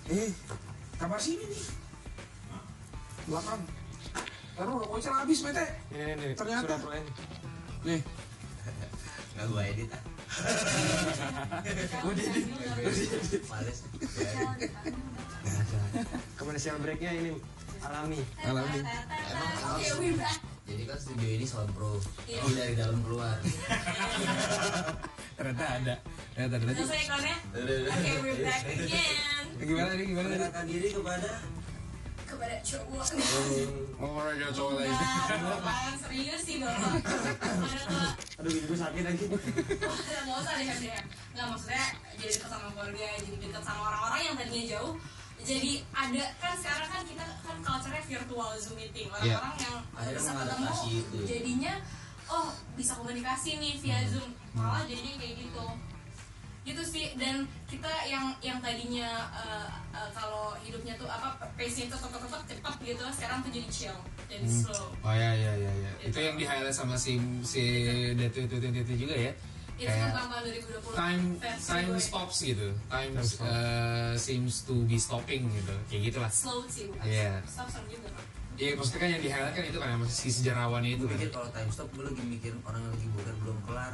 Eh, 0.05 0.29
kamar 1.01 1.17
sini 1.17 1.45
nih. 1.49 1.65
Belakang. 3.25 3.61
Taruh 4.55 4.75
rokoknya 4.79 5.11
habis, 5.11 5.39
Mete. 5.43 5.65
ini 5.91 6.03
ini, 6.15 6.23
ini 6.31 6.35
Ternyata. 6.35 6.75
surat 6.79 7.03
Nih, 7.85 7.99
nggak 9.35 9.45
gua 9.51 9.63
edit 9.67 9.89
ah 9.91 10.03
males 13.51 13.79
commercial 16.39 16.75
breaknya 16.79 17.11
ini 17.15 17.31
alami 17.83 18.19
alami. 18.43 18.79
We 19.99 20.17
back. 20.17 20.39
Jadi 20.65 20.83
kan 20.89 20.97
studio 20.97 21.29
ini 21.29 21.45
sound 21.45 21.69
pro. 21.77 22.01
Iya. 22.25 22.41
Ini 22.41 22.53
dari 22.57 22.73
dalam 22.73 22.97
keluar. 23.05 23.37
Ternyata 25.37 25.65
ada. 25.77 25.95
Ternyata 26.33 26.55
ada. 26.57 26.73
Selesai 26.73 26.99
iklannya? 27.05 27.37
Oke, 27.85 28.11
we're 28.25 28.39
back 28.41 28.61
again. 28.65 29.45
gimana 29.61 29.91
nih, 29.93 30.05
gimana 30.09 30.25
nih? 30.25 30.37
mendekatkan 30.41 30.65
diri 30.65 30.89
kepada 30.89 31.29
Kepada 32.35 32.57
cowok. 32.59 33.05
Oh, 33.95 34.19
ada 34.19 34.51
cowok 34.51 34.83
lagi. 34.83 34.91
Bapak 35.39 35.95
serius 36.03 36.41
sih 36.43 36.59
bapak. 36.59 36.99
Aduh 38.43 38.49
gigi 38.51 38.67
gue 38.67 38.75
sakit 38.75 39.03
lagi. 39.07 39.25
Nggak 40.27 40.37
usah 40.43 40.53
deh 40.59 40.67
deh 40.67 40.99
nggak 41.35 41.47
maksudnya 41.51 41.85
jadi 42.15 42.31
dekat 42.31 42.47
sama 42.51 42.67
keluarga 42.71 43.07
jadi 43.19 43.37
dekat 43.39 43.63
sama 43.63 43.81
orang-orang 43.87 44.21
yang 44.27 44.35
tadinya 44.35 44.63
jauh. 44.75 44.93
Jadi 45.45 45.71
ada 45.95 46.23
kan 46.43 46.53
sekarang 46.59 46.89
kan 46.91 47.01
kita 47.07 47.23
kan 47.23 47.57
culture-nya 47.63 48.03
virtual 48.03 48.49
zoom 48.59 48.75
meeting. 48.75 49.07
Orang-orang 49.07 49.55
yang 49.63 49.75
Akhirnya 49.95 50.19
bisa 50.19 50.31
ketemu 50.35 50.71
jadinya 51.23 51.73
oh 52.27 52.47
bisa 52.75 52.91
komunikasi 52.99 53.49
nih 53.63 53.73
via 53.79 53.99
zoom. 54.11 54.29
Malah 54.51 54.83
jadinya 54.83 55.15
kayak 55.23 55.35
gitu 55.39 55.65
gitu 56.65 56.81
sih 56.81 57.13
dan 57.13 57.35
kita 57.65 57.87
yang 58.03 58.33
yang 58.41 58.57
tadinya 58.57 59.05
eh, 59.31 59.67
eh, 59.91 60.09
kalau 60.11 60.57
hidupnya 60.59 60.93
tuh 60.95 61.05
apa 61.05 61.37
pace-nya 61.53 61.87
tuh 61.87 62.01
tetap 62.01 62.19
tetap 62.19 62.41
cepat 62.43 62.75
gitu 62.81 63.03
sekarang 63.11 63.37
tuh 63.39 63.51
jadi 63.51 63.69
chill 63.69 63.97
jadi 64.25 64.43
slow 64.43 64.89
Oh 64.99 65.13
ya 65.13 65.29
ya 65.31 65.53
ya 65.55 65.71
ya. 65.71 65.91
Itu 66.01 66.17
yang 66.17 66.33
di 66.33 66.43
highlight 66.43 66.73
sama 66.73 66.97
si 66.97 67.15
si 67.41 67.61
Detu 68.11 68.43
itu 68.43 68.57
itu 68.57 68.93
juga 68.99 69.13
ya. 69.15 69.31
itu 69.75 69.85
Kayak 69.85 70.07
tentang 70.09 70.27
tahun 70.31 70.43
2020 70.47 70.95
time 70.95 71.23
time 71.59 71.87
gue. 71.87 72.01
stops 72.01 72.37
gitu. 72.41 72.67
Time 72.87 73.11
Time 73.11 73.21
stop. 73.21 73.45
uh, 73.45 74.13
seems 74.15 74.63
to 74.63 74.73
be 74.83 74.97
stopping 74.97 75.45
gitu. 75.47 75.75
Kayak 75.85 76.01
gitulah. 76.09 76.31
slow 76.33 76.65
sih 76.65 76.89
bukan 76.89 77.05
Iya. 77.05 77.45
stop 77.45 77.69
stop 77.69 77.85
juga. 77.85 78.09
Iya 78.55 78.71
maksudnya 78.73 78.99
kan 78.99 79.09
yang 79.11 79.21
di 79.21 79.29
highlight 79.29 79.53
kan 79.53 79.63
itu 79.67 79.77
kan 79.77 79.89
yang 79.91 80.01
si 80.07 80.27
sejarawannya 80.31 80.91
itu 80.91 81.03
Gue 81.03 81.11
kan. 81.11 81.17
pikir 81.19 81.29
kalau 81.29 81.49
time 81.51 81.69
stop 81.69 81.87
gue 81.91 82.03
lagi 82.03 82.23
mikir 82.25 82.51
orang 82.63 82.81
yang 82.81 82.93
lagi 82.95 83.07
boker 83.11 83.35
belum 83.37 83.57
kelar. 83.61 83.93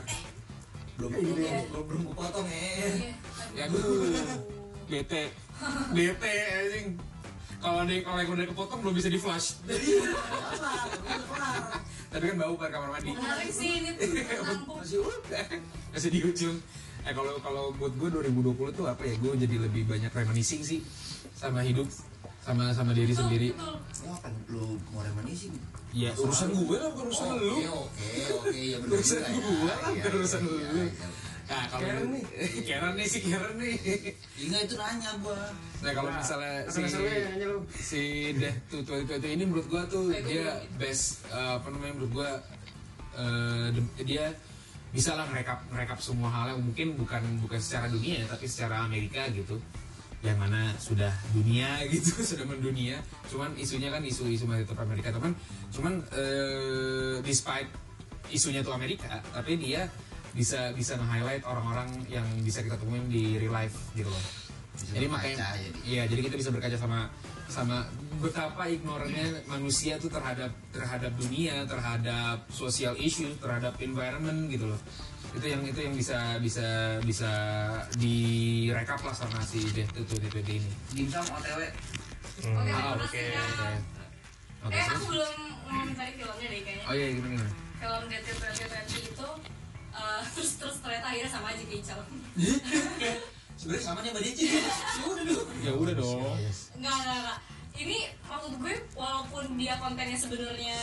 Belum 1.00 1.12
belum 1.12 1.84
belum 1.88 2.02
kepotong 2.14 2.48
ya 2.48 2.60
Iya. 2.62 3.12
Ya 3.56 3.64
aduh. 3.68 4.08
Bete. 4.88 5.24
Bete 5.96 6.34
anjing. 6.58 6.88
Kalau 7.62 7.78
ada 7.86 7.94
kalau 8.02 8.18
yang 8.20 8.32
udah 8.34 8.46
kepotong 8.50 8.80
belum 8.82 8.94
bisa 8.98 9.10
di 9.12 9.20
flash. 9.22 9.62
Tapi 12.12 12.24
kan 12.28 12.36
bau 12.36 12.56
kan 12.60 12.70
kamar 12.74 12.90
mandi. 13.00 13.16
menarik 13.16 13.52
sih 13.54 13.80
ini 13.80 13.90
masih 14.68 15.00
masih 15.96 16.10
di 16.12 16.20
ujung 16.28 16.58
eh 17.02 17.14
kalau 17.18 17.34
kalau 17.42 17.64
buat 17.82 17.94
gue 17.98 18.10
2020 18.14 18.78
tuh 18.78 18.86
apa 18.86 19.02
ya 19.08 19.16
gue 19.18 19.32
jadi 19.34 19.56
lebih 19.58 19.90
banyak 19.90 20.12
reminiscing 20.14 20.62
sih 20.62 20.86
sama 21.34 21.66
hidup 21.66 21.90
sama 22.42 22.64
sama 22.72 22.92
diri 22.92 23.10
Betul, 23.10 23.22
sendiri 23.22 23.50
betul. 23.54 23.76
Kan 24.18 24.34
lu 24.48 24.64
mau 24.90 25.02
reminiscing. 25.02 25.54
ya 25.92 26.10
urusan 26.14 26.50
gue 26.52 26.78
lah 26.78 26.90
bukan 26.90 27.06
urusan 27.06 27.28
lu 27.32 27.52
Oke 27.52 27.68
oke 27.68 28.10
oke 28.40 28.60
ya 28.60 28.78
benar 28.80 28.96
urusan 28.96 29.20
juga 29.20 29.28
ya. 29.28 29.42
gue 29.44 29.58
lah 29.62 29.78
Iya, 29.82 29.92
bukan 29.94 30.12
urusan 30.16 30.40
iya, 30.40 30.48
lu 30.48 30.56
iya, 30.56 30.70
iya. 30.72 31.08
nah 31.44 31.64
kalau 31.68 31.84
Karen 31.84 32.06
nih. 32.08 32.24
Karen 32.70 32.94
nih 32.96 33.08
si 33.08 33.20
Karen 33.22 33.56
nih 33.58 33.76
Iya 34.38 34.58
itu 34.62 34.76
nanya 34.76 35.12
gua. 35.20 35.40
nah 35.78 35.92
kalau 35.92 36.10
misalnya 36.10 36.54
si 36.66 36.82
si 37.78 38.02
Death 38.34 38.60
to 38.68 38.78
2020 38.82 39.36
ini 39.36 39.44
menurut 39.44 39.68
gua 39.68 39.84
tuh 39.86 40.04
dia 40.16 40.48
best 40.76 41.28
eh, 41.28 41.52
apa 41.52 41.68
namanya 41.68 41.94
menurut 41.94 42.14
gua 42.16 42.30
eh, 43.14 43.68
dia 44.00 44.32
bisa 44.90 45.12
lah 45.14 45.24
merekap 45.26 45.60
merekap 45.68 46.00
semua 46.00 46.28
hal 46.28 46.52
yang 46.52 46.62
mungkin 46.62 46.96
bukan 46.96 47.20
bukan 47.40 47.60
secara 47.60 47.88
dunia 47.88 48.24
ya, 48.24 48.28
tapi 48.28 48.44
secara 48.44 48.84
Amerika 48.84 49.24
gitu 49.30 49.56
yang 50.22 50.38
mana 50.38 50.70
sudah 50.78 51.10
dunia 51.34 51.82
gitu 51.94 52.22
sudah 52.22 52.46
mendunia. 52.46 53.02
Cuman 53.30 53.54
isunya 53.58 53.90
kan 53.90 54.02
isu-isu 54.06 54.46
masih 54.46 54.66
tetap 54.66 54.86
Amerika. 54.86 55.10
Cuman 55.14 55.34
cuman 55.74 55.94
eh, 56.14 57.16
despite 57.26 57.70
isunya 58.32 58.64
tuh 58.64 58.72
Amerika 58.72 59.20
tapi 59.36 59.60
dia 59.60 59.92
bisa 60.32 60.72
bisa 60.72 60.96
nge-highlight 60.96 61.44
orang-orang 61.44 61.92
yang 62.08 62.24
bisa 62.40 62.64
kita 62.64 62.80
temuin 62.80 63.04
di 63.12 63.36
real 63.36 63.52
life 63.52 63.76
gitu 63.98 64.08
loh. 64.08 64.24
Bisa 64.72 64.96
jadi 64.96 65.08
makanya 65.12 65.36
jadi. 65.52 65.80
iya 65.84 66.04
jadi 66.08 66.22
kita 66.32 66.36
bisa 66.40 66.50
berkaca 66.56 66.78
sama 66.80 67.12
sama 67.52 67.84
betapa 68.24 68.64
ignorannya 68.72 69.44
manusia 69.52 70.00
tuh 70.00 70.08
terhadap 70.08 70.56
terhadap 70.72 71.12
dunia 71.20 71.68
terhadap 71.68 72.48
social 72.48 72.96
issue 72.96 73.28
terhadap 73.44 73.76
environment 73.84 74.48
gitu 74.48 74.72
loh 74.72 74.80
itu 75.32 75.46
yang 75.48 75.62
itu 75.64 75.80
yang 75.80 75.94
bisa 75.94 76.18
bisa 76.38 76.68
bisa 77.02 77.32
direkap 77.96 79.00
lah 79.00 79.12
sama 79.12 79.40
si 79.42 79.64
Death 79.70 79.92
to 79.94 80.04
2020 80.04 80.60
ini 80.60 80.72
Dimsum 80.92 81.24
OTW. 81.26 81.60
Oke, 81.62 81.72
Ah, 82.42 82.64
terima 82.64 82.92
oke 82.94 83.06
kasih 83.06 83.22
oke 83.22 83.32
Kak. 83.32 83.80
oke 84.62 84.72
Eh, 84.72 84.78
terus? 84.78 84.92
aku 84.92 85.06
belum 85.10 85.34
ngomentari 85.64 86.12
filmnya 86.14 86.48
deh 86.48 86.62
kayaknya. 86.62 86.84
oh 86.84 86.94
iya 86.94 87.08
gimana 87.12 87.34
gimana 87.34 87.52
Film 87.78 88.04
Dead 88.08 88.22
to 88.22 88.34
2020 88.36 89.10
itu 89.10 89.28
eh, 89.92 90.22
terus 90.34 90.52
terus 90.56 90.76
ternyata 90.80 91.06
akhirnya 91.08 91.32
sama 91.32 91.48
aja 91.50 91.64
kayak 91.64 91.82
Ical. 91.82 92.00
sebenarnya 93.60 93.84
sama 93.84 94.00
nih 94.00 94.10
mbak 94.10 94.24
Dici 94.24 94.46
udah 95.02 95.24
dulu 95.24 95.42
ya 95.60 95.72
udah 95.72 95.94
dong 95.94 96.34
Enggak, 96.74 96.96
enggak, 96.98 97.18
enggak. 97.18 97.40
Ini 97.72 97.98
maksud 98.22 98.54
gue 98.58 98.74
walaupun 98.94 99.44
dia 99.56 99.74
kontennya 99.78 100.18
sebenarnya 100.18 100.76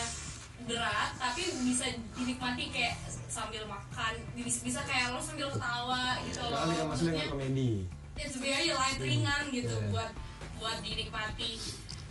berat 0.67 1.11
tapi 1.17 1.43
bisa 1.63 1.87
dinikmati 2.19 2.65
kayak 2.75 2.99
sambil 3.29 3.63
makan 3.69 4.13
bisa, 4.35 4.59
bisa 4.65 4.81
kayak 4.83 5.15
lo 5.15 5.21
sambil 5.23 5.47
ketawa 5.53 6.19
gitu 6.27 6.41
loh 6.43 6.51
Soalnya 6.59 6.75
kan 6.75 6.87
maksudnya 6.91 7.25
komedi. 7.31 7.71
it's 8.19 8.37
very 8.41 8.71
light 8.75 8.99
ringan 8.99 9.43
gitu 9.55 9.77
buat 9.95 10.11
buat 10.59 10.79
dinikmati 10.83 11.63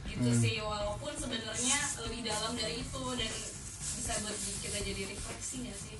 gitu 0.07 0.29
sih 0.31 0.63
walaupun 0.63 1.11
sebenarnya 1.19 1.79
lebih 2.07 2.19
dalam 2.23 2.51
dari 2.55 2.79
itu 2.79 3.03
dan 3.19 3.33
bisa 3.99 4.13
buat 4.23 4.37
kita 4.63 4.77
jadi 4.87 5.01
refleksi 5.11 5.55
nggak 5.67 5.77
sih 5.77 5.97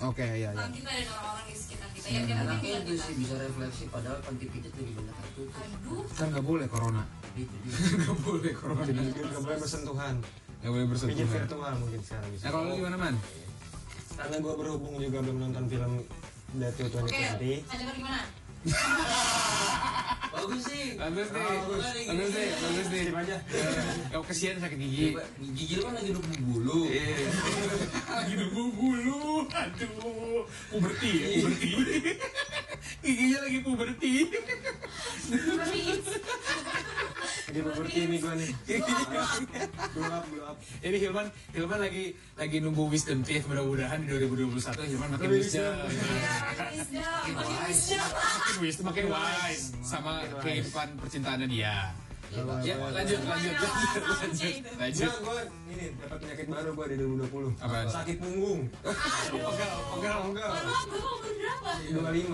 Oke, 0.00 0.24
iya, 0.24 0.48
iya. 0.48 0.56
tentang 0.56 0.72
kita 0.72 0.90
dan 0.96 1.06
orang-orang 1.12 1.44
di 1.44 1.56
sekitar 1.60 1.88
kita 1.92 2.06
ya 2.08 2.20
kita 2.24 2.40
Enaknya 2.40 2.72
itu 2.80 2.92
sih 2.96 3.14
bisa 3.20 3.34
refleksi 3.36 3.84
padahal 3.92 4.16
panti 4.24 4.48
pijat 4.48 4.72
lebih 4.80 4.96
banyak 4.96 5.16
itu. 5.28 5.42
aduh 5.52 6.04
Kan 6.16 6.26
nggak 6.32 6.46
boleh 6.48 6.66
corona. 6.72 7.04
Itu 7.36 7.52
dia. 7.60 7.72
Nggak 8.00 8.18
boleh 8.24 8.52
corona. 8.56 8.82
Jadi 8.88 9.00
nggak 9.12 9.42
boleh 9.44 9.58
bersentuhan. 9.60 10.14
Nggak 10.60 10.70
boleh 10.70 10.84
Pijit 10.84 10.92
bersentuhan. 10.92 11.28
virtual 11.32 11.72
mungkin 11.80 12.00
sekarang 12.04 12.28
bisa. 12.30 12.42
Nah 12.44 12.50
kalau 12.52 12.64
lu 12.64 12.74
gimana 12.76 12.96
man? 12.96 13.14
Karena 14.10 14.36
gue 14.36 14.52
berhubung 14.54 14.94
juga 15.00 15.18
belum 15.24 15.38
nonton 15.40 15.64
film 15.66 15.92
Death 16.50 16.76
to 16.76 16.84
oke 16.90 17.06
2020. 17.06 17.62
ada 17.64 17.92
gimana 17.94 18.20
Bagus 20.30 20.62
sih. 20.62 20.94
Bagus 20.94 21.28
nih, 21.32 21.42
Bagus. 21.42 21.80
bagus 21.80 22.30
nih, 22.30 22.48
bagus 22.54 22.86
nih. 22.92 23.02
Sip 23.02 23.16
aja. 23.16 23.36
Kau 24.12 24.22
kesian 24.22 24.56
sakit 24.60 24.78
gigi. 24.78 25.06
Gigi 25.56 25.74
lu 25.74 25.82
kan 25.84 25.94
lagi 25.96 26.10
nunggu 26.12 26.34
bulu. 26.44 26.80
Lagi 28.20 28.34
nunggu 28.36 28.62
bulu, 28.76 29.48
aduh, 29.48 30.44
puberti 30.68 31.10
ya, 31.10 31.26
puberti. 31.40 31.70
Giginya 32.98 33.38
lagi 33.46 33.58
puberti. 33.62 34.12
Jadi 37.50 37.60
beberti 37.66 37.98
ini 38.06 38.16
gue 38.18 38.34
nih. 38.34 38.50
Blow 39.94 40.06
up, 40.06 40.24
blow 40.30 40.44
up. 40.50 40.56
Ini 40.82 40.96
Hilman, 40.98 41.26
Hilman 41.54 41.78
lagi 41.82 42.04
lagi 42.34 42.56
nunggu 42.62 42.90
wisdom 42.90 43.22
teeth. 43.22 43.46
Mudah-mudahan 43.46 44.02
di 44.02 44.14
2021 44.14 44.90
Hilman 44.90 45.08
makin 45.14 45.30
wisdom. 45.30 45.74
ya 46.90 47.10
makin 47.34 47.56
wisdom 47.66 48.02
Makin 48.10 48.56
wisdom, 48.62 48.84
makin 48.90 49.06
wise 49.10 49.64
sama 49.82 50.22
kehidupan 50.42 50.88
percintaannya 50.98 51.46
dia. 51.50 51.94
Ya, 52.30 52.46
lanjut, 52.46 52.78
lanjut, 52.94 53.20
lanjut, 53.26 53.54
lanjut, 53.58 54.54
lanjut. 54.78 55.10
Nah, 55.10 55.18
gue 55.18 55.40
ini 55.74 55.86
dapat 55.98 56.16
penyakit 56.22 56.46
baru 56.46 56.70
gue 56.78 56.86
di 56.86 56.96
2020. 57.26 57.58
Apaan? 57.58 57.86
Sakit 57.90 58.16
punggung. 58.22 58.60
Pegal, 58.86 60.18
pegal. 60.30 60.50
Aku 60.54 60.96
mau 61.02 61.16
berapa 61.18 61.70
25 61.90 62.30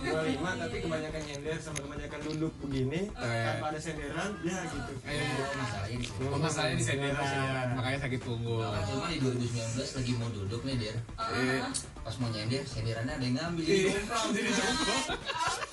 25 0.00 0.62
tapi 0.64 0.76
kebanyakan 0.80 1.20
nyender 1.28 1.56
sama 1.60 1.78
kebanyakan 1.84 2.20
duduk 2.24 2.52
begini 2.64 3.00
iya. 3.20 3.44
tanpa 3.52 3.66
ada 3.68 3.80
senderan 3.84 4.30
ya 4.40 4.58
gitu 4.64 4.92
Eh, 5.04 5.20
masalahnya 5.60 5.96
di 6.00 6.06
sini. 6.08 6.24
Oh, 6.24 6.40
masalahnya 6.40 6.76
di 6.80 6.86
senderan, 6.88 7.66
makanya 7.76 7.98
sakit 8.08 8.20
punggung. 8.24 8.64
Nah, 8.64 8.82
cuma 8.88 9.06
di 9.12 9.18
2019 9.20 9.96
lagi 10.00 10.12
mau 10.16 10.28
duduk 10.32 10.60
nih 10.64 10.76
der 10.80 10.96
Eh, 11.36 11.60
pas 12.00 12.14
mau 12.16 12.32
nyender 12.32 12.64
senderannya 12.64 13.12
ada 13.12 13.24
yang 13.28 13.36
ngambil 13.36 13.64
Iya, 13.68 13.92
jadi. 14.32 14.50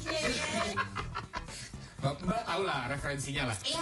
Oke. 0.03 0.19
Mbak, 2.05 2.21
mbak 2.21 2.41
tau 2.45 2.61
lah 2.61 2.85
referensinya 2.85 3.43
lah. 3.49 3.57
Iya, 3.65 3.81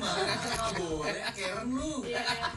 mah 0.00 0.14
nggak 0.16 0.70
boleh. 0.80 1.20
Keren 1.36 1.68
lu. 1.76 1.92
Iya, 2.08 2.20
iya. 2.24 2.48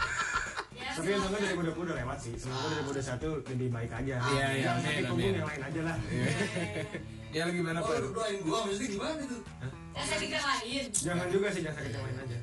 Ya, 0.74 0.90
tapi 0.96 1.10
untungnya 1.12 1.40
2020 1.60 1.84
udah 1.84 1.96
lewat 2.00 2.18
sih. 2.24 2.34
Semoga 2.40 2.68
2021 2.88 3.52
lebih 3.52 3.68
baik 3.76 3.92
aja. 3.92 4.16
Iya, 4.16 4.48
iya, 4.48 4.64
Jangan 4.64 4.80
sakit 4.80 5.04
punggung 5.04 5.28
amin. 5.28 5.40
yang 5.40 5.50
lain 5.52 5.62
aja 5.68 5.82
lah. 5.84 5.98
Ya 7.34 7.42
lagi 7.50 7.58
gimana 7.60 7.80
oh 7.82 7.90
Pak? 7.90 7.98
lu 7.98 8.10
doain 8.14 8.38
gua 8.46 8.58
maksudnya 8.64 8.90
gimana 8.94 9.22
tuh? 9.28 9.42
Ya, 9.94 10.02
saya 10.06 10.18
pikir 10.22 10.38
lain. 10.38 10.86
jangan 10.94 11.28
juga 11.34 11.48
sih 11.50 11.62
jangan 11.66 11.78
sakit 11.82 11.92
yang 11.92 12.06
lain 12.06 12.18
aja 12.24 12.38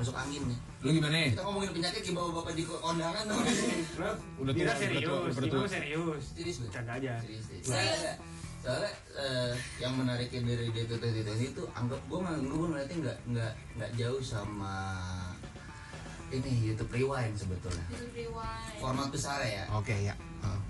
masuk 0.00 0.16
angin 0.16 0.42
nih. 0.48 0.58
Lu 0.80 0.88
gimana 0.96 1.16
nih? 1.16 1.30
kita 1.36 1.42
ngomongin 1.44 1.70
penyakit 1.76 2.02
di 2.08 2.12
bawa 2.16 2.28
bapak 2.40 2.52
di 2.56 2.64
kondangan. 2.64 3.24
Dong 3.28 3.44
Udah 4.40 4.52
kita 4.56 4.72
udah 4.72 4.76
serius 4.80 5.36
kita 5.36 5.56
serius. 5.68 6.22
Serius 6.32 6.56
lu 6.64 6.66
canda 6.72 6.92
aja. 6.96 7.12
Serius 7.20 7.44
soalnya 7.60 8.12
soalnya 8.60 8.92
eh, 9.14 9.52
yang 9.78 9.92
menariknya 9.94 10.40
dari 10.44 11.24
Twenty 11.24 11.48
itu 11.48 11.62
anggap 11.72 11.96
gue 12.02 12.18
nggak 12.18 12.36
gue 12.42 12.66
ngeliatnya 12.66 12.96
nggak 13.00 13.18
nggak 13.26 13.52
nggak 13.74 13.90
jauh 13.96 14.20
sama 14.20 14.76
ini 16.30 16.50
YouTube 16.64 16.90
Rewind 16.90 17.34
sebetulnya 17.34 17.82
YouTube 17.88 18.14
rewind. 18.14 18.76
format 18.78 19.08
besar 19.08 19.40
ya 19.42 19.64
Oke 19.72 19.96
ya. 19.96 20.14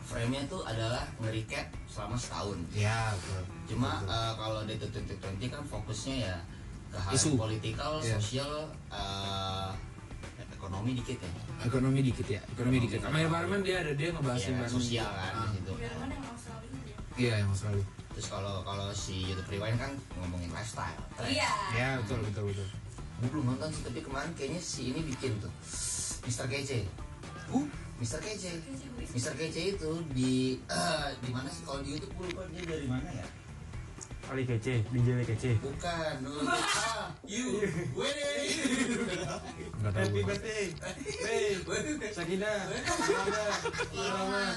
frame-nya 0.02 0.42
tuh 0.46 0.64
adalah 0.64 1.06
nge-recap 1.18 1.66
selama 1.86 2.16
setahun 2.16 2.58
Ya, 2.72 3.14
betul. 3.14 3.42
cuma 3.68 4.02
eh, 4.02 4.32
kalau 4.34 4.60
Deto 4.64 4.86
Twenty 5.16 5.46
kan 5.46 5.62
fokusnya 5.62 6.16
ya 6.24 6.36
ke 6.88 6.98
hal 6.98 7.12
Isu. 7.12 7.34
politikal 7.36 7.98
Iya. 8.00 8.16
sosial 8.16 8.50
eh, 8.90 9.70
ekonomi 10.50 10.94
dikit 10.94 11.18
ya 11.18 11.30
Ekonomi 11.60 12.00
dikit 12.00 12.24
ya, 12.26 12.40
ekonomi 12.48 12.80
dikit. 12.80 13.04
Sama 13.04 13.20
environment 13.20 13.60
dia 13.60 13.84
ada 13.84 13.92
dia 13.92 14.08
ngebahas 14.10 14.40
ya, 14.40 14.48
environment. 14.48 14.72
sosial 14.72 15.08
kan 15.12 15.32
di 15.44 15.60
yang 15.60 15.60
Australia 15.60 15.76
dia? 15.76 16.29
Iya, 17.20 17.34
yang 17.44 17.52
selalu. 17.52 17.84
terus 18.10 18.26
kalau 18.26 18.64
kalau 18.66 18.90
si 18.96 19.28
YouTube 19.28 19.48
Rewind 19.54 19.78
kan 19.78 19.92
ngomongin 20.18 20.50
lifestyle. 20.50 20.98
Iya. 21.20 21.52
Ya, 21.76 21.88
betul, 22.00 22.24
betul, 22.26 22.48
betul. 22.50 22.66
gue 23.20 23.28
belum 23.28 23.52
nonton 23.52 23.68
sih 23.68 23.84
tapi 23.84 24.00
kemarin 24.00 24.32
kayaknya 24.32 24.60
si 24.64 24.96
ini 24.96 25.04
bikin 25.04 25.36
tuh 25.44 25.52
Mr. 26.24 26.48
Kece 26.48 26.88
Uh, 27.50 27.66
Mr. 28.00 28.22
Kece 28.22 28.62
Mr. 29.12 29.34
Kece 29.36 29.76
itu 29.76 29.90
di 30.16 30.56
eh, 30.64 31.08
di 31.20 31.28
mana 31.34 31.50
sih 31.52 31.60
kalau 31.68 31.84
di 31.84 31.98
YouTube 31.98 32.16
gue 32.16 32.26
lupa 32.32 32.48
dia 32.48 32.62
dari 32.64 32.86
mana 32.88 33.10
ya 33.12 33.26
kali 34.30 34.46
kece 34.46 34.86
DJ 34.94 35.26
kece 35.26 35.58
bukan 35.58 36.16
untuk 36.22 36.46
ah 36.46 37.10
you 37.26 37.58
wede 37.98 38.30
enggak 39.74 39.90
tahu. 39.90 40.06
happy 40.06 40.20
birthday 40.22 40.64
hey 41.26 41.58
Sakina 42.14 42.70
selamat 42.70 43.58
selamat 43.90 44.54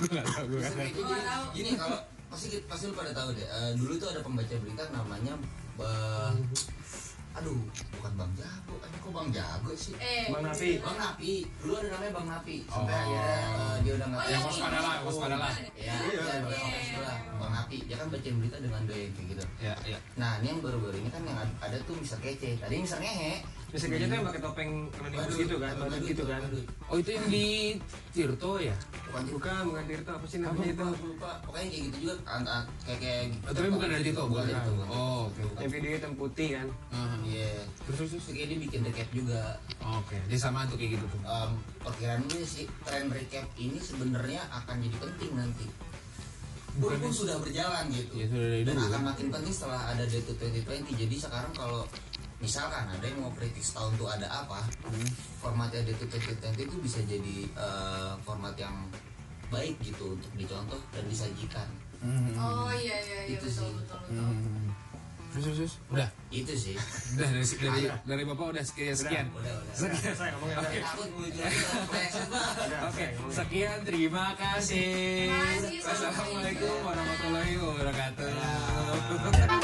Nggak 0.00 0.24
tahu, 0.24 0.44
gua 0.48 0.60
nggak 0.60 1.24
tahu. 1.24 1.44
Gini, 1.52 1.70
kalau 1.76 1.98
pasti 2.30 2.46
pasti 2.64 2.84
lu 2.86 2.94
pada 2.94 3.10
tahu 3.10 3.34
deh 3.34 3.42
eh, 3.42 3.70
dulu 3.74 3.92
tuh 3.98 4.08
ada 4.08 4.20
pembaca 4.22 4.54
berita 4.54 4.86
namanya 4.94 5.34
Bang 5.74 6.38
aduh 7.30 7.62
bukan 7.94 8.12
Bang 8.18 8.32
Jago 8.34 8.74
kan 8.78 8.90
kok 8.90 9.10
Bang 9.10 9.30
Jago 9.30 9.70
sih 9.74 9.94
Eh, 9.98 10.30
Bang 10.30 10.42
Nafi 10.42 10.78
Bang 10.78 10.94
Napi, 10.94 11.46
dulu 11.58 11.78
ada 11.78 11.88
namanya 11.90 12.12
Bang 12.14 12.26
Napi. 12.26 12.56
Sampai 12.66 12.90
Oh. 12.90 13.02
akhirnya 13.02 13.34
eh, 13.34 13.76
dia 13.82 13.92
udah 13.98 14.06
nggak 14.10 14.18
Oh, 14.20 14.30
Yang 14.30 14.42
iya. 14.42 14.46
waspada 14.50 14.78
lah, 14.78 14.96
waspada 15.02 15.36
lah. 15.38 15.52
Ya, 15.78 15.94
Iya, 16.06 16.22
ya, 16.22 16.34
ya, 16.98 17.14
Bang 17.34 17.52
Napi. 17.54 17.76
Dia 17.86 17.96
kan 17.98 18.06
bacain 18.10 18.34
berita 18.38 18.56
dengan 18.58 18.82
gaya 18.86 19.06
kayak 19.10 19.26
gitu. 19.30 19.44
Ya, 19.58 19.74
ya. 19.86 19.98
Nah, 20.14 20.30
ini 20.38 20.46
yang 20.50 20.60
baru-baru 20.60 20.96
ini 20.98 21.10
kan 21.10 21.22
yang 21.22 21.38
ada, 21.38 21.52
ada 21.62 21.76
tuh 21.82 21.94
Mister 21.98 22.18
Kece. 22.18 22.58
Tadi 22.58 22.74
Mister 22.78 22.98
Ngehe. 22.98 23.42
Bisa 23.70 23.86
kece 23.86 24.02
tuh 24.02 24.12
yang 24.12 24.26
pakai 24.26 24.40
topeng 24.40 24.70
Kemenikbud 24.90 25.34
gitu 25.36 25.56
kan 25.56 25.72
badut 25.76 26.02
gitu 26.02 26.24
kan 26.24 26.40
Oh, 26.86 26.96
itu 26.98 27.10
yang 27.12 27.26
di 27.26 27.46
Tirto 28.10 28.58
ya? 28.58 28.74
Bukan 29.06 29.22
Tirto. 29.22 29.34
bukan 29.38 29.60
bukan 29.64 29.84
Tirto 29.86 30.10
apa 30.12 30.26
sih 30.26 30.38
namanya 30.38 30.66
itu? 30.68 30.86
Lupa. 31.06 31.30
Pokoknya 31.40 31.68
kayak 31.68 31.82
gitu 31.86 31.96
juga. 32.00 32.14
Ant- 32.26 32.50
ant- 32.50 32.70
Kayak 32.82 32.98
kayak. 32.98 33.22
Oh, 33.40 33.52
tapi 33.52 33.68
bukan 33.70 33.88
dari 33.88 34.02
Tirto, 34.02 34.22
bukan. 34.26 34.42
dari 34.42 34.54
Tirto. 34.56 34.70
bukan. 34.74 34.88
Oh, 34.90 35.20
oke. 35.24 35.40
Yang 35.56 35.70
video 35.70 35.90
hitam 35.92 36.12
putih 36.14 36.48
kan 36.52 36.66
Ah, 36.90 37.14
Iya. 37.22 37.50
Terus, 37.86 38.10
terus, 38.10 38.24
kayak 38.28 38.46
dia 38.48 38.58
bikin 38.60 38.80
recap 38.82 39.08
juga. 39.10 39.42
Oke, 39.80 40.16
dia 40.20 40.38
sama 40.40 40.66
tuh 40.66 40.74
kayak 40.74 40.90
gitu 40.94 41.06
tuh. 41.08 41.20
Perkiraan 41.80 42.22
gue 42.26 42.42
sih 42.44 42.66
tren 42.82 43.06
recap 43.06 43.46
ini 43.56 43.78
sebenarnya 43.78 44.42
akan 44.52 44.76
jadi 44.80 44.96
penting 44.98 45.32
nanti. 45.32 45.66
Bukan 46.72 46.98
Bukan 46.98 47.10
sudah 47.12 47.36
berjalan 47.38 47.86
gitu. 47.88 48.14
Ya, 48.16 48.26
sudah 48.26 48.46
Dan 48.64 48.76
akan 48.76 48.90
kan? 48.92 49.02
makin 49.04 49.26
penting 49.28 49.50
setelah 49.52 49.90
ada 49.90 50.02
Deto 50.02 50.34
2020. 50.34 50.86
Jadi 50.96 51.16
sekarang 51.16 51.50
kalau 51.52 51.82
misalkan 52.40 52.88
ada 52.88 53.04
yang 53.04 53.20
mau 53.20 53.32
kritik 53.36 53.60
setahun 53.60 53.92
tuh 54.00 54.08
ada 54.08 54.26
apa, 54.26 54.64
formatnya 55.38 55.84
Deto 55.84 56.08
2020 56.08 56.56
itu 56.66 56.76
bisa 56.80 56.98
jadi 57.04 57.36
eh, 57.52 58.12
format 58.24 58.56
yang 58.56 58.88
baik 59.52 59.76
gitu 59.84 60.16
untuk 60.16 60.32
dicontoh 60.34 60.80
dan 60.96 61.04
disajikan. 61.04 61.68
Oh 62.40 62.72
iya 62.72 62.96
iya 63.04 63.28
iya 63.28 63.36
Itu 63.36 63.44
betul 63.44 63.68
sih. 63.68 63.76
betul 63.76 63.98
betul. 64.08 64.24
Hmm. 64.24 64.72
Terus, 65.30 65.44
terus, 65.46 65.58
terus. 65.62 65.74
Udah, 65.94 66.08
Itu 66.34 66.52
sih. 66.58 66.74
udah 66.74 67.28
dari, 67.30 67.46
dari, 67.46 67.86
dari 68.02 68.22
bapak 68.26 68.46
udah 68.50 68.64
sekian. 68.66 68.96
sekian. 68.98 69.26
Udah, 69.30 69.52
udah. 69.62 69.74
Sekian 69.78 70.14
saya 70.18 70.34
ngomongnya 70.34 70.58
Oke. 70.58 70.78
Oke, 72.90 73.06
sekian 73.30 73.78
terima 73.86 74.34
kasih. 74.34 75.30
Terima 75.30 75.38
kasih, 75.54 75.86
Wassalamualaikum 75.86 76.82
warahmatullahi 76.82 77.54
wabarakatuh. 77.62 79.58